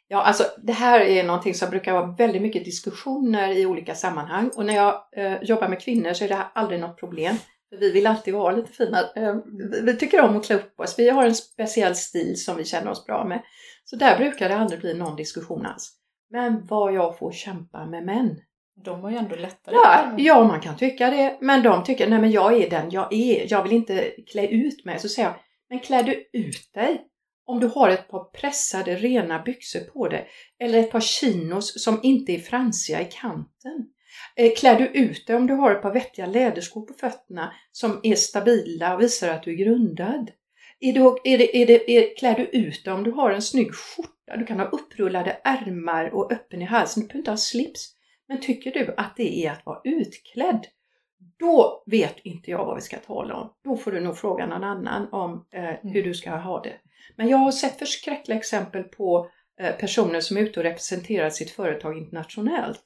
Ja, 0.08 0.22
alltså 0.22 0.44
det 0.58 0.74
här 0.74 1.00
är 1.02 1.24
någonting 1.24 1.54
som 1.54 1.70
brukar 1.70 1.94
vara 1.94 2.06
väldigt 2.06 2.42
mycket 2.42 2.66
diskussioner 2.66 3.58
i 3.58 3.66
olika 3.66 3.96
sammanhang 3.96 4.52
och 4.56 4.66
när 4.66 4.74
jag 4.76 4.96
eh, 5.18 5.44
jobbar 5.44 5.68
med 5.68 5.82
kvinnor 5.82 6.14
så 6.14 6.24
är 6.24 6.28
det 6.30 6.36
här 6.36 6.48
aldrig 6.54 6.80
något 6.80 6.98
problem. 7.00 7.36
Vi 7.80 7.92
vill 7.92 8.08
alltid 8.08 8.34
vara 8.34 8.56
lite 8.56 8.72
fina. 8.72 9.00
Eh, 9.16 9.36
vi- 9.84 9.98
tycker 9.98 10.22
om 10.22 10.38
att 10.38 10.46
klä 10.46 10.56
upp 10.56 10.80
oss. 10.80 10.96
Vi 11.00 11.10
har 11.10 11.26
en 11.26 11.36
speciell 11.36 11.96
stil 11.96 12.44
som 12.44 12.58
vi 12.58 12.66
känner 12.66 12.92
oss 12.92 13.06
bra 13.06 13.26
med. 13.26 13.42
Så 13.86 13.96
där 13.96 14.18
brukar 14.18 14.50
det 14.50 14.56
aldrig 14.58 14.80
bli 14.80 14.94
någon 14.94 15.16
diskussion 15.16 15.66
alls. 15.66 15.92
Men 16.32 16.66
vad 16.66 16.94
jag 16.94 17.18
får 17.18 17.32
kämpa 17.32 17.86
med 17.86 18.06
män. 18.06 18.36
De 18.86 19.02
var 19.02 19.10
ju 19.10 19.18
ändå 19.18 19.36
lättare. 19.36 19.76
Ja, 19.76 20.16
ja, 20.18 20.44
man 20.44 20.62
kan 20.62 20.78
tycka 20.78 21.10
det. 21.10 21.38
Men 21.42 21.64
de 21.64 21.84
tycker, 21.84 22.10
nej 22.10 22.20
men 22.20 22.32
jag 22.32 22.54
är 22.62 22.70
den 22.70 22.90
jag 22.90 23.14
är. 23.14 23.46
Jag 23.52 23.64
vill 23.64 23.72
inte 23.74 24.12
klä 24.32 24.48
ut 24.48 24.86
mig. 24.86 25.00
Så 25.00 25.10
säger 25.10 25.28
jag, 25.30 25.38
men 25.70 25.80
klär 25.80 26.04
du 26.04 26.30
ut 26.34 26.74
dig 26.74 27.02
om 27.46 27.60
du 27.60 27.68
har 27.68 27.90
ett 27.90 28.08
par 28.08 28.24
pressade 28.24 28.96
rena 28.96 29.40
byxor 29.40 29.80
på 29.80 30.08
dig 30.08 30.28
eller 30.60 30.80
ett 30.80 30.92
par 30.92 31.00
chinos 31.00 31.84
som 31.84 32.00
inte 32.04 32.32
är 32.32 32.40
fransiga 32.40 33.02
i 33.02 33.06
kanten. 33.12 33.88
Eh, 34.36 34.54
klär 34.58 34.78
du 34.78 34.86
ut 34.86 35.28
dig 35.28 35.36
om 35.36 35.48
du 35.48 35.54
har 35.54 35.72
ett 35.72 35.82
par 35.82 35.94
vettiga 35.94 36.26
läderskor 36.26 36.82
på 36.82 36.94
fötterna 36.94 37.54
som 37.72 38.00
är 38.04 38.16
stabila 38.16 38.94
och 38.94 39.02
visar 39.02 39.30
att 39.30 39.44
du 39.44 39.52
är 39.52 39.56
grundad? 39.56 40.32
Är 40.80 40.94
du, 40.94 41.00
är 41.24 41.38
det, 41.38 41.58
är 41.62 41.66
det, 41.66 41.92
är, 41.92 42.18
klär 42.18 42.36
du 42.36 42.44
ut 42.44 42.86
dig 42.86 42.94
om 42.94 43.04
du 43.04 43.12
har 43.12 43.32
en 43.32 43.42
snygg 43.42 43.76
skjorta? 43.76 44.38
Du 44.38 44.46
kan 44.46 44.60
ha 44.60 44.66
upprullade 44.66 45.38
ärmar 45.44 46.10
och 46.10 46.32
öppen 46.32 46.62
i 46.62 46.66
halsen. 46.66 47.04
Du 47.04 47.08
behöver 47.08 47.20
inte 47.20 47.32
ha 47.32 47.38
slips. 47.38 47.96
Men 48.28 48.42
tycker 48.42 48.72
du 48.72 48.94
att 48.98 49.16
det 49.18 49.46
är 49.46 49.52
att 49.52 49.66
vara 49.66 49.82
utklädd? 49.84 50.68
Då 51.40 51.84
vet 51.86 52.20
inte 52.24 52.52
jag 52.52 52.66
vad 52.66 52.76
vi 52.76 52.82
ska 52.82 52.98
tala 52.98 53.36
om. 53.36 53.54
Då 53.64 53.78
får 53.78 53.92
du 53.92 54.00
nog 54.00 54.18
fråga 54.18 54.46
någon 54.46 54.64
annan 54.64 55.08
om 55.12 55.46
eh, 55.52 55.62
hur 55.64 55.92
mm. 55.92 56.04
du 56.04 56.14
ska 56.14 56.32
ha 56.32 56.62
det. 56.62 56.74
Men 57.16 57.28
jag 57.28 57.38
har 57.38 57.52
sett 57.52 57.80
förskräckliga 57.80 58.38
exempel 58.38 58.84
på 58.84 59.30
eh, 59.60 59.76
personer 59.76 60.22
som 60.22 60.38
är 60.38 60.42
ute 60.42 60.60
och 60.60 60.64
representerar 60.64 61.30
sitt 61.30 61.52
företag 61.52 61.98
internationellt. 61.98 62.82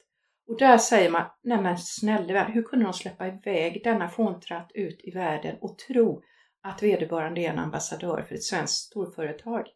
Och 0.48 0.58
där 0.58 0.78
säger 0.78 1.10
man, 1.10 1.24
nej 1.42 1.62
men 1.62 1.78
snälla 1.78 2.44
hur 2.44 2.62
kunde 2.62 2.84
de 2.84 2.92
släppa 2.92 3.26
iväg 3.26 3.80
denna 3.84 4.08
fåntratt 4.08 4.70
ut 4.74 5.00
i 5.02 5.10
världen 5.10 5.56
och 5.60 5.78
tro 5.78 6.22
att 6.62 6.82
vederbörande 6.82 7.40
är 7.40 7.50
en 7.50 7.58
ambassadör 7.58 8.24
för 8.28 8.34
ett 8.34 8.42
svenskt 8.42 8.86
storföretag? 8.86 9.66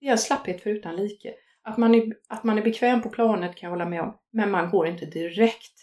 Det 0.00 0.06
är 0.06 0.12
en 0.12 0.18
slapphet 0.18 0.62
förutan 0.62 0.96
like. 0.96 1.34
Att 1.62 1.76
man, 1.76 1.94
är, 1.94 2.12
att 2.28 2.44
man 2.44 2.58
är 2.58 2.62
bekväm 2.62 3.02
på 3.02 3.08
planet 3.10 3.56
kan 3.56 3.66
jag 3.66 3.70
hålla 3.70 3.88
med 3.88 4.02
om, 4.02 4.18
men 4.32 4.50
man 4.50 4.70
går 4.70 4.86
inte 4.86 5.06
direkt 5.06 5.74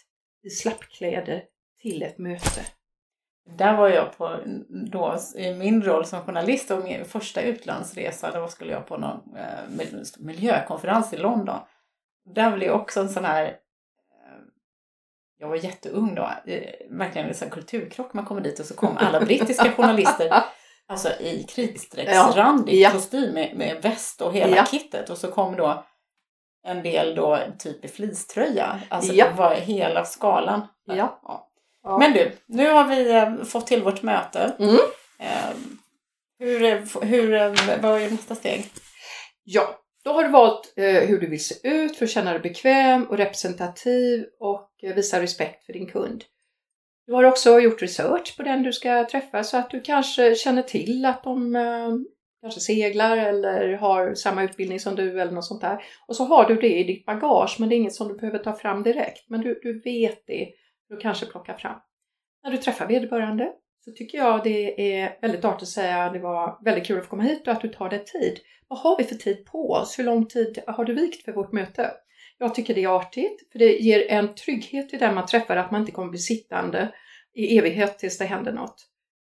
i 0.42 0.50
slappkläder 0.50 1.44
till 1.82 2.02
ett 2.02 2.18
möte. 2.18 2.60
Där 3.58 3.76
var 3.76 3.88
jag 3.88 4.16
på, 4.16 4.38
då, 4.68 5.16
i 5.36 5.54
min 5.54 5.82
roll 5.82 6.04
som 6.04 6.20
journalist 6.20 6.70
och 6.70 6.84
min 6.84 7.04
första 7.04 7.42
utlandsresa, 7.42 8.40
då 8.40 8.48
skulle 8.48 8.72
jag 8.72 8.86
på 8.86 8.96
någon 8.96 9.36
eh, 9.36 9.88
miljökonferens 10.18 11.12
i 11.12 11.16
London. 11.16 11.58
Där 12.34 12.56
blev 12.56 12.68
jag 12.68 12.80
också 12.80 13.00
en 13.00 13.08
sån 13.08 13.24
här, 13.24 13.56
jag 15.38 15.48
var 15.48 15.56
jätteung 15.56 16.14
då, 16.14 16.30
verkligen 16.90 17.34
en 17.42 17.50
kulturkrock. 17.50 18.14
Man 18.14 18.24
kommer 18.24 18.40
dit 18.40 18.60
och 18.60 18.66
så 18.66 18.74
kom 18.74 18.96
alla 18.96 19.20
brittiska 19.20 19.72
journalister 19.72 20.42
alltså 20.88 21.08
i 21.20 21.46
kritstrecksrandig 21.48 22.80
ja. 22.80 22.90
kostym 22.90 23.34
med, 23.34 23.56
med 23.56 23.82
väst 23.82 24.20
och 24.20 24.32
hela 24.32 24.56
ja. 24.56 24.64
kittet. 24.64 25.10
Och 25.10 25.18
så 25.18 25.30
kom 25.30 25.56
då 25.56 25.84
en 26.66 26.82
del 26.82 27.14
då 27.14 27.38
typ 27.58 27.84
i 27.84 27.88
fleecetröja. 27.88 28.80
Alltså 28.88 29.12
ja. 29.12 29.28
det 29.28 29.36
var 29.36 29.54
hela 29.54 30.04
skalan. 30.04 30.66
Ja. 30.86 31.20
ja. 31.22 31.98
Men 31.98 32.12
du, 32.12 32.36
nu 32.46 32.70
har 32.70 32.84
vi 32.84 33.10
eh, 33.10 33.44
fått 33.44 33.66
till 33.66 33.82
vårt 33.82 34.02
möte. 34.02 34.56
Mm. 34.58 34.76
Ehm, 35.18 35.78
hur, 36.38 36.60
hur, 37.04 37.82
vad 37.82 38.02
är 38.02 38.10
nästa 38.10 38.34
steg? 38.34 38.70
Ja, 39.44 39.80
då 40.06 40.12
har 40.12 40.24
du 40.24 40.30
valt 40.30 40.74
eh, 40.76 41.08
hur 41.08 41.20
du 41.20 41.26
vill 41.26 41.44
se 41.44 41.68
ut 41.68 41.96
för 41.96 42.04
att 42.04 42.10
känna 42.10 42.32
dig 42.32 42.40
bekväm 42.40 43.04
och 43.04 43.16
representativ 43.16 44.26
och 44.40 44.70
eh, 44.82 44.94
visa 44.94 45.22
respekt 45.22 45.64
för 45.64 45.72
din 45.72 45.86
kund. 45.86 46.24
Du 47.06 47.12
har 47.12 47.24
också 47.24 47.60
gjort 47.60 47.82
research 47.82 48.36
på 48.36 48.42
den 48.42 48.62
du 48.62 48.72
ska 48.72 49.08
träffa 49.08 49.44
så 49.44 49.56
att 49.56 49.70
du 49.70 49.80
kanske 49.80 50.34
känner 50.34 50.62
till 50.62 51.04
att 51.04 51.24
de 51.24 51.56
eh, 51.56 51.90
kanske 52.40 52.60
seglar 52.60 53.16
eller 53.16 53.72
har 53.76 54.14
samma 54.14 54.42
utbildning 54.42 54.80
som 54.80 54.96
du 54.96 55.20
eller 55.20 55.32
något 55.32 55.44
sånt 55.44 55.60
där. 55.60 55.84
Och 56.06 56.16
så 56.16 56.24
har 56.24 56.48
du 56.48 56.56
det 56.56 56.78
i 56.78 56.84
ditt 56.84 57.06
bagage 57.06 57.56
men 57.60 57.68
det 57.68 57.74
är 57.74 57.76
inget 57.76 57.94
som 57.94 58.08
du 58.08 58.14
behöver 58.14 58.38
ta 58.38 58.52
fram 58.52 58.82
direkt. 58.82 59.30
Men 59.30 59.40
du, 59.40 59.60
du 59.62 59.80
vet 59.80 60.26
det 60.26 60.48
du 60.88 60.96
kanske 60.96 61.26
plockar 61.26 61.54
fram. 61.54 61.80
När 62.44 62.50
du 62.50 62.56
träffar 62.56 62.86
vederbörande 62.86 63.52
så 63.86 63.92
tycker 63.92 64.18
jag 64.18 64.44
det 64.44 64.94
är 64.98 65.18
väldigt 65.20 65.44
artigt 65.44 65.62
att 65.62 65.68
säga 65.68 66.04
att 66.04 66.12
det 66.12 66.18
var 66.18 66.64
väldigt 66.64 66.86
kul 66.86 66.98
att 66.98 67.04
få 67.04 67.10
komma 67.10 67.22
hit 67.22 67.46
och 67.46 67.52
att 67.52 67.60
du 67.60 67.68
tar 67.68 67.88
dig 67.88 68.04
tid. 68.04 68.38
Vad 68.68 68.78
har 68.78 68.98
vi 68.98 69.04
för 69.04 69.14
tid 69.14 69.44
på 69.44 69.70
oss? 69.70 69.98
Hur 69.98 70.04
lång 70.04 70.26
tid 70.26 70.58
har 70.66 70.84
du 70.84 70.94
vikt 70.94 71.24
för 71.24 71.32
vårt 71.32 71.52
möte? 71.52 71.92
Jag 72.38 72.54
tycker 72.54 72.74
det 72.74 72.84
är 72.84 72.96
artigt 72.96 73.52
för 73.52 73.58
det 73.58 73.78
ger 73.78 74.10
en 74.10 74.34
trygghet 74.34 74.88
till 74.88 74.98
den 74.98 75.14
man 75.14 75.26
träffar 75.26 75.56
att 75.56 75.70
man 75.70 75.80
inte 75.80 75.92
kommer 75.92 76.10
bli 76.10 76.18
sittande 76.18 76.94
i 77.34 77.58
evighet 77.58 77.98
tills 77.98 78.18
det 78.18 78.24
händer 78.24 78.52
något. 78.52 78.86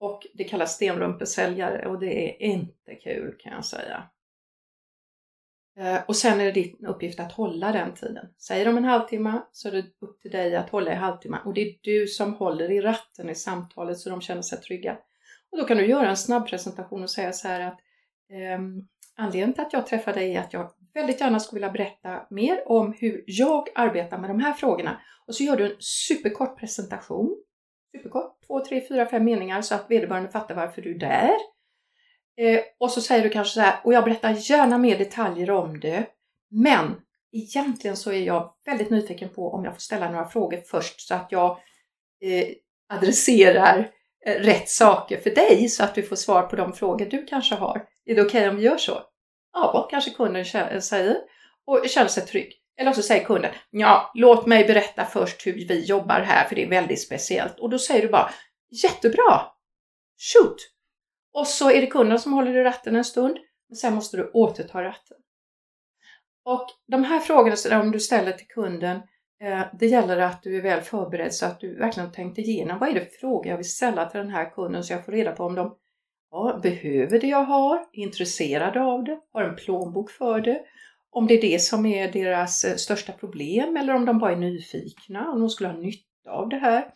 Och 0.01 0.27
det 0.35 0.45
kallas 0.45 0.75
stenrumpesäljare 0.75 1.87
och 1.87 2.01
det 2.01 2.31
är 2.31 2.43
inte 2.43 2.95
kul 2.95 3.37
kan 3.39 3.53
jag 3.53 3.65
säga. 3.65 4.03
Eh, 5.79 6.01
och 6.07 6.17
sen 6.17 6.41
är 6.41 6.45
det 6.45 6.53
din 6.53 6.87
uppgift 6.87 7.21
att 7.21 7.33
hålla 7.33 7.73
den 7.73 7.95
tiden. 7.95 8.27
Säger 8.39 8.65
de 8.65 8.77
en 8.77 8.85
halvtimme 8.85 9.43
så 9.53 9.69
är 9.69 9.73
det 9.73 9.85
upp 10.01 10.21
till 10.21 10.31
dig 10.31 10.57
att 10.57 10.71
hålla 10.71 10.93
i 10.93 10.95
halvtimme 10.95 11.39
och 11.45 11.55
det 11.55 11.61
är 11.61 11.75
du 11.83 12.07
som 12.07 12.35
håller 12.35 12.71
i 12.71 12.81
ratten 12.81 13.31
i 13.31 13.35
samtalet 13.35 13.99
så 13.99 14.11
de 14.11 14.21
känner 14.21 14.43
sig 14.43 14.61
trygga. 14.61 14.99
Och 15.51 15.59
då 15.59 15.65
kan 15.65 15.77
du 15.77 15.87
göra 15.87 16.09
en 16.09 16.17
snabb 16.17 16.49
presentation 16.49 17.03
och 17.03 17.11
säga 17.11 17.33
så 17.33 17.49
här 17.49 17.61
att 17.61 17.79
ehm, 18.31 18.83
anledningen 19.17 19.53
till 19.53 19.63
att 19.63 19.73
jag 19.73 19.87
träffar 19.87 20.13
dig 20.13 20.35
är 20.35 20.41
att 20.41 20.53
jag 20.53 20.71
väldigt 20.95 21.21
gärna 21.21 21.41
skulle 21.41 21.61
vilja 21.61 21.73
berätta 21.73 22.27
mer 22.31 22.63
om 22.67 22.95
hur 22.99 23.25
jag 23.27 23.69
arbetar 23.75 24.19
med 24.19 24.31
de 24.31 24.41
här 24.41 24.53
frågorna. 24.53 25.01
Och 25.27 25.35
så 25.35 25.45
gör 25.45 25.57
du 25.57 25.65
en 25.65 25.77
superkort 25.79 26.59
presentation. 26.59 27.37
Superkort, 27.97 28.47
två, 28.47 28.65
tre, 28.65 28.89
fyra, 28.89 29.07
fem 29.07 29.25
meningar 29.25 29.63
så 29.63 29.75
att 29.75 29.91
vederbörande 29.91 30.29
fattar 30.29 30.55
varför 30.55 30.83
du 30.83 30.95
är 30.95 30.99
där. 30.99 31.58
Eh, 32.39 32.61
och 32.79 32.91
så 32.91 33.01
säger 33.01 33.23
du 33.23 33.29
kanske 33.29 33.55
så 33.55 33.61
här, 33.61 33.81
och 33.85 33.93
jag 33.93 34.05
berättar 34.05 34.33
gärna 34.33 34.79
mer 34.79 34.99
detaljer 34.99 35.51
om 35.51 35.81
det, 35.81 36.07
men 36.51 36.97
egentligen 37.33 37.97
så 37.97 38.13
är 38.13 38.23
jag 38.23 38.53
väldigt 38.67 38.91
nyfiken 38.91 39.29
på 39.29 39.53
om 39.53 39.65
jag 39.65 39.75
får 39.75 39.81
ställa 39.81 40.11
några 40.11 40.29
frågor 40.29 40.61
först 40.67 41.01
så 41.01 41.15
att 41.15 41.33
jag 41.33 41.51
eh, 42.23 42.49
adresserar 42.89 43.91
eh, 44.27 44.35
rätt 44.35 44.69
saker 44.69 45.21
för 45.21 45.31
dig 45.31 45.69
så 45.69 45.85
att 45.85 45.95
du 45.95 46.03
får 46.03 46.17
svar 46.17 46.43
på 46.43 46.57
de 46.57 46.73
frågor 46.73 47.07
du 47.07 47.27
kanske 47.27 47.55
har. 47.55 47.87
Är 48.07 48.15
det 48.15 48.23
okej 48.23 48.41
okay 48.41 48.49
om 48.49 48.57
vi 48.57 48.63
gör 48.63 48.77
så? 48.77 49.03
Ja, 49.53 49.89
kanske 49.91 50.11
kunden 50.11 50.45
eh, 50.55 50.81
säger 50.81 51.17
och 51.67 51.89
känner 51.89 52.09
sig 52.09 52.27
trygg. 52.27 52.53
Eller 52.81 52.93
så 52.93 53.03
säger 53.03 53.25
kunden, 53.25 53.51
ja, 53.71 54.13
låt 54.15 54.47
mig 54.47 54.65
berätta 54.65 55.05
först 55.05 55.47
hur 55.47 55.53
vi 55.53 55.85
jobbar 55.85 56.21
här 56.21 56.49
för 56.49 56.55
det 56.55 56.63
är 56.63 56.69
väldigt 56.69 57.03
speciellt. 57.03 57.61
Och 57.61 57.71
då 57.71 57.79
säger 57.79 58.03
du 58.03 58.09
bara, 58.09 58.31
jättebra! 58.83 59.43
Shoot! 60.19 60.78
Och 61.39 61.47
så 61.47 61.71
är 61.71 61.81
det 61.81 61.87
kunden 61.87 62.19
som 62.19 62.33
håller 62.33 62.57
i 62.57 62.65
ratten 62.65 62.97
en 62.97 63.05
stund, 63.05 63.39
men 63.69 63.77
sen 63.77 63.95
måste 63.95 64.17
du 64.17 64.31
återta 64.35 64.83
ratten. 64.83 65.17
Och 66.45 66.67
de 66.87 67.05
här 67.05 67.21
frågorna 67.21 67.57
som 67.57 67.91
du 67.91 68.01
ställer 68.01 68.33
till 68.33 68.47
kunden, 68.47 68.97
eh, 69.43 69.63
det 69.79 69.87
gäller 69.87 70.19
att 70.19 70.43
du 70.43 70.57
är 70.57 70.63
väl 70.63 70.81
förberedd 70.81 71.35
så 71.35 71.47
att 71.47 71.61
du 71.61 71.79
verkligen 71.79 72.09
har 72.09 72.15
tänkt 72.15 72.39
igenom 72.39 72.79
vad 72.79 72.89
är 72.89 72.95
det 72.95 73.01
för 73.01 73.19
frågor 73.21 73.47
jag 73.47 73.57
vill 73.57 73.71
ställa 73.71 74.11
till 74.11 74.21
den 74.21 74.31
här 74.31 74.51
kunden 74.51 74.85
så 74.85 74.93
jag 74.93 75.05
får 75.05 75.13
reda 75.13 75.33
på 75.33 75.45
om 75.45 75.55
de 75.55 75.77
ja, 76.31 76.61
behöver 76.63 77.21
det 77.21 77.27
jag 77.27 77.45
har, 77.45 77.77
är 77.77 78.03
intresserade 78.03 78.83
av 78.83 79.05
det, 79.05 79.21
har 79.33 79.43
en 79.43 79.57
plånbok 79.57 80.11
för 80.11 80.41
det, 80.41 80.61
om 81.11 81.27
det 81.27 81.35
är 81.35 81.41
det 81.41 81.59
som 81.63 81.87
är 81.87 82.13
deras 82.13 82.65
eh, 82.65 82.77
största 82.77 83.13
problem 83.13 83.77
eller 83.77 83.95
om 83.95 84.05
de 84.05 84.19
bara 84.19 84.33
är 84.33 84.37
nyfikna, 84.37 85.31
om 85.31 85.41
de 85.41 85.51
skulle 85.51 85.69
ha 85.69 85.77
nytta 85.77 86.31
av 86.31 86.49
det 86.49 86.59
här. 86.59 86.95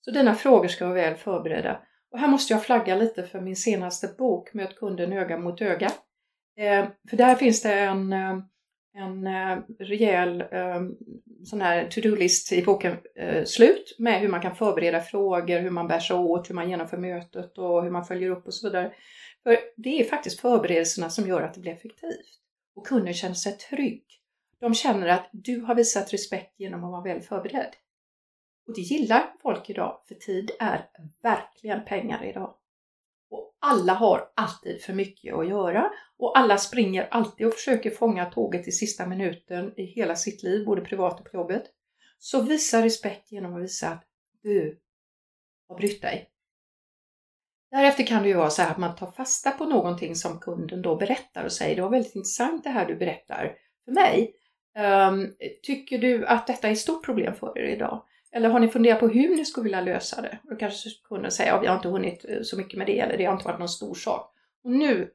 Så 0.00 0.10
dina 0.10 0.34
frågor 0.34 0.68
ska 0.68 0.84
vara 0.84 0.94
väl 0.94 1.14
förberedda. 1.14 1.80
Och 2.12 2.18
här 2.18 2.28
måste 2.28 2.52
jag 2.52 2.64
flagga 2.64 2.96
lite 2.96 3.22
för 3.22 3.40
min 3.40 3.56
senaste 3.56 4.08
bok 4.18 4.54
Möt 4.54 4.76
kunden 4.76 5.12
öga 5.12 5.38
mot 5.38 5.60
öga. 5.60 5.92
Eh, 6.56 6.86
för 7.10 7.16
där 7.16 7.34
finns 7.34 7.62
det 7.62 7.72
en, 7.74 8.12
eh, 8.12 8.38
en 8.94 9.26
eh, 9.26 9.58
rejäl 9.78 10.40
eh, 10.40 10.80
sån 11.44 11.60
här 11.60 11.88
to-do-list 11.90 12.52
i 12.52 12.62
boken 12.62 12.96
eh, 13.16 13.44
slut 13.44 13.96
med 13.98 14.20
hur 14.20 14.28
man 14.28 14.42
kan 14.42 14.56
förbereda 14.56 15.00
frågor, 15.00 15.58
hur 15.58 15.70
man 15.70 15.88
bär 15.88 16.00
sig 16.00 16.16
åt, 16.16 16.50
hur 16.50 16.54
man 16.54 16.70
genomför 16.70 16.96
mötet 16.96 17.58
och 17.58 17.82
hur 17.82 17.90
man 17.90 18.04
följer 18.04 18.30
upp 18.30 18.46
och 18.46 18.54
så 18.54 18.68
vidare. 18.68 18.92
För 19.42 19.56
det 19.76 20.00
är 20.00 20.04
faktiskt 20.04 20.40
förberedelserna 20.40 21.10
som 21.10 21.26
gör 21.26 21.42
att 21.42 21.54
det 21.54 21.60
blir 21.60 21.72
effektivt. 21.72 22.40
Och 22.76 22.86
kunden 22.86 23.14
känner 23.14 23.34
sig 23.34 23.52
trygg. 23.52 24.04
De 24.60 24.74
känner 24.74 25.08
att 25.08 25.28
du 25.32 25.60
har 25.60 25.74
visat 25.74 26.12
respekt 26.12 26.60
genom 26.60 26.84
att 26.84 26.90
vara 26.90 27.02
väl 27.02 27.20
förberedd. 27.20 27.76
Och 28.70 28.76
det 28.76 28.82
gillar 28.82 29.32
folk 29.42 29.70
idag, 29.70 30.00
för 30.08 30.14
tid 30.14 30.50
är 30.60 30.88
verkligen 31.22 31.84
pengar 31.84 32.24
idag. 32.24 32.54
Och 33.30 33.56
alla 33.60 33.92
har 33.92 34.30
alltid 34.34 34.82
för 34.82 34.92
mycket 34.92 35.34
att 35.34 35.48
göra 35.48 35.90
och 36.18 36.38
alla 36.38 36.58
springer 36.58 37.08
alltid 37.10 37.46
och 37.46 37.54
försöker 37.54 37.90
fånga 37.90 38.26
tåget 38.26 38.68
i 38.68 38.72
sista 38.72 39.06
minuten 39.06 39.72
i 39.76 39.84
hela 39.84 40.16
sitt 40.16 40.42
liv, 40.42 40.66
både 40.66 40.80
privat 40.80 41.20
och 41.20 41.30
på 41.30 41.36
jobbet. 41.36 41.62
Så 42.18 42.42
visa 42.42 42.84
respekt 42.84 43.32
genom 43.32 43.56
att 43.56 43.62
visa 43.62 43.88
att 43.88 44.04
du 44.42 44.80
har 45.68 45.76
brytt 45.76 46.02
dig. 46.02 46.30
Därefter 47.70 48.06
kan 48.06 48.22
det 48.22 48.28
ju 48.28 48.34
vara 48.34 48.50
så 48.50 48.62
här 48.62 48.70
att 48.70 48.78
man 48.78 48.96
tar 48.96 49.10
fasta 49.10 49.50
på 49.50 49.64
någonting 49.64 50.14
som 50.14 50.40
kunden 50.40 50.82
då 50.82 50.96
berättar 50.96 51.44
och 51.44 51.52
säger 51.52 51.76
det 51.76 51.82
var 51.82 51.90
väldigt 51.90 52.14
intressant 52.14 52.64
det 52.64 52.70
här 52.70 52.86
du 52.86 52.96
berättar 52.96 53.56
för 53.84 53.92
mig. 53.92 54.34
Um, 54.78 55.34
tycker 55.62 55.98
du 55.98 56.26
att 56.26 56.46
detta 56.46 56.68
är 56.68 56.72
ett 56.72 56.78
stort 56.78 57.04
problem 57.04 57.34
för 57.34 57.58
er 57.58 57.64
idag? 57.64 58.04
Eller 58.32 58.48
har 58.48 58.60
ni 58.60 58.68
funderat 58.68 59.00
på 59.00 59.08
hur 59.08 59.36
ni 59.36 59.44
skulle 59.44 59.64
vilja 59.64 59.80
lösa 59.80 60.22
det? 60.22 60.38
Då 60.42 60.56
kanske 60.56 60.90
kunden 61.08 61.30
säger 61.30 61.52
att 61.52 61.56
ja, 61.56 61.60
vi 61.60 61.66
har 61.66 61.76
inte 61.76 61.88
hunnit 61.88 62.24
eh, 62.28 62.42
så 62.42 62.56
mycket 62.56 62.78
med 62.78 62.86
det 62.86 62.98
eller 62.98 63.16
det 63.16 63.24
har 63.24 63.32
inte 63.32 63.44
varit 63.44 63.58
någon 63.58 63.68
stor 63.68 63.94
sak. 63.94 64.34
Och 64.64 64.70
nu 64.70 65.10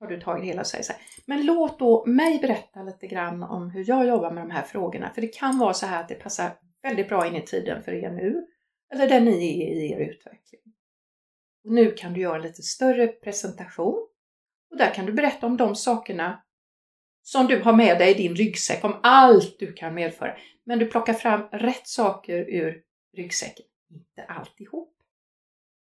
har 0.00 0.06
du 0.06 0.20
tagit 0.20 0.44
hela 0.44 0.60
och 0.60 0.66
säger 0.66 0.84
så 0.84 0.92
här, 0.92 1.02
men 1.26 1.46
låt 1.46 1.78
då 1.78 2.06
mig 2.06 2.38
berätta 2.38 2.82
lite 2.82 3.06
grann 3.06 3.42
om 3.42 3.70
hur 3.70 3.84
jag 3.88 4.06
jobbar 4.06 4.30
med 4.30 4.42
de 4.42 4.50
här 4.50 4.62
frågorna. 4.62 5.10
För 5.14 5.20
det 5.20 5.28
kan 5.28 5.58
vara 5.58 5.74
så 5.74 5.86
här 5.86 6.00
att 6.00 6.08
det 6.08 6.14
passar 6.14 6.50
väldigt 6.82 7.08
bra 7.08 7.26
in 7.26 7.36
i 7.36 7.42
tiden 7.42 7.82
för 7.82 7.92
er 7.92 8.10
nu. 8.10 8.46
Eller 8.92 9.08
där 9.08 9.20
ni 9.20 9.62
är 9.62 9.84
i 9.84 9.92
er 9.92 10.00
utveckling. 10.00 10.60
Och 11.64 11.72
nu 11.72 11.90
kan 11.90 12.12
du 12.12 12.20
göra 12.20 12.36
en 12.36 12.42
lite 12.42 12.62
större 12.62 13.08
presentation. 13.08 14.08
Och 14.70 14.76
där 14.76 14.94
kan 14.94 15.06
du 15.06 15.12
berätta 15.12 15.46
om 15.46 15.56
de 15.56 15.76
sakerna 15.76 16.42
som 17.26 17.46
du 17.46 17.62
har 17.62 17.72
med 17.72 17.98
dig 17.98 18.10
i 18.10 18.14
din 18.14 18.36
ryggsäck, 18.36 18.84
om 18.84 18.96
allt 19.02 19.56
du 19.58 19.72
kan 19.72 19.94
medföra. 19.94 20.36
Men 20.64 20.78
du 20.78 20.86
plockar 20.86 21.12
fram 21.14 21.40
rätt 21.52 21.86
saker 21.88 22.36
ur 22.38 22.80
ryggsäcken, 23.16 23.66
inte 23.90 24.32
alltihop. 24.32 24.92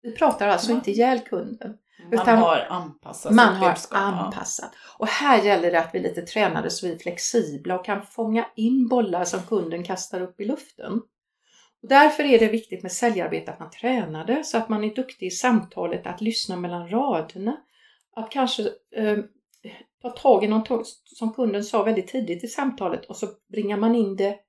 Vi 0.01 0.11
pratar 0.15 0.47
alltså 0.47 0.71
Ja. 0.71 0.75
inte 0.75 0.91
ihjäl 0.91 1.19
kunden. 1.19 1.77
Man 2.11 2.37
har 2.37 2.59
anpassat 2.69 3.31
Man 3.33 3.55
har 3.55 3.69
budskap. 3.69 3.99
ja. 4.01 4.05
anpassat. 4.07 4.71
Och 4.99 5.07
här 5.07 5.43
gäller 5.43 5.71
det 5.71 5.79
att 5.79 5.89
vi 5.93 5.99
är 5.99 6.03
lite 6.03 6.21
tränade 6.21 6.69
så 6.69 6.87
vi 6.87 6.93
är 6.93 6.97
flexibla 6.97 7.79
och 7.79 7.85
kan 7.85 8.05
fånga 8.05 8.45
in 8.55 8.87
bollar 8.87 9.23
som 9.23 9.39
kunden 9.43 9.83
kastar 9.83 10.21
upp 10.21 10.41
i 10.41 10.45
luften. 10.45 10.93
Och 11.81 11.89
därför 11.89 12.23
är 12.23 12.39
det 12.39 12.47
viktigt 12.47 12.83
med 12.83 12.91
säljarbete 12.91 13.51
att 13.51 13.59
man 13.59 13.69
tränar 13.69 14.25
det 14.25 14.43
så 14.43 14.57
att 14.57 14.69
man 14.69 14.83
är 14.83 14.95
duktig 14.95 15.25
i 15.27 15.31
samtalet, 15.31 16.07
att 16.07 16.21
lyssna 16.21 16.55
mellan 16.55 16.89
raderna. 16.89 17.57
Att 18.15 18.31
kanske 18.31 18.63
eh, 18.95 19.17
ta 20.03 20.09
tag 20.09 20.43
i 20.43 20.47
något 20.47 20.87
som 21.05 21.33
kunden 21.33 21.63
sa 21.63 21.83
väldigt 21.83 22.07
tidigt 22.07 22.43
i 22.43 22.47
samtalet 22.47 23.05
och 23.05 23.15
så 23.15 23.27
bringar 23.51 23.77
man 23.77 23.95
in 23.95 24.15
det 24.15 24.39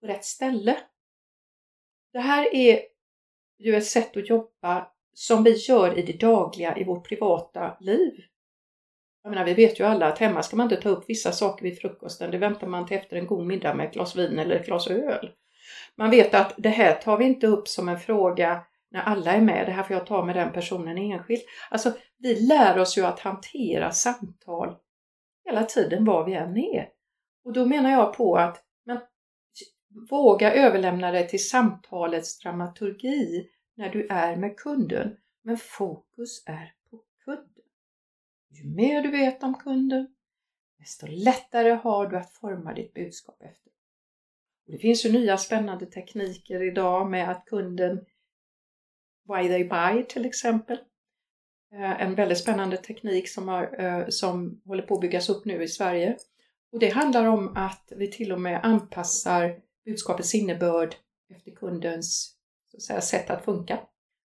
på 0.00 0.06
rätt 0.06 0.24
ställe. 0.24 0.76
Det 2.12 2.20
här 2.20 2.54
är 2.54 2.80
ju 3.58 3.76
ett 3.76 3.86
sätt 3.86 4.16
att 4.16 4.28
jobba 4.28 4.86
som 5.14 5.44
vi 5.44 5.50
gör 5.50 5.98
i 5.98 6.02
det 6.02 6.20
dagliga 6.20 6.78
i 6.78 6.84
vårt 6.84 7.08
privata 7.08 7.76
liv. 7.80 8.12
Jag 9.22 9.30
menar, 9.30 9.44
vi 9.44 9.54
vet 9.54 9.80
ju 9.80 9.84
alla 9.84 10.06
att 10.06 10.18
hemma 10.18 10.42
ska 10.42 10.56
man 10.56 10.64
inte 10.64 10.82
ta 10.82 10.88
upp 10.88 11.04
vissa 11.08 11.32
saker 11.32 11.62
vid 11.62 11.78
frukosten. 11.78 12.30
Det 12.30 12.38
väntar 12.38 12.66
man 12.66 12.86
till 12.86 12.96
efter 12.96 13.16
en 13.16 13.26
god 13.26 13.46
middag 13.46 13.74
med 13.74 13.86
ett 13.86 13.94
glas 13.94 14.16
vin 14.16 14.38
eller 14.38 14.56
ett 14.56 14.66
glas 14.66 14.86
öl. 14.86 15.30
Man 15.96 16.10
vet 16.10 16.34
att 16.34 16.54
det 16.56 16.68
här 16.68 16.94
tar 16.94 17.18
vi 17.18 17.24
inte 17.24 17.46
upp 17.46 17.68
som 17.68 17.88
en 17.88 18.00
fråga 18.00 18.64
när 18.90 19.02
alla 19.02 19.32
är 19.32 19.40
med. 19.40 19.66
Det 19.66 19.72
här 19.72 19.82
får 19.82 19.96
jag 19.96 20.06
ta 20.06 20.24
med 20.24 20.36
den 20.36 20.52
personen 20.52 20.98
enskilt. 20.98 21.44
Alltså, 21.70 21.92
vi 22.18 22.40
lär 22.40 22.78
oss 22.78 22.98
ju 22.98 23.06
att 23.06 23.20
hantera 23.20 23.90
samtal 23.90 24.76
hela 25.44 25.64
tiden 25.64 26.04
var 26.04 26.24
vi 26.24 26.34
än 26.34 26.56
är. 26.56 26.88
Och 27.44 27.52
då 27.52 27.66
menar 27.66 27.90
jag 27.90 28.16
på 28.16 28.36
att 28.36 28.64
men, 28.84 28.98
våga 30.10 30.54
överlämna 30.54 31.10
det 31.10 31.28
till 31.28 31.48
samtalets 31.48 32.38
dramaturgi 32.38 33.48
när 33.74 33.88
du 33.88 34.06
är 34.10 34.36
med 34.36 34.56
kunden. 34.56 35.16
Men 35.42 35.56
fokus 35.56 36.44
är 36.46 36.74
på 36.90 37.02
kunden. 37.24 37.64
Ju 38.50 38.68
mer 38.74 39.02
du 39.02 39.10
vet 39.10 39.42
om 39.42 39.54
kunden, 39.54 40.14
desto 40.78 41.06
lättare 41.06 41.70
har 41.70 42.06
du 42.06 42.16
att 42.16 42.32
forma 42.32 42.74
ditt 42.74 42.94
budskap 42.94 43.42
efter. 43.42 43.72
Och 44.66 44.72
det 44.72 44.78
finns 44.78 45.06
ju 45.06 45.12
nya 45.12 45.36
spännande 45.36 45.86
tekniker 45.86 46.62
idag 46.62 47.10
med 47.10 47.30
att 47.30 47.44
kunden 47.46 48.04
Why 49.24 49.48
they 49.48 49.64
buy 49.64 50.04
till 50.04 50.26
exempel. 50.26 50.78
Eh, 51.74 52.02
en 52.02 52.14
väldigt 52.14 52.38
spännande 52.38 52.76
teknik 52.76 53.28
som, 53.28 53.48
har, 53.48 53.80
eh, 53.80 54.08
som 54.08 54.60
håller 54.64 54.82
på 54.82 54.94
att 54.94 55.00
byggas 55.00 55.28
upp 55.28 55.44
nu 55.44 55.62
i 55.62 55.68
Sverige. 55.68 56.16
Och 56.72 56.78
det 56.78 56.88
handlar 56.88 57.26
om 57.26 57.56
att 57.56 57.92
vi 57.96 58.10
till 58.10 58.32
och 58.32 58.40
med 58.40 58.60
anpassar 58.62 59.60
budskapets 59.84 60.34
innebörd 60.34 60.94
efter 61.34 61.50
kundens 61.50 62.36
så 62.70 62.76
att 62.76 62.82
säga, 62.82 63.00
sätt 63.00 63.30
att 63.30 63.44
funka. 63.44 63.80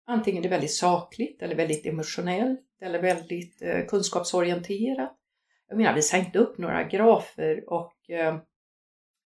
Antingen 0.06 0.42
det 0.42 0.48
är 0.48 0.50
väldigt 0.50 0.74
sakligt 0.74 1.42
eller 1.42 1.56
väldigt 1.56 1.86
emotionellt 1.86 2.60
eller 2.80 3.02
väldigt 3.02 3.62
eh, 3.62 3.86
kunskapsorienterat. 3.86 5.16
Jag 5.68 5.78
menar, 5.78 5.94
visar 5.94 6.18
inte 6.18 6.38
upp 6.38 6.58
några 6.58 6.84
grafer 6.84 7.64
och 7.72 8.10
eh, 8.10 8.36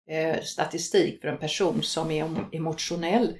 eh, 0.08 0.42
statistik 0.42 1.20
för 1.20 1.28
en 1.28 1.38
person 1.38 1.82
som 1.82 2.10
är 2.10 2.48
emotionell. 2.52 3.38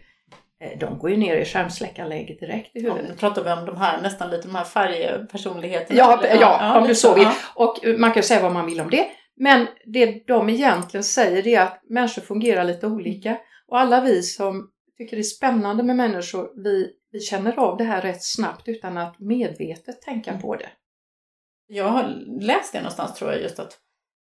Eh, 0.60 0.78
de 0.78 0.98
går 0.98 1.10
ju 1.10 1.16
ner 1.16 1.36
i 1.36 1.44
skärmsläckarläget 1.44 2.40
direkt 2.40 2.76
i 2.76 2.80
Ja, 2.80 2.90
huvudet. 2.92 3.10
nu 3.10 3.16
pratar 3.16 3.44
vi 3.44 3.50
om 3.50 3.66
de 3.66 3.76
här, 3.76 4.02
nästan 4.02 4.30
lite 4.30 4.48
de 4.48 4.54
här 4.54 4.64
färgpersonligheterna. 4.64 5.98
Ja, 5.98 6.22
eller? 6.22 6.40
ja, 6.40 6.80
om 6.80 6.88
du 6.88 6.94
så 6.94 7.14
vill. 7.14 7.24
ja. 7.24 7.34
Och 7.54 7.78
man 7.98 8.12
kan 8.12 8.22
säga 8.22 8.42
vad 8.42 8.52
man 8.52 8.66
vill 8.66 8.80
om 8.80 8.90
det. 8.90 9.06
Men 9.36 9.66
det 9.84 10.26
de 10.26 10.48
egentligen 10.48 11.04
säger 11.04 11.46
är 11.46 11.60
att 11.60 11.80
människor 11.90 12.22
fungerar 12.22 12.64
lite 12.64 12.86
olika. 12.86 13.38
Och 13.68 13.78
alla 13.80 14.00
vi 14.00 14.22
som 14.22 14.70
tycker 14.98 15.16
det 15.16 15.20
är 15.20 15.22
spännande 15.24 15.82
med 15.82 15.96
människor, 15.96 16.62
vi, 16.64 16.90
vi 17.12 17.20
känner 17.20 17.58
av 17.58 17.76
det 17.76 17.84
här 17.84 18.02
rätt 18.02 18.22
snabbt 18.24 18.68
utan 18.68 18.98
att 18.98 19.18
medvetet 19.20 20.02
tänka 20.02 20.30
Mm. 20.30 20.42
på 20.42 20.56
det. 20.56 20.68
Jag 21.68 21.84
har 21.88 22.02
läst 22.40 22.72
det 22.72 22.78
någonstans 22.78 23.14
tror 23.14 23.32
jag 23.32 23.42
just 23.42 23.58
att 23.58 23.78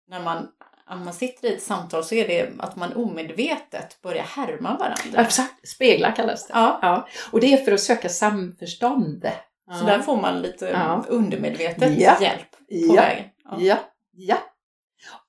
när 0.09 0.23
man, 0.23 0.47
när 0.89 1.03
man 1.05 1.13
sitter 1.13 1.47
i 1.47 1.53
ett 1.55 1.63
samtal 1.63 2.03
så 2.03 2.15
är 2.15 2.27
det 2.27 2.49
att 2.59 2.75
man 2.75 2.93
omedvetet 2.93 4.01
börjar 4.01 4.23
härma 4.23 4.77
varandra. 4.77 5.21
Exakt, 5.21 5.67
spegla 5.67 6.11
kallas 6.11 6.47
det. 6.47 6.53
Ja, 6.53 6.79
Ja. 6.81 7.07
Och 7.31 7.39
det 7.39 7.53
är 7.53 7.57
för 7.57 7.71
att 7.71 7.79
söka 7.79 8.09
samförstånd. 8.09 9.31
så 9.79 9.85
där 9.85 9.99
får 9.99 10.21
man 10.21 10.41
lite 10.41 10.65
Ja. 10.65 11.05
undermedvetet 11.07 11.99
Ja. 11.99 12.17
hjälp 12.21 12.51
på 12.51 12.57
Ja. 12.67 12.93
vägen. 13.01 13.25
Ja. 13.43 13.57
Ja, 13.59 13.77
ja. 14.11 14.37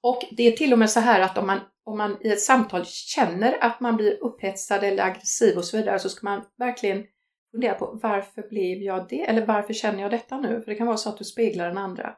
Och 0.03 0.23
det 0.31 0.43
är 0.43 0.53
till 0.53 0.73
och 0.73 0.79
med 0.79 0.91
så 0.91 1.01
här 1.01 1.21
att 1.21 1.39
om 1.39 1.47
man, 1.47 1.61
om 1.85 1.99
man 1.99 2.17
i 2.21 2.29
ett 2.29 2.41
samtal 2.41 2.85
känner 2.87 3.65
att 3.65 3.81
man 3.81 3.97
blir 3.97 4.25
upphetsad 4.25 4.85
eller 4.85 5.05
aggressiv 5.05 5.57
och 5.57 5.65
så 5.65 5.77
vidare 5.77 5.99
så 5.99 6.09
ska 6.09 6.25
man 6.27 6.43
verkligen 6.59 7.05
fundera 7.53 7.75
på 7.75 7.99
varför 8.03 8.49
blev 8.49 8.79
jag 8.83 9.07
det? 9.09 9.21
Eller 9.29 9.47
varför 9.47 9.75
känner 9.75 10.03
jag 10.03 10.11
detta 10.11 10.37
nu? 10.41 10.61
För 10.65 10.71
det 10.71 10.75
kan 10.75 10.87
vara 10.87 10.97
så 10.97 11.09
att 11.09 11.19
du 11.19 11.25
speglar 11.25 11.69
den 11.69 11.79
andra. 11.79 12.15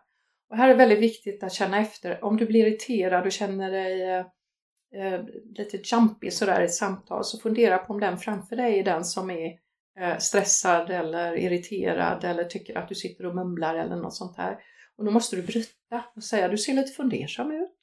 Och 0.51 0.57
här 0.57 0.65
är 0.65 0.69
det 0.69 0.79
väldigt 0.79 0.99
viktigt 0.99 1.43
att 1.43 1.53
känna 1.53 1.79
efter. 1.79 2.25
Om 2.25 2.37
du 2.37 2.47
blir 2.47 2.67
irriterad 2.67 3.27
och 3.27 3.33
känner 3.33 3.71
dig 3.71 4.03
eh, 4.03 4.27
eh, 4.95 5.21
lite 5.59 5.81
jumpy 5.85 6.31
sådär 6.31 6.61
i 6.61 6.65
ett 6.65 6.75
samtal 6.75 7.25
så 7.25 7.39
fundera 7.39 7.79
på 7.79 7.93
om 7.93 8.01
den 8.01 8.19
framför 8.19 8.57
dig 8.57 8.79
är 8.79 8.85
den 8.85 9.05
som 9.05 9.31
är 9.31 9.59
eh, 10.01 10.19
stressad 10.19 10.91
eller 10.91 11.37
irriterad 11.37 12.25
eller 12.25 12.45
tycker 12.45 12.79
att 12.79 12.89
du 12.89 12.95
sitter 12.95 13.27
och 13.27 13.35
mumlar 13.35 13.75
eller 13.75 13.97
något 13.97 14.15
sånt 14.15 14.37
här. 14.37 14.59
Och 14.97 15.05
då 15.05 15.11
måste 15.11 15.37
du 15.37 15.43
bryta 15.43 16.05
och 16.17 16.25
säga 16.25 16.49
du 16.49 16.59
ser 16.59 16.75
lite 16.75 16.93
fundersam 16.93 17.51
ut. 17.51 17.77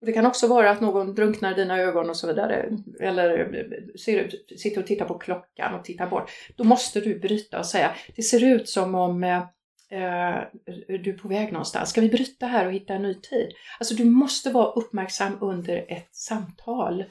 Och 0.00 0.06
det 0.06 0.12
kan 0.12 0.26
också 0.26 0.46
vara 0.46 0.70
att 0.70 0.80
någon 0.80 1.14
drunknar 1.14 1.52
i 1.52 1.54
dina 1.54 1.80
ögon 1.80 2.10
och 2.10 2.16
så 2.16 2.26
vidare. 2.26 2.78
Eller 3.00 3.56
ser, 3.98 4.30
sitter 4.56 4.80
och 4.80 4.86
tittar 4.86 5.04
på 5.04 5.18
klockan 5.18 5.74
och 5.74 5.84
tittar 5.84 6.10
bort. 6.10 6.30
Då 6.56 6.64
måste 6.64 7.00
du 7.00 7.18
bryta 7.18 7.58
och 7.58 7.66
säga 7.66 7.94
det 8.16 8.22
ser 8.22 8.44
ut 8.44 8.68
som 8.68 8.94
om 8.94 9.24
eh, 9.24 9.44
du 11.02 11.10
är 11.10 11.18
på 11.18 11.28
väg 11.28 11.52
någonstans. 11.52 11.90
Ska 11.90 12.00
vi 12.00 12.08
bryta 12.08 12.46
här 12.46 12.66
och 12.66 12.72
hitta 12.72 12.94
en 12.94 13.02
ny 13.02 13.14
tid? 13.14 13.48
Alltså 13.78 13.94
du 13.94 14.04
måste 14.04 14.50
vara 14.50 14.66
uppmärksam 14.72 15.38
under 15.40 15.84
ett 15.88 16.08
samtal. 16.16 17.04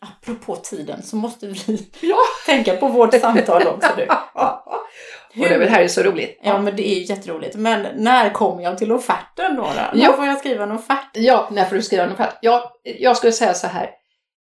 Apropå 0.00 0.56
tiden 0.56 1.02
så 1.02 1.16
måste 1.16 1.46
vi 1.46 1.88
Ja. 2.00 2.16
tänka 2.46 2.76
på 2.76 2.88
vårt 2.88 3.14
samtal 3.14 3.66
också 3.66 3.88
du. 3.96 4.06
Och 5.42 5.48
det 5.48 5.70
här 5.70 5.82
är 5.82 5.88
så 5.88 6.02
roligt. 6.02 6.40
Ja 6.42 6.58
men 6.62 6.76
det 6.76 6.88
är 6.88 6.94
ju 6.94 7.02
jätteroligt. 7.02 7.56
Men 7.56 7.86
när 7.96 8.30
kommer 8.30 8.62
jag 8.62 8.78
till 8.78 8.92
offerten 8.92 9.56
då? 9.56 9.62
då? 9.62 9.68
När 9.74 9.90
Ja. 10.04 10.12
får 10.12 10.26
jag 10.26 10.38
skriva 10.38 10.64
en 10.64 10.72
offert? 10.72 11.10
Ja, 11.14 11.48
när 11.52 11.64
får 11.64 11.76
du 11.76 11.82
skriva 11.82 12.02
en 12.04 12.12
offert? 12.12 12.38
Ja, 12.40 12.72
jag 12.82 13.16
skulle 13.16 13.32
säga 13.32 13.54
så 13.54 13.66
här. 13.66 13.90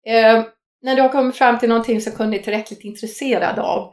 Eh, 0.07 0.43
när 0.83 0.97
du 0.97 1.03
har 1.03 1.09
kommit 1.09 1.37
fram 1.37 1.59
till 1.59 1.69
någonting 1.69 2.01
som 2.01 2.13
kunden 2.13 2.41
är 2.41 2.43
tillräckligt 2.45 2.85
intresserad 2.85 3.59
av 3.59 3.93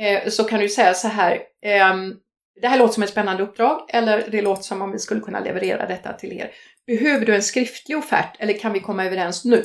eh, 0.00 0.28
så 0.30 0.44
kan 0.44 0.60
du 0.60 0.68
säga 0.68 0.94
så 0.94 1.08
här. 1.08 1.38
ehm, 1.66 2.14
det 2.60 2.68
här 2.68 2.78
låter 2.78 2.94
som 2.94 3.02
ett 3.02 3.10
spännande 3.10 3.42
uppdrag 3.42 3.84
eller 3.88 4.30
det 4.30 4.42
låter 4.42 4.62
som 4.62 4.82
om 4.82 4.92
vi 4.92 4.98
skulle 4.98 5.20
kunna 5.20 5.40
leverera 5.40 5.86
detta 5.86 6.12
till 6.12 6.32
er. 6.32 6.50
Behöver 6.86 7.26
du 7.26 7.34
en 7.34 7.42
skriftlig 7.42 7.98
offert 7.98 8.36
eller 8.38 8.58
kan 8.58 8.72
vi 8.72 8.80
komma 8.80 9.04
överens 9.04 9.44
nu? 9.44 9.64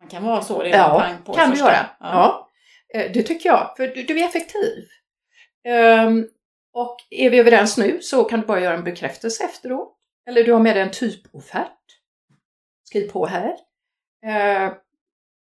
Man 0.00 0.08
kan 0.08 0.24
vara 0.24 0.42
så 0.42 0.62
redan 0.62 0.80
Ja, 0.80 1.00
pang 1.00 1.22
på 1.24 1.32
kan 1.32 1.50
du 1.50 1.58
göra. 1.58 1.86
Ja. 2.00 2.50
Eh, 2.94 3.12
Det 3.12 3.22
tycker 3.22 3.48
jag, 3.48 3.74
för 3.76 3.86
du, 3.86 4.02
du 4.02 4.20
är 4.20 4.24
effektiv. 4.24 4.84
Ehm, 5.64 6.26
och 6.72 6.96
är 7.10 7.30
vi 7.30 7.38
överens 7.38 7.78
nu 7.78 8.02
så 8.02 8.24
kan 8.24 8.40
du 8.40 8.46
bara 8.46 8.60
göra 8.60 8.74
en 8.74 8.84
bekräftelse 8.84 9.44
efteråt. 9.44 9.96
Eller 10.28 10.44
du 10.44 10.52
har 10.52 10.60
med 10.60 10.76
dig 10.76 10.82
en 10.82 10.90
typoffert. 10.90 11.76
Skriv 12.84 13.10
på 13.10 13.26
här. 13.26 13.56
Eh, 14.26 14.72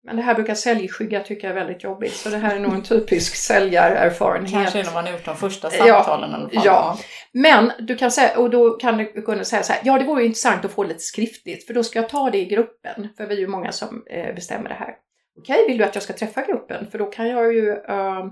men 0.09 0.17
det 0.17 0.23
här 0.23 0.35
brukar 0.35 0.55
säljskygga 0.55 1.21
tycka 1.21 1.49
är 1.49 1.55
väldigt 1.55 1.85
jobbigt, 1.85 2.13
så 2.13 2.29
det 2.29 2.37
här 2.37 2.57
är 2.57 2.61
nog 2.61 2.75
en 2.75 2.83
typisk 2.83 3.35
säljarerfarenhet. 3.37 4.53
Kanske 4.53 4.83
när 4.83 4.93
man 4.95 5.05
har 5.05 5.13
gjort 5.13 5.25
de 5.25 5.37
första 5.37 5.69
Ja, 5.77 6.05
samtalen 6.05 6.31
fall. 6.51 6.61
ja. 6.65 6.99
Men 7.33 7.73
du 7.79 7.97
kan 7.97 8.11
säga, 8.11 8.39
och 8.39 8.51
då 8.51 8.71
kan 8.71 8.97
du 8.99 9.23
kunna 9.23 9.45
säga 9.45 9.63
så 9.63 9.73
här, 9.73 9.83
ja 9.85 9.99
det 9.99 10.05
vore 10.05 10.21
ju 10.21 10.27
intressant 10.27 10.65
att 10.65 10.73
få 10.73 10.85
lite 10.85 11.01
skriftligt, 11.01 11.67
för 11.67 11.75
då 11.75 11.85
ska 11.85 11.99
jag 11.99 12.09
ta 12.09 12.31
det 12.31 12.39
i 12.39 12.45
gruppen, 12.45 13.09
för 13.17 13.27
vi 13.27 13.35
är 13.35 13.39
ju 13.39 13.47
många 13.47 13.73
som 13.73 14.05
eh, 14.11 14.35
bestämmer 14.35 14.69
det 14.69 14.75
här. 14.75 14.95
Okej, 15.39 15.65
vill 15.69 15.79
du 15.79 15.85
att 15.85 15.95
jag 15.95 16.05
ska 16.05 16.13
träffa 16.13 16.43
gruppen? 16.43 16.87
För 16.91 16.99
då 16.99 17.07
kan 17.07 17.29
jag 17.29 17.55
ju, 17.55 17.71
eh, 17.71 18.27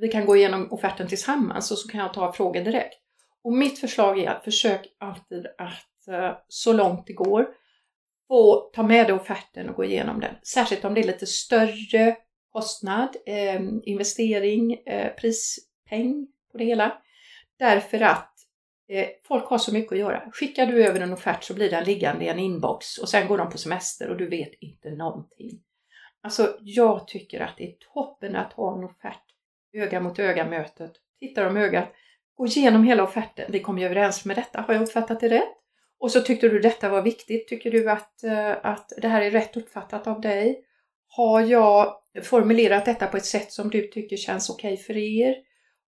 vi 0.00 0.08
kan 0.08 0.24
gå 0.26 0.36
igenom 0.36 0.72
offerten 0.72 1.06
tillsammans 1.06 1.70
och 1.70 1.78
så 1.78 1.88
kan 1.88 2.00
jag 2.00 2.14
ta 2.14 2.32
frågor 2.32 2.60
direkt. 2.60 2.98
Och 3.44 3.52
mitt 3.52 3.78
förslag 3.78 4.18
är 4.18 4.30
att 4.30 4.44
försök 4.44 4.80
alltid 5.00 5.46
att 5.46 6.08
eh, 6.14 6.36
så 6.48 6.72
långt 6.72 7.06
det 7.06 7.12
går 7.12 7.46
få 8.32 8.70
ta 8.72 8.82
med 8.82 9.06
dig 9.06 9.14
offerten 9.14 9.68
och 9.68 9.76
gå 9.76 9.84
igenom 9.84 10.20
den. 10.20 10.34
Särskilt 10.42 10.84
om 10.84 10.94
det 10.94 11.00
är 11.00 11.06
lite 11.06 11.26
större 11.26 12.16
kostnad, 12.52 13.16
eh, 13.26 13.60
investering, 13.82 14.72
eh, 14.72 15.12
prispeng 15.14 16.26
på 16.52 16.58
det 16.58 16.64
hela. 16.64 17.02
Därför 17.58 18.00
att 18.00 18.34
eh, 18.88 19.08
folk 19.24 19.44
har 19.44 19.58
så 19.58 19.72
mycket 19.72 19.92
att 19.92 19.98
göra. 19.98 20.30
Skickar 20.32 20.66
du 20.66 20.86
över 20.86 21.00
en 21.00 21.12
offert 21.12 21.42
så 21.42 21.54
blir 21.54 21.70
den 21.70 21.84
liggande 21.84 22.24
i 22.24 22.28
en 22.28 22.38
inbox 22.38 22.98
och 22.98 23.08
sen 23.08 23.28
går 23.28 23.38
de 23.38 23.50
på 23.50 23.58
semester 23.58 24.10
och 24.10 24.16
du 24.16 24.28
vet 24.28 24.52
inte 24.60 24.90
någonting. 24.90 25.62
Alltså 26.22 26.56
jag 26.60 27.08
tycker 27.08 27.40
att 27.40 27.56
det 27.56 27.64
är 27.64 27.74
toppen 27.94 28.36
att 28.36 28.52
ha 28.52 28.78
en 28.78 28.84
offert 28.84 29.22
öga 29.72 30.00
mot 30.00 30.18
öga 30.18 30.46
mötet. 30.46 30.92
Titta 31.20 31.44
dem 31.44 31.56
i 31.56 31.60
ögat. 31.60 31.88
gå 32.34 32.46
igenom 32.46 32.84
hela 32.84 33.02
offerten. 33.02 33.52
Vi 33.52 33.60
kom 33.60 33.78
ju 33.78 33.86
överens 33.86 34.24
med 34.24 34.36
detta, 34.36 34.60
har 34.60 34.74
jag 34.74 34.82
uppfattat 34.82 35.20
det 35.20 35.28
rätt? 35.28 35.61
Och 36.02 36.10
så 36.10 36.20
tyckte 36.20 36.48
du 36.48 36.58
detta 36.58 36.88
var 36.88 37.02
viktigt. 37.02 37.48
Tycker 37.48 37.70
du 37.70 37.90
att, 37.90 38.24
eh, 38.24 38.50
att 38.62 38.92
det 39.02 39.08
här 39.08 39.22
är 39.22 39.30
rätt 39.30 39.56
uppfattat 39.56 40.06
av 40.06 40.20
dig? 40.20 40.64
Har 41.08 41.40
jag 41.40 41.96
formulerat 42.22 42.84
detta 42.84 43.06
på 43.06 43.16
ett 43.16 43.24
sätt 43.24 43.52
som 43.52 43.70
du 43.70 43.88
tycker 43.88 44.16
känns 44.16 44.50
okej 44.50 44.72
okay 44.72 44.84
för 44.84 44.96
er? 44.96 45.34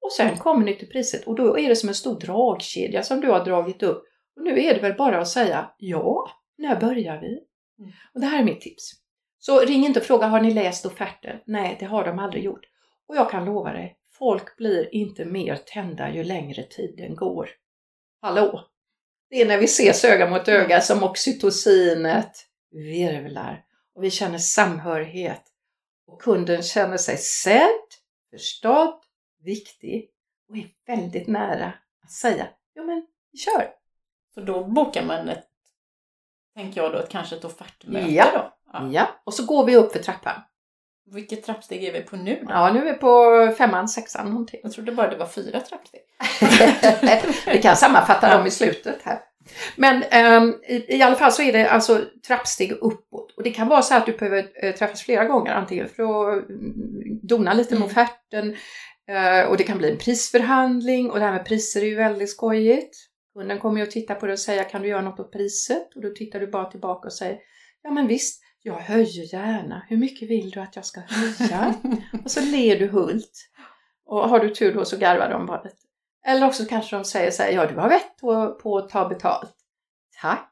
Och 0.00 0.12
sen 0.12 0.36
kommer 0.36 0.64
ni 0.64 0.76
till 0.76 0.88
priset 0.88 1.26
och 1.26 1.34
då 1.34 1.58
är 1.58 1.68
det 1.68 1.76
som 1.76 1.88
en 1.88 1.94
stor 1.94 2.20
dragkedja 2.20 3.02
som 3.02 3.20
du 3.20 3.28
har 3.28 3.44
dragit 3.44 3.82
upp. 3.82 4.04
Och 4.36 4.42
nu 4.42 4.60
är 4.60 4.74
det 4.74 4.80
väl 4.80 4.94
bara 4.94 5.18
att 5.18 5.28
säga 5.28 5.70
ja, 5.78 6.30
när 6.58 6.80
börjar 6.80 7.20
vi? 7.20 7.40
Mm. 7.78 7.92
Och 8.14 8.20
det 8.20 8.26
här 8.26 8.40
är 8.40 8.44
mitt 8.44 8.60
tips. 8.60 8.92
Så 9.38 9.60
ring 9.60 9.84
inte 9.84 10.00
och 10.00 10.06
fråga, 10.06 10.26
har 10.26 10.40
ni 10.40 10.54
läst 10.54 10.86
offerten? 10.86 11.40
Nej, 11.46 11.76
det 11.80 11.86
har 11.86 12.04
de 12.04 12.18
aldrig 12.18 12.44
gjort. 12.44 12.64
Och 13.08 13.16
jag 13.16 13.30
kan 13.30 13.44
lova 13.44 13.72
dig, 13.72 13.96
folk 14.18 14.56
blir 14.56 14.94
inte 14.94 15.24
mer 15.24 15.56
tända 15.56 16.14
ju 16.14 16.24
längre 16.24 16.62
tiden 16.62 17.16
går. 17.16 17.48
Hallå! 18.20 18.64
Det 19.34 19.42
är 19.42 19.46
när 19.46 19.58
vi 19.58 19.64
ses 19.64 20.04
öga 20.04 20.30
mot 20.30 20.48
öga 20.48 20.80
som 20.80 21.02
oxytocinet 21.02 22.46
virvlar 22.70 23.64
och 23.94 24.04
vi 24.04 24.10
känner 24.10 24.38
samhörighet 24.38 25.42
och 26.06 26.22
kunden 26.22 26.62
känner 26.62 26.96
sig 26.96 27.16
sedd, 27.16 27.84
förstådd, 28.30 29.00
viktig 29.42 30.10
och 30.48 30.56
är 30.56 30.68
väldigt 30.86 31.26
nära 31.26 31.72
att 32.02 32.10
säga 32.10 32.48
jo 32.74 32.86
men 32.86 33.06
vi 33.32 33.38
kör. 33.38 33.70
Så 34.34 34.40
då 34.40 34.64
bokar 34.64 35.04
man 35.04 35.28
ett, 35.28 35.46
tänker 36.54 36.82
jag 36.82 36.92
då, 36.92 36.98
ett, 36.98 37.08
kanske 37.08 37.36
ett 37.36 37.44
offertmöte 37.44 38.12
ja. 38.12 38.30
då? 38.32 38.70
Ja. 38.72 38.90
ja, 38.92 39.22
och 39.24 39.34
så 39.34 39.46
går 39.46 39.66
vi 39.66 39.76
upp 39.76 39.92
för 39.92 39.98
trappan. 39.98 40.42
Vilket 41.12 41.44
trappsteg 41.44 41.84
är 41.84 41.92
vi 41.92 42.00
på 42.00 42.16
nu 42.16 42.38
då? 42.42 42.46
Ja, 42.48 42.72
nu 42.72 42.78
är 42.88 42.92
vi 42.92 42.98
på 42.98 43.54
femman, 43.58 43.88
sexan 43.88 44.28
någonting. 44.28 44.60
Jag 44.62 44.72
trodde 44.72 44.92
bara 44.92 45.10
det 45.10 45.16
var 45.16 45.26
fyra 45.26 45.60
trappsteg. 45.60 46.00
vi 47.52 47.62
kan 47.62 47.76
sammanfatta 47.76 48.36
dem 48.36 48.46
i 48.46 48.50
slutet 48.50 49.02
här. 49.02 49.20
Men 49.76 49.96
um, 50.42 50.60
i, 50.68 50.96
i, 50.96 51.02
alla 51.02 51.16
fall 51.16 51.32
så 51.32 51.42
är 51.42 51.52
det 51.52 51.70
alltså 51.70 52.04
trappsteg 52.26 52.72
uppåt. 52.72 53.36
Och 53.36 53.42
det 53.42 53.50
kan 53.50 53.68
vara 53.68 53.82
så 53.82 53.94
att 53.94 54.06
du 54.06 54.12
behöver 54.16 54.42
uh, 54.64 54.72
träffas 54.72 55.02
flera 55.02 55.24
gånger, 55.24 55.52
antingen 55.52 55.88
för 55.88 56.02
att 56.02 56.50
um, 56.50 57.20
dona 57.22 57.54
lite 57.54 57.74
med 57.74 57.82
mm. 57.82 57.90
offerten 57.90 58.50
uh, 59.10 59.50
och 59.50 59.56
det 59.56 59.64
kan 59.64 59.78
bli 59.78 59.90
en 59.90 59.98
prisförhandling 59.98 61.10
och 61.10 61.18
det 61.18 61.24
här 61.24 61.32
med 61.32 61.46
priser 61.46 61.82
är 61.82 61.86
ju 61.86 61.94
väldigt 61.94 62.30
skojigt. 62.30 62.96
Kunden 63.34 63.58
kommer 63.58 63.76
ju 63.76 63.82
att 63.82 63.90
titta 63.90 64.14
på 64.14 64.26
det 64.26 64.32
och 64.32 64.38
säga 64.38 64.64
kan 64.64 64.82
du 64.82 64.88
göra 64.88 65.02
något 65.02 65.20
åt 65.20 65.32
priset? 65.32 65.94
Och 65.96 66.02
då 66.02 66.10
tittar 66.10 66.40
du 66.40 66.46
bara 66.46 66.70
tillbaka 66.70 67.06
och 67.06 67.12
säger 67.12 67.38
ja 67.82 67.90
men 67.90 68.06
visst, 68.06 68.43
jag 68.66 68.74
höjer 68.74 69.34
gärna. 69.34 69.86
Hur 69.88 69.96
mycket 69.96 70.30
vill 70.30 70.50
du 70.50 70.60
att 70.60 70.76
jag 70.76 70.84
ska 70.84 71.00
höja? 71.00 71.74
och 72.24 72.30
så 72.30 72.40
ler 72.40 72.78
du 72.78 72.86
hult. 72.86 73.50
Och 74.06 74.28
har 74.28 74.40
du 74.40 74.54
tur 74.54 74.74
då 74.74 74.84
så 74.84 74.96
garvar 74.96 75.30
de 75.30 75.46
bara 75.46 75.62
lite. 75.62 75.76
Eller 76.26 76.46
också 76.46 76.64
kanske 76.64 76.96
de 76.96 77.04
säger 77.04 77.30
så 77.30 77.42
här, 77.42 77.50
ja 77.50 77.66
du 77.66 77.74
har 77.74 77.88
rätt 77.88 78.16
på, 78.62 78.78
att 78.78 78.88
ta 78.88 79.08
betalt. 79.08 79.54
Tack! 80.20 80.50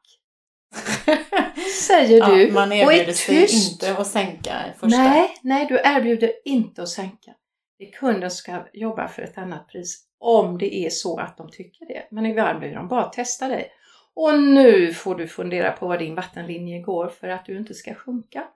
säger 1.83 2.27
du 2.27 2.43
ja, 2.47 2.53
man 2.53 2.73
erbjuder 2.73 3.13
sig 3.13 3.67
inte 3.67 3.97
att 3.97 4.07
sänka 4.07 4.53
första. 4.79 4.99
Nej, 4.99 5.39
nej, 5.43 5.67
du 5.67 5.81
erbjuder 5.85 6.33
inte 6.45 6.83
att 6.83 6.89
sänka. 6.89 7.35
Det 7.79 7.87
kunden 7.87 8.31
ska 8.31 8.67
jobba 8.73 9.09
för 9.09 9.23
ett 9.23 9.39
annat 9.39 9.69
pris 9.69 10.05
om 10.19 10.59
det 10.59 10.77
är 10.77 10.91
så 10.91 11.19
att 11.19 11.37
de 11.37 11.51
tycker 11.51 11.87
det. 11.87 12.09
Men 12.11 12.27
ibland 12.27 12.59
blir 12.59 12.75
de 12.75 12.89
bara 12.89 13.05
testa 13.05 13.49
dig. 13.49 13.73
Och 14.15 14.41
nu 14.41 14.93
får 14.93 15.15
du 15.15 15.29
fundera 15.29 15.73
på 15.73 15.87
var 15.87 15.99
din 15.99 16.15
vattenlinje 16.15 16.81
går 16.81 17.09
för 17.09 17.29
att 17.29 17.47
du 17.47 17.59
inte 17.59 17.75
ska 17.75 17.95
sjunka. 17.95 18.49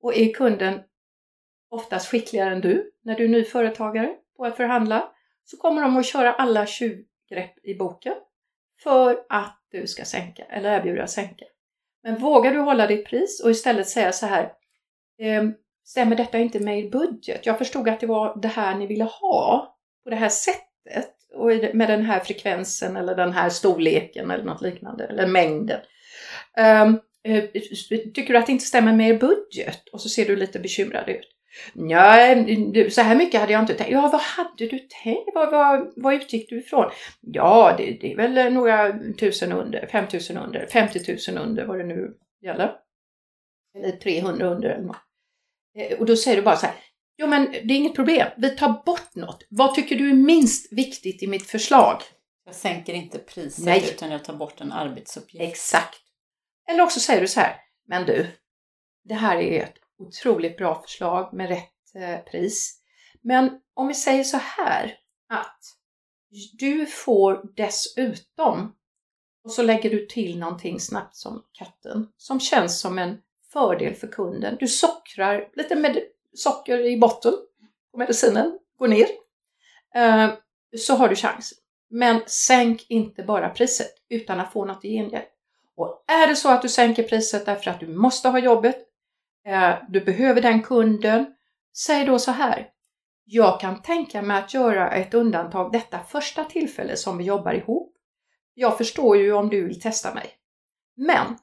Och 0.00 0.16
är 0.16 0.32
kunden 0.32 0.80
oftast 1.70 2.08
skickligare 2.08 2.52
än 2.52 2.60
du 2.60 2.92
när 3.02 3.16
du 3.16 3.24
är 3.24 3.28
ny 3.28 3.44
företagare 3.44 4.16
på 4.36 4.44
att 4.44 4.56
förhandla 4.56 5.12
så 5.44 5.56
kommer 5.56 5.82
de 5.82 5.96
att 5.96 6.06
köra 6.06 6.32
alla 6.32 6.66
tjuvgrepp 6.66 7.64
i 7.64 7.74
boken 7.74 8.14
för 8.82 9.24
att 9.28 9.58
du 9.70 9.86
ska 9.86 10.04
sänka 10.04 10.44
eller 10.44 10.78
erbjuda 10.78 11.06
sänka. 11.06 11.44
Men 12.02 12.18
vågar 12.18 12.52
du 12.52 12.60
hålla 12.60 12.86
ditt 12.86 13.06
pris 13.06 13.42
och 13.44 13.50
istället 13.50 13.88
säga 13.88 14.12
så 14.12 14.26
här 14.26 14.52
ehm, 15.18 15.54
Stämmer 15.84 16.16
detta 16.16 16.38
inte 16.38 16.60
med 16.60 16.78
er 16.78 16.90
budget? 16.90 17.46
Jag 17.46 17.58
förstod 17.58 17.88
att 17.88 18.00
det 18.00 18.06
var 18.06 18.40
det 18.42 18.48
här 18.48 18.78
ni 18.78 18.86
ville 18.86 19.04
ha 19.04 19.76
på 20.04 20.10
det 20.10 20.16
här 20.16 20.28
sättet 20.28 21.14
och 21.34 21.74
med 21.74 21.88
den 21.88 22.04
här 22.04 22.20
frekvensen 22.20 22.96
eller 22.96 23.14
den 23.14 23.32
här 23.32 23.48
storleken 23.48 24.30
eller 24.30 24.44
något 24.44 24.62
liknande, 24.62 25.04
eller 25.04 25.26
mängden. 25.26 25.80
Um, 26.84 27.00
tycker 28.14 28.32
du 28.32 28.38
att 28.38 28.46
det 28.46 28.52
inte 28.52 28.64
stämmer 28.64 28.92
med 28.92 29.08
er 29.10 29.18
budget? 29.18 29.88
Och 29.92 30.00
så 30.00 30.08
ser 30.08 30.24
du 30.24 30.36
lite 30.36 30.58
bekymrad 30.58 31.08
ut. 31.08 31.28
Nej, 31.72 32.90
så 32.90 33.00
här 33.00 33.16
mycket 33.16 33.40
hade 33.40 33.52
jag 33.52 33.62
inte 33.62 33.74
tänkt. 33.74 33.92
Ja, 33.92 34.08
vad 34.12 34.20
hade 34.20 34.66
du 34.66 34.78
tänkt? 35.04 35.30
Vad, 35.34 35.50
vad, 35.50 35.92
vad 35.96 36.14
utgick 36.14 36.48
du 36.48 36.58
ifrån? 36.58 36.90
Ja, 37.20 37.74
det, 37.78 37.98
det 38.00 38.12
är 38.12 38.16
väl 38.16 38.52
några 38.52 38.98
tusen 39.18 39.52
under, 39.52 39.86
5000 39.86 40.36
under, 40.36 40.66
50 40.66 41.32
000 41.32 41.44
under 41.44 41.64
vad 41.64 41.78
det 41.78 41.84
nu 41.84 42.14
gäller. 42.42 42.76
Eller 43.78 43.90
300 43.92 44.46
under 44.46 44.68
eller 44.68 44.84
något. 44.84 44.96
Eh, 45.78 45.98
och 45.98 46.06
då 46.06 46.16
säger 46.16 46.36
du 46.36 46.42
bara 46.42 46.56
så 46.56 46.66
här, 46.66 46.74
Jo, 47.16 47.26
men 47.26 47.52
det 47.52 47.58
är 47.58 47.76
inget 47.76 47.94
problem. 47.94 48.28
Vi 48.36 48.50
tar 48.50 48.82
bort 48.86 49.14
något. 49.14 49.46
Vad 49.48 49.74
tycker 49.74 49.96
du 49.96 50.10
är 50.10 50.14
minst 50.14 50.72
viktigt 50.72 51.22
i 51.22 51.26
mitt 51.26 51.46
förslag? 51.46 52.02
Jag 52.44 52.54
sänker 52.54 52.94
inte 52.94 53.18
priset 53.18 53.64
Nej. 53.64 53.90
utan 53.94 54.10
jag 54.10 54.24
tar 54.24 54.34
bort 54.34 54.60
en 54.60 54.72
arbetsuppgift. 54.72 55.42
Exakt. 55.42 56.00
Eller 56.68 56.82
också 56.82 57.00
säger 57.00 57.20
du 57.20 57.28
så 57.28 57.40
här, 57.40 57.56
men 57.88 58.06
du, 58.06 58.26
det 59.04 59.14
här 59.14 59.36
är 59.36 59.62
ett 59.62 59.74
otroligt 59.98 60.56
bra 60.56 60.82
förslag 60.82 61.34
med 61.34 61.48
rätt 61.48 61.94
eh, 61.94 62.18
pris. 62.30 62.80
Men 63.20 63.50
om 63.74 63.88
vi 63.88 63.94
säger 63.94 64.24
så 64.24 64.36
här 64.36 64.98
att 65.28 65.60
du 66.52 66.86
får 66.86 67.54
dessutom 67.56 68.74
och 69.44 69.52
så 69.52 69.62
lägger 69.62 69.90
du 69.90 70.06
till 70.06 70.38
någonting 70.38 70.80
snabbt 70.80 71.16
som 71.16 71.44
katten 71.52 72.08
som 72.16 72.40
känns 72.40 72.80
som 72.80 72.98
en 72.98 73.18
fördel 73.52 73.94
för 73.94 74.06
kunden. 74.06 74.56
Du 74.60 74.68
sockrar 74.68 75.48
lite 75.54 75.76
med 75.76 75.98
socker 76.34 76.86
i 76.86 76.96
botten 76.96 77.32
på 77.92 77.98
medicinen 77.98 78.58
går 78.78 78.88
ner, 78.88 79.06
eh, 79.94 80.30
så 80.78 80.94
har 80.94 81.08
du 81.08 81.16
chans. 81.16 81.52
Men 81.90 82.20
sänk 82.26 82.86
inte 82.88 83.22
bara 83.22 83.48
priset 83.48 83.94
utan 84.08 84.40
att 84.40 84.52
få 84.52 84.64
något 84.64 84.84
i 84.84 84.88
gengäld. 84.88 85.24
Och 85.76 86.04
är 86.06 86.26
det 86.26 86.36
så 86.36 86.48
att 86.48 86.62
du 86.62 86.68
sänker 86.68 87.02
priset 87.02 87.46
därför 87.46 87.70
att 87.70 87.80
du 87.80 87.86
måste 87.86 88.28
ha 88.28 88.38
jobbet, 88.38 88.76
eh, 89.46 89.74
du 89.88 90.00
behöver 90.00 90.42
den 90.42 90.62
kunden, 90.62 91.26
säg 91.76 92.04
då 92.06 92.18
så 92.18 92.30
här. 92.30 92.68
Jag 93.24 93.60
kan 93.60 93.82
tänka 93.82 94.22
mig 94.22 94.38
att 94.38 94.54
göra 94.54 94.90
ett 94.90 95.14
undantag 95.14 95.72
detta 95.72 95.98
första 95.98 96.44
tillfälle 96.44 96.96
som 96.96 97.18
vi 97.18 97.24
jobbar 97.24 97.52
ihop. 97.52 97.92
Jag 98.54 98.78
förstår 98.78 99.16
ju 99.16 99.32
om 99.32 99.48
du 99.48 99.64
vill 99.66 99.80
testa 99.80 100.14
mig. 100.14 100.30
Men 100.96 101.36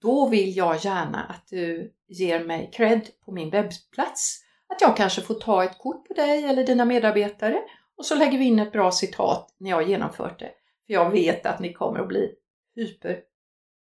då 0.00 0.28
vill 0.28 0.56
jag 0.56 0.84
gärna 0.84 1.24
att 1.24 1.46
du 1.48 1.92
ger 2.08 2.44
mig 2.44 2.70
cred 2.72 3.08
på 3.24 3.32
min 3.32 3.50
webbplats. 3.50 4.44
Att 4.68 4.80
jag 4.80 4.96
kanske 4.96 5.20
får 5.20 5.34
ta 5.34 5.64
ett 5.64 5.78
kort 5.78 6.08
på 6.08 6.14
dig 6.14 6.44
eller 6.44 6.66
dina 6.66 6.84
medarbetare 6.84 7.62
och 7.96 8.06
så 8.06 8.14
lägger 8.14 8.38
vi 8.38 8.44
in 8.44 8.58
ett 8.58 8.72
bra 8.72 8.92
citat 8.92 9.54
när 9.58 9.70
jag 9.70 9.88
genomfört 9.88 10.38
det. 10.38 10.52
För 10.86 10.92
jag 10.92 11.10
vet 11.10 11.46
att 11.46 11.60
ni 11.60 11.72
kommer 11.72 12.00
att 12.00 12.08
bli 12.08 12.34
hyper, 12.74 13.20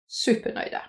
supernöjda. 0.07 0.82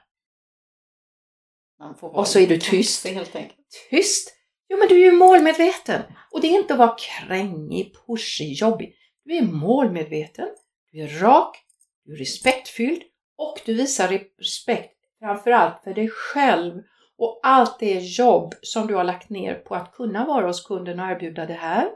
och 2.00 2.28
så 2.28 2.38
är 2.38 2.46
du 2.46 2.58
tyst. 2.58 3.06
Helt 3.06 3.36
enkelt. 3.36 3.88
Tyst! 3.90 4.34
Jo 4.68 4.78
men 4.78 4.88
du 4.88 4.94
är 4.94 5.04
ju 5.04 5.12
målmedveten. 5.12 6.02
Och 6.30 6.40
det 6.40 6.46
är 6.46 6.60
inte 6.60 6.74
att 6.74 6.78
vara 6.78 6.96
krängig, 6.98 7.94
pushig, 8.06 8.52
jobbig. 8.52 8.96
Du 9.24 9.36
är 9.36 9.42
målmedveten, 9.42 10.48
du 10.92 11.00
är 11.00 11.08
rak, 11.08 11.64
du 12.04 12.14
är 12.14 12.18
respektfylld 12.18 13.02
och 13.36 13.60
du 13.64 13.74
visar 13.74 14.08
respekt 14.38 14.93
framförallt 15.24 15.84
för 15.84 15.94
dig 15.94 16.08
själv 16.08 16.82
och 17.18 17.40
allt 17.42 17.78
det 17.78 17.98
jobb 17.98 18.54
som 18.62 18.86
du 18.86 18.94
har 18.94 19.04
lagt 19.04 19.30
ner 19.30 19.54
på 19.54 19.74
att 19.74 19.92
kunna 19.92 20.24
vara 20.24 20.46
hos 20.46 20.66
kunden 20.66 21.00
och 21.00 21.10
erbjuda 21.10 21.46
det 21.46 21.54
här. 21.54 21.88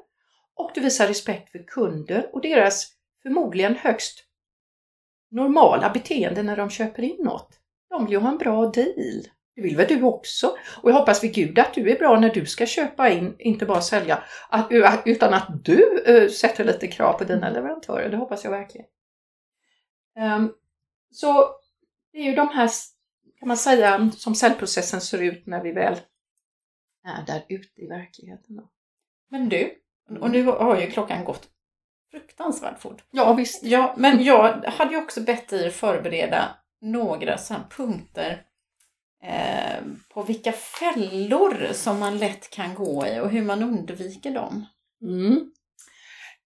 Och 0.55 0.71
du 0.75 0.81
visar 0.81 1.07
respekt 1.07 1.53
för 1.53 1.67
kunden 1.67 2.23
och 2.33 2.41
deras 2.41 2.93
förmodligen 3.23 3.77
högst 3.77 4.25
normala 5.31 5.91
beteende 5.91 6.43
när 6.43 6.57
de 6.57 6.71
köper 6.71 7.03
in 7.03 7.25
något. 7.25 7.49
De 7.91 8.05
vill 8.05 8.13
ju 8.13 8.19
ha 8.19 8.29
en 8.29 8.39
bra 8.39 8.67
deal. 8.67 9.23
Det 9.57 9.63
vill 9.63 9.77
väl 9.77 9.87
du 9.89 10.03
också? 10.03 10.57
Och 10.83 10.91
jag 10.91 10.95
hoppas 10.95 11.25
vid 11.25 11.35
Gud 11.35 11.59
att 11.59 11.75
du 11.75 11.91
är 11.91 11.99
bra 11.99 12.21
när 12.21 12.35
du 12.35 12.47
ska 12.47 12.67
köpa 12.67 13.11
in, 13.11 13.37
inte 13.39 13.67
bara 13.67 13.81
sälja, 13.81 14.23
utan 15.05 15.35
att 15.35 15.65
du 15.65 16.03
äh, 16.07 16.29
sätter 16.29 16.65
lite 16.65 16.87
krav 16.87 17.13
på 17.13 17.25
dina 17.25 17.51
leverantörer. 17.51 18.11
Det 18.11 18.17
hoppas 18.17 18.45
jag 18.45 18.51
verkligen. 18.51 18.87
Um, 20.37 20.55
så 21.11 21.49
det 22.13 22.19
är 22.19 22.25
ju 22.25 22.35
de 22.35 22.49
här 22.49 22.71
kan 23.39 23.49
man 23.49 23.57
säga, 23.57 24.11
som 24.17 24.35
cellprocessen 24.35 25.01
ser 25.01 25.23
ut 25.23 25.47
när 25.47 25.63
vi 25.63 25.73
väl 25.73 25.97
är 27.05 27.27
där 27.27 27.45
ute 27.49 27.83
i 27.83 27.87
verkligheten. 27.87 28.57
Då. 28.57 28.69
Men 29.31 29.49
du, 29.49 29.75
och 30.21 30.31
nu 30.31 30.45
har 30.45 30.81
ju 30.81 30.91
klockan 30.91 31.25
gått 31.25 31.49
fruktansvärt 32.11 32.81
fort. 32.81 33.05
Ja 33.11 33.33
visst. 33.33 33.63
Ja, 33.63 33.95
men 33.97 34.25
jag 34.25 34.65
hade 34.65 34.91
ju 34.91 35.03
också 35.03 35.21
bett 35.21 35.53
er 35.53 35.71
förbereda 35.71 36.57
några 36.81 37.39
sådana 37.39 37.65
punkter 37.71 38.43
eh, 39.23 39.83
på 40.09 40.23
vilka 40.23 40.53
fällor 40.53 41.73
som 41.73 41.99
man 41.99 42.19
lätt 42.19 42.51
kan 42.51 42.75
gå 42.75 43.07
i 43.07 43.21
och 43.21 43.31
hur 43.31 43.43
man 43.43 43.63
undviker 43.63 44.31
dem. 44.31 44.67
Mm. 45.03 45.51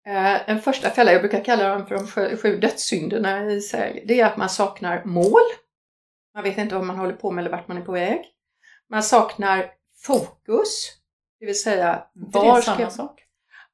Eh, 0.07 0.49
en 0.49 0.61
första 0.61 0.89
fälla, 0.89 1.11
jag 1.11 1.21
brukar 1.21 1.43
kalla 1.43 1.69
dem 1.69 1.85
för 1.85 1.95
de 1.95 2.38
sju, 2.38 2.57
dödssynderna 2.57 3.51
i 3.51 3.61
sälj, 3.61 4.03
det 4.07 4.19
är 4.19 4.25
att 4.25 4.38
man 4.38 4.49
saknar 4.49 5.03
mål. 5.05 5.41
Man 6.38 6.43
vet 6.43 6.57
inte 6.57 6.75
vad 6.75 6.85
man 6.85 6.99
håller 6.99 7.13
på 7.13 7.31
med 7.31 7.41
eller 7.41 7.57
vart 7.57 7.67
man 7.67 7.77
är 7.77 7.81
på 7.81 7.91
väg. 7.91 8.25
Man 8.89 9.03
saknar 9.03 9.71
fokus, 10.01 10.97
det 11.39 11.45
vill 11.45 11.61
säga 11.61 12.07
var 12.13 12.43
det 12.43 12.57
är 12.57 12.61
samma 12.61 12.89
sak? 12.89 13.23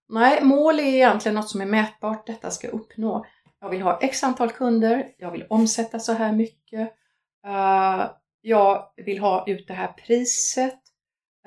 Nej, 0.09 0.43
mål 0.43 0.79
är 0.79 0.83
egentligen 0.83 1.35
något 1.35 1.49
som 1.49 1.61
är 1.61 1.65
mätbart, 1.65 2.27
detta 2.27 2.51
ska 2.51 2.67
uppnå. 2.67 3.25
Jag 3.59 3.69
vill 3.69 3.81
ha 3.81 3.99
x 4.01 4.23
antal 4.23 4.51
kunder, 4.51 5.11
jag 5.17 5.31
vill 5.31 5.45
omsätta 5.49 5.99
så 5.99 6.13
här 6.13 6.31
mycket, 6.31 6.93
uh, 7.47 8.11
jag 8.41 8.91
vill 8.95 9.19
ha 9.19 9.43
ut 9.47 9.67
det 9.67 9.73
här 9.73 9.93
priset, 9.93 10.79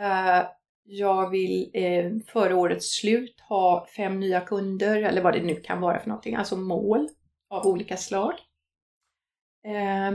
uh, 0.01 0.49
jag 0.85 1.31
vill 1.31 1.71
eh, 1.75 2.11
före 2.27 2.55
årets 2.55 2.97
slut 2.97 3.41
ha 3.41 3.87
fem 3.97 4.21
nya 4.21 4.41
kunder 4.41 5.03
eller 5.03 5.23
vad 5.23 5.33
det 5.33 5.43
nu 5.43 5.55
kan 5.55 5.81
vara 5.81 5.99
för 5.99 6.09
någonting, 6.09 6.35
alltså 6.35 6.57
mål 6.57 7.09
av 7.51 7.67
olika 7.67 7.97
slag. 7.97 8.35
Eh, 9.67 10.13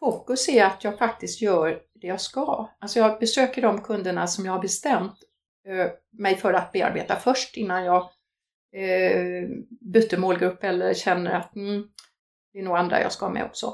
fokus 0.00 0.48
är 0.48 0.64
att 0.64 0.84
jag 0.84 0.98
faktiskt 0.98 1.42
gör 1.42 1.82
det 1.94 2.06
jag 2.06 2.20
ska. 2.20 2.70
Alltså 2.78 2.98
jag 2.98 3.18
besöker 3.18 3.62
de 3.62 3.80
kunderna 3.80 4.26
som 4.26 4.44
jag 4.44 4.52
har 4.52 4.62
bestämt 4.62 5.18
eh, 5.68 5.90
mig 6.12 6.36
för 6.36 6.52
att 6.52 6.72
bearbeta 6.72 7.16
först 7.16 7.56
innan 7.56 7.84
jag 7.84 8.02
eh, 8.76 9.48
byter 9.80 10.16
målgrupp 10.16 10.64
eller 10.64 10.94
känner 10.94 11.30
att 11.30 11.56
mm, 11.56 11.88
det 12.52 12.58
är 12.58 12.62
nog 12.62 12.76
andra 12.76 13.00
jag 13.00 13.12
ska 13.12 13.28
med 13.28 13.44
också. 13.44 13.66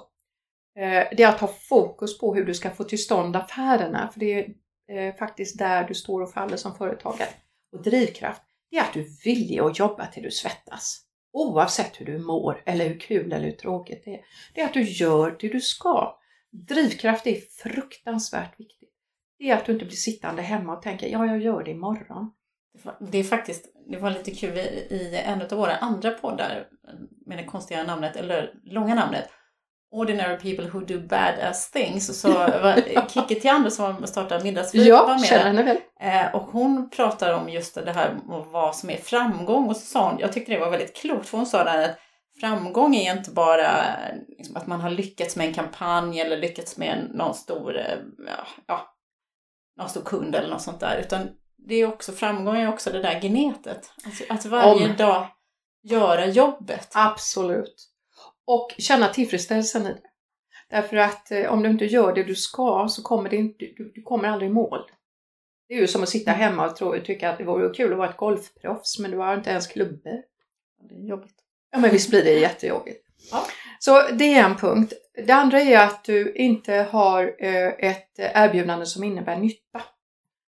Eh, 0.79 1.09
det 1.17 1.23
är 1.23 1.29
att 1.29 1.41
ha 1.41 1.49
fokus 1.49 2.19
på 2.19 2.35
hur 2.35 2.45
du 2.45 2.55
ska 2.55 2.71
få 2.71 2.85
till 2.85 3.03
stånd 3.03 3.37
affärerna, 3.37 4.09
för 4.13 4.21
det 4.21 4.55
är 4.89 5.13
faktiskt 5.13 5.59
där 5.59 5.89
du 5.89 5.95
står 5.95 6.23
och 6.23 6.33
faller 6.33 6.57
som 6.57 6.75
företagare. 6.75 7.29
Och 7.73 7.83
drivkraft, 7.83 8.43
det 8.71 8.77
är 8.77 8.83
att 8.83 8.93
du 8.93 9.01
är 9.01 9.25
villig 9.25 9.59
att 9.59 9.79
jobba 9.79 10.07
till 10.07 10.23
du 10.23 10.31
svettas. 10.31 11.07
Oavsett 11.33 12.01
hur 12.01 12.07
du 12.07 12.19
mår 12.19 12.63
eller 12.67 12.89
hur 12.89 12.99
kul 12.99 13.33
eller 13.33 13.45
hur 13.45 13.53
tråkigt 13.53 14.03
det 14.05 14.15
är. 14.15 14.21
Det 14.55 14.61
är 14.61 14.65
att 14.65 14.75
du 14.75 14.83
gör 14.83 15.37
det 15.41 15.49
du 15.49 15.61
ska. 15.61 16.19
Drivkraft 16.51 17.27
är 17.27 17.37
fruktansvärt 17.63 18.61
viktigt. 18.61 18.91
Det 19.39 19.51
är 19.51 19.57
att 19.57 19.67
du 19.67 19.73
inte 19.73 19.85
blir 19.85 19.97
sittande 19.97 20.43
hemma 20.43 20.77
och 20.77 20.83
tänker, 20.83 21.09
ja, 21.09 21.27
jag 21.27 21.43
gör 21.43 21.65
det 21.65 21.71
imorgon. 21.71 22.33
Det 23.01 23.19
är 23.19 23.25
faktiskt, 23.25 23.73
det 23.89 23.99
var 23.99 24.11
lite 24.11 24.31
kul 24.31 24.59
i 24.59 25.23
en 25.25 25.43
av 25.43 25.49
våra 25.51 25.77
andra 25.77 26.11
poddar 26.11 26.69
med 27.27 27.39
det 27.39 27.45
konstiga 27.45 27.85
namnet, 27.85 28.17
eller 28.17 28.55
långa 28.65 28.95
namnet, 28.95 29.29
Ordinary 29.93 30.37
People 30.37 30.71
Who 30.71 30.81
Do 30.81 31.01
Badass 31.01 31.71
Things. 31.71 32.21
Så 32.21 32.29
var 32.33 33.09
Kikki 33.09 33.41
Tiander 33.41 33.71
som 33.71 34.07
startade 34.07 34.45
Middagsfik 34.45 34.87
ja, 34.87 35.07
var 35.07 35.15
med. 35.15 35.25
Känner 35.25 35.45
henne 35.45 35.63
väl. 35.63 35.77
Eh, 36.01 36.35
och 36.35 36.43
hon 36.43 36.91
pratar 36.91 37.35
om 37.35 37.49
just 37.49 37.75
det 37.75 37.93
här 37.93 38.17
vad 38.53 38.77
som 38.77 38.91
är 38.91 38.97
framgång. 38.97 39.69
Och 39.69 39.77
så 39.77 39.87
sa 39.87 40.11
hon, 40.11 40.19
jag 40.19 40.33
tyckte 40.33 40.53
det 40.53 40.59
var 40.59 40.71
väldigt 40.71 40.97
klokt, 40.97 41.29
för 41.29 41.37
hon 41.39 41.47
sa 41.47 41.65
där 41.65 41.89
att 41.89 41.99
framgång 42.41 42.97
är 42.97 43.17
inte 43.17 43.31
bara 43.31 43.85
liksom, 44.29 44.57
att 44.57 44.67
man 44.67 44.81
har 44.81 44.91
lyckats 44.91 45.37
med 45.37 45.47
en 45.47 45.55
kampanj 45.55 46.21
eller 46.21 46.37
lyckats 46.37 46.77
med 46.77 47.11
någon 47.15 47.35
stor, 47.35 47.77
eh, 47.77 47.99
ja, 48.67 48.95
någon 49.79 49.89
stor 49.89 50.03
kund 50.03 50.35
eller 50.35 50.49
något 50.49 50.63
sånt 50.63 50.81
där. 50.81 50.99
Utan 50.99 51.29
det 51.69 51.75
är 51.75 51.89
också, 51.89 52.13
framgång 52.13 52.57
är 52.57 52.69
också 52.69 52.91
det 52.91 53.03
där 53.03 53.21
gnetet. 53.21 53.93
Alltså, 54.05 54.25
att 54.29 54.45
varje 54.45 54.91
om. 54.91 54.97
dag 54.97 55.27
göra 55.83 56.27
jobbet. 56.27 56.89
Absolut. 56.95 57.92
Och 58.47 58.75
känna 58.79 59.09
tillfredsställelsen 59.09 59.83
i 59.83 59.89
det. 59.89 60.01
Därför 60.71 60.97
att 60.97 61.31
eh, 61.31 61.53
om 61.53 61.63
du 61.63 61.71
inte 61.71 61.85
gör 61.85 62.15
det 62.15 62.23
du 62.23 62.35
ska 62.35 62.87
så 62.91 63.03
kommer 63.03 63.31
det 63.31 63.37
inte, 63.37 63.65
du, 63.77 63.93
du 63.95 64.03
kommer 64.03 64.29
aldrig 64.29 64.51
i 64.51 64.55
mål. 64.55 64.81
Det 65.69 65.75
är 65.75 65.79
ju 65.79 65.87
som 65.87 66.03
att 66.03 66.09
sitta 66.09 66.31
hemma 66.31 66.67
och 66.67 66.77
tro, 66.77 67.01
tycka 67.05 67.31
att 67.31 67.39
det 67.39 67.45
vore 67.45 67.75
kul 67.75 67.93
att 67.93 67.99
vara 67.99 68.11
ett 68.11 68.17
golfproffs 68.17 68.99
men 68.99 69.11
du 69.11 69.17
har 69.17 69.35
inte 69.35 69.51
ens 69.51 69.67
klubbor. 69.67 70.23
Det 70.89 70.95
är 70.95 71.09
jobbigt. 71.09 71.37
Ja 71.71 71.79
men 71.79 71.91
visst 71.91 72.11
blir 72.11 72.25
det 72.25 72.31
jättejobbigt. 72.39 73.07
Ja. 73.31 73.47
Så 73.79 74.09
det 74.13 74.35
är 74.35 74.45
en 74.45 74.57
punkt. 74.57 74.93
Det 75.27 75.33
andra 75.33 75.61
är 75.61 75.87
att 75.87 76.05
du 76.05 76.33
inte 76.33 76.75
har 76.75 77.35
eh, 77.39 77.91
ett 77.91 78.11
erbjudande 78.17 78.87
som 78.87 79.05
innebär 79.05 79.37
nytta. 79.37 79.83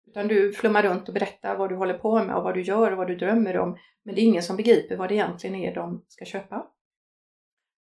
Utan 0.07 0.29
du 0.29 0.53
flummar 0.53 0.83
runt 0.83 1.09
och 1.09 1.15
berättar 1.15 1.57
vad 1.57 1.69
du 1.69 1.77
håller 1.77 1.99
på 1.99 2.23
med 2.23 2.37
och 2.37 2.45
vad 2.45 2.55
du 2.55 2.63
gör 2.63 2.91
och 2.91 2.99
vad 2.99 3.07
du 3.07 3.17
drömmer 3.17 3.59
om. 3.59 3.79
Men 4.05 4.15
det 4.15 4.21
är 4.21 4.25
ingen 4.25 4.43
som 4.43 4.57
begriper 4.57 4.97
vad 4.97 5.09
det 5.09 5.15
egentligen 5.15 5.57
är 5.57 5.75
de 5.75 6.05
ska 6.09 6.25
köpa. 6.25 6.67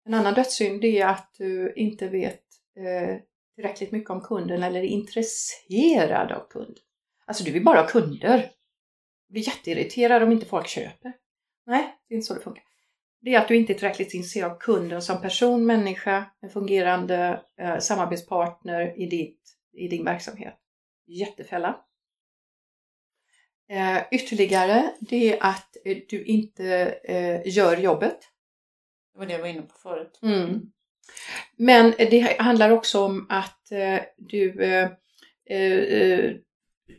En 0.04 0.14
annan 0.14 0.34
dödssynd 0.34 0.84
är 0.84 1.06
att 1.06 1.34
du 1.38 1.72
inte 1.76 2.08
vet 2.08 2.42
eh, 2.76 3.16
tillräckligt 3.54 3.92
mycket 3.92 4.10
om 4.10 4.20
kunden 4.20 4.62
eller 4.62 4.80
är 4.80 4.84
intresserad 4.84 6.32
av 6.32 6.48
kund. 6.48 6.78
Alltså 7.24 7.44
du 7.44 7.50
vill 7.50 7.64
bara 7.64 7.80
ha 7.80 7.88
kunder. 7.88 8.50
Du 9.28 9.32
blir 9.32 9.42
jätteirriterad 9.42 10.22
om 10.22 10.32
inte 10.32 10.46
folk 10.46 10.66
köper. 10.66 11.12
Nej, 11.66 11.96
det 12.08 12.14
är 12.14 12.16
inte 12.16 12.26
så 12.26 12.34
det 12.34 12.40
funkar. 12.40 12.64
Det 13.20 13.34
är 13.34 13.40
att 13.40 13.48
du 13.48 13.56
inte 13.56 13.72
är 13.72 13.74
tillräckligt 13.74 14.14
intresserad 14.14 14.52
av 14.52 14.58
kunden 14.58 15.02
som 15.02 15.20
person, 15.20 15.66
människa, 15.66 16.24
en 16.40 16.50
fungerande 16.50 17.42
eh, 17.60 17.78
samarbetspartner 17.78 19.00
i, 19.00 19.06
ditt, 19.06 19.40
i 19.72 19.88
din 19.88 20.04
verksamhet. 20.04 20.54
Jättefälla. 21.06 21.84
Eh, 23.68 24.02
ytterligare, 24.10 24.92
det 25.00 25.32
är 25.32 25.38
att 25.40 25.76
eh, 25.84 25.98
du 26.08 26.24
inte 26.24 26.94
eh, 27.04 27.40
gör 27.56 27.76
jobbet. 27.76 28.18
Det 29.12 29.18
var 29.18 29.26
det 29.26 29.32
jag 29.32 29.40
var 29.40 29.48
inne 29.48 29.62
på 29.62 29.78
förut. 29.78 30.18
Mm. 30.22 30.72
Men 31.56 31.94
det 31.98 32.36
handlar 32.38 32.70
också 32.70 33.04
om 33.04 33.26
att 33.28 33.72
eh, 33.72 34.00
du 34.16 34.62
eh, 34.62 34.90
eh, 35.50 36.34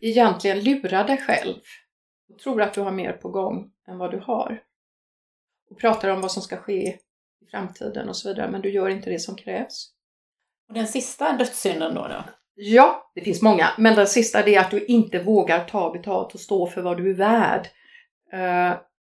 egentligen 0.02 0.60
lurar 0.60 1.08
dig 1.08 1.18
själv 1.18 1.56
och 2.30 2.40
tror 2.40 2.62
att 2.62 2.74
du 2.74 2.82
har 2.82 2.92
mer 2.92 3.14
på 3.14 3.30
gång 3.30 3.72
än 3.88 3.98
vad 3.98 4.12
du 4.12 4.20
har. 4.20 4.64
Och 5.70 5.80
pratar 5.80 6.10
om 6.10 6.22
vad 6.22 6.32
som 6.32 6.42
ska 6.42 6.58
ske 6.58 6.88
i 7.42 7.46
framtiden 7.52 8.10
och 8.10 8.18
så 8.18 8.30
vidare, 8.30 8.52
men 8.52 8.62
du 8.62 8.70
gör 8.70 8.90
inte 8.90 9.10
det 9.10 9.20
som 9.20 9.36
krävs. 9.36 9.90
Och 10.68 10.74
den 10.74 10.88
sista 10.88 11.38
dödssynden 11.38 11.96
då? 11.96 12.08
då? 12.08 12.24
Ja, 12.56 13.12
det 13.16 13.22
finns 13.22 13.42
många, 13.42 13.70
men 13.78 13.96
den 13.96 14.08
sista 14.08 14.44
är 14.44 14.60
att 14.60 14.72
du 14.72 14.86
inte 14.86 15.24
vågar 15.24 15.66
ta 15.66 15.94
betalt 15.94 16.34
och 16.34 16.40
stå 16.40 16.68
för 16.68 16.82
vad 16.82 16.98
du 16.98 17.10
är 17.10 17.14
värd. 17.14 17.68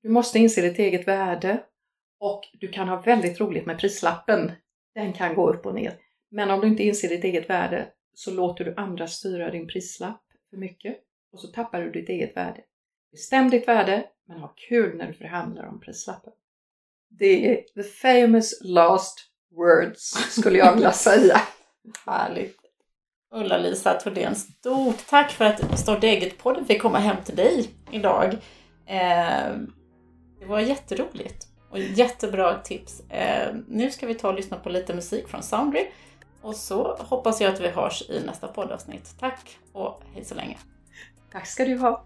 Du 0.03 0.09
måste 0.09 0.39
inse 0.39 0.61
ditt 0.61 0.79
eget 0.79 1.09
värde 1.09 1.63
och 2.19 2.43
du 2.53 2.69
kan 2.69 2.89
ha 2.89 3.01
väldigt 3.01 3.41
roligt 3.41 3.67
med 3.67 3.79
prislappen. 3.79 4.53
Den 4.95 5.13
kan 5.13 5.35
gå 5.35 5.51
upp 5.51 5.67
och 5.67 5.75
ner. 5.75 5.99
Men 6.31 6.51
om 6.51 6.61
du 6.61 6.67
inte 6.67 6.83
inser 6.83 7.09
ditt 7.09 7.25
eget 7.25 7.51
värde 7.51 7.89
så 8.15 8.31
låter 8.31 8.65
du 8.65 8.75
andra 8.77 9.07
styra 9.07 9.51
din 9.51 9.67
prislapp 9.67 10.23
för 10.51 10.57
mycket 10.57 10.99
och 11.33 11.41
så 11.41 11.49
tappar 11.49 11.81
du 11.81 11.91
ditt 11.91 12.09
eget 12.09 12.37
värde. 12.37 12.61
Bestäm 13.13 13.51
ditt 13.51 13.69
värde, 13.69 14.07
men 14.29 14.39
ha 14.39 14.55
kul 14.69 14.97
när 14.97 15.07
du 15.07 15.13
förhandlar 15.13 15.67
om 15.67 15.81
prislappen. 15.81 16.33
Det 17.09 17.51
är 17.51 17.63
the 17.75 17.83
famous 17.83 18.61
last 18.65 19.19
words 19.57 20.03
skulle 20.31 20.59
jag 20.59 20.75
vilja 20.75 20.93
säga. 20.93 21.41
Härligt. 22.07 22.57
Ulla-Lisa 23.31 23.95
Thordén, 23.95 24.37
stort 24.37 25.07
tack 25.07 25.31
för 25.31 25.45
att 25.45 25.79
Starta 25.79 26.07
eget-podden 26.07 26.65
fick 26.65 26.83
komma 26.83 26.99
hem 26.99 27.17
till 27.25 27.37
dig 27.37 27.71
idag. 27.91 28.33
Eh, 28.87 29.57
det 30.41 30.47
var 30.47 30.61
jätteroligt. 30.61 31.46
Och 31.77 31.83
jättebra 31.83 32.59
tips. 32.59 33.01
Eh, 33.11 33.55
nu 33.69 33.91
ska 33.91 34.07
vi 34.07 34.15
ta 34.15 34.29
och 34.29 34.35
lyssna 34.35 34.57
på 34.57 34.69
lite 34.69 34.95
musik 34.95 35.29
från 35.29 35.43
Soundry. 35.43 35.87
Och 36.43 36.57
så 36.57 36.97
hoppas 36.99 37.41
jag 37.41 37.53
att 37.53 37.61
vi 37.61 37.69
hörs 37.69 38.11
i 38.11 38.21
nästa 38.27 38.49
poddavsnitt. 38.49 39.15
Tack 39.21 39.59
och 39.73 40.03
hej 40.15 40.25
så 40.25 40.35
länge. 40.35 40.57
Tack 41.33 41.47
ska 41.47 41.65
du 41.65 41.77
ha. 41.77 42.05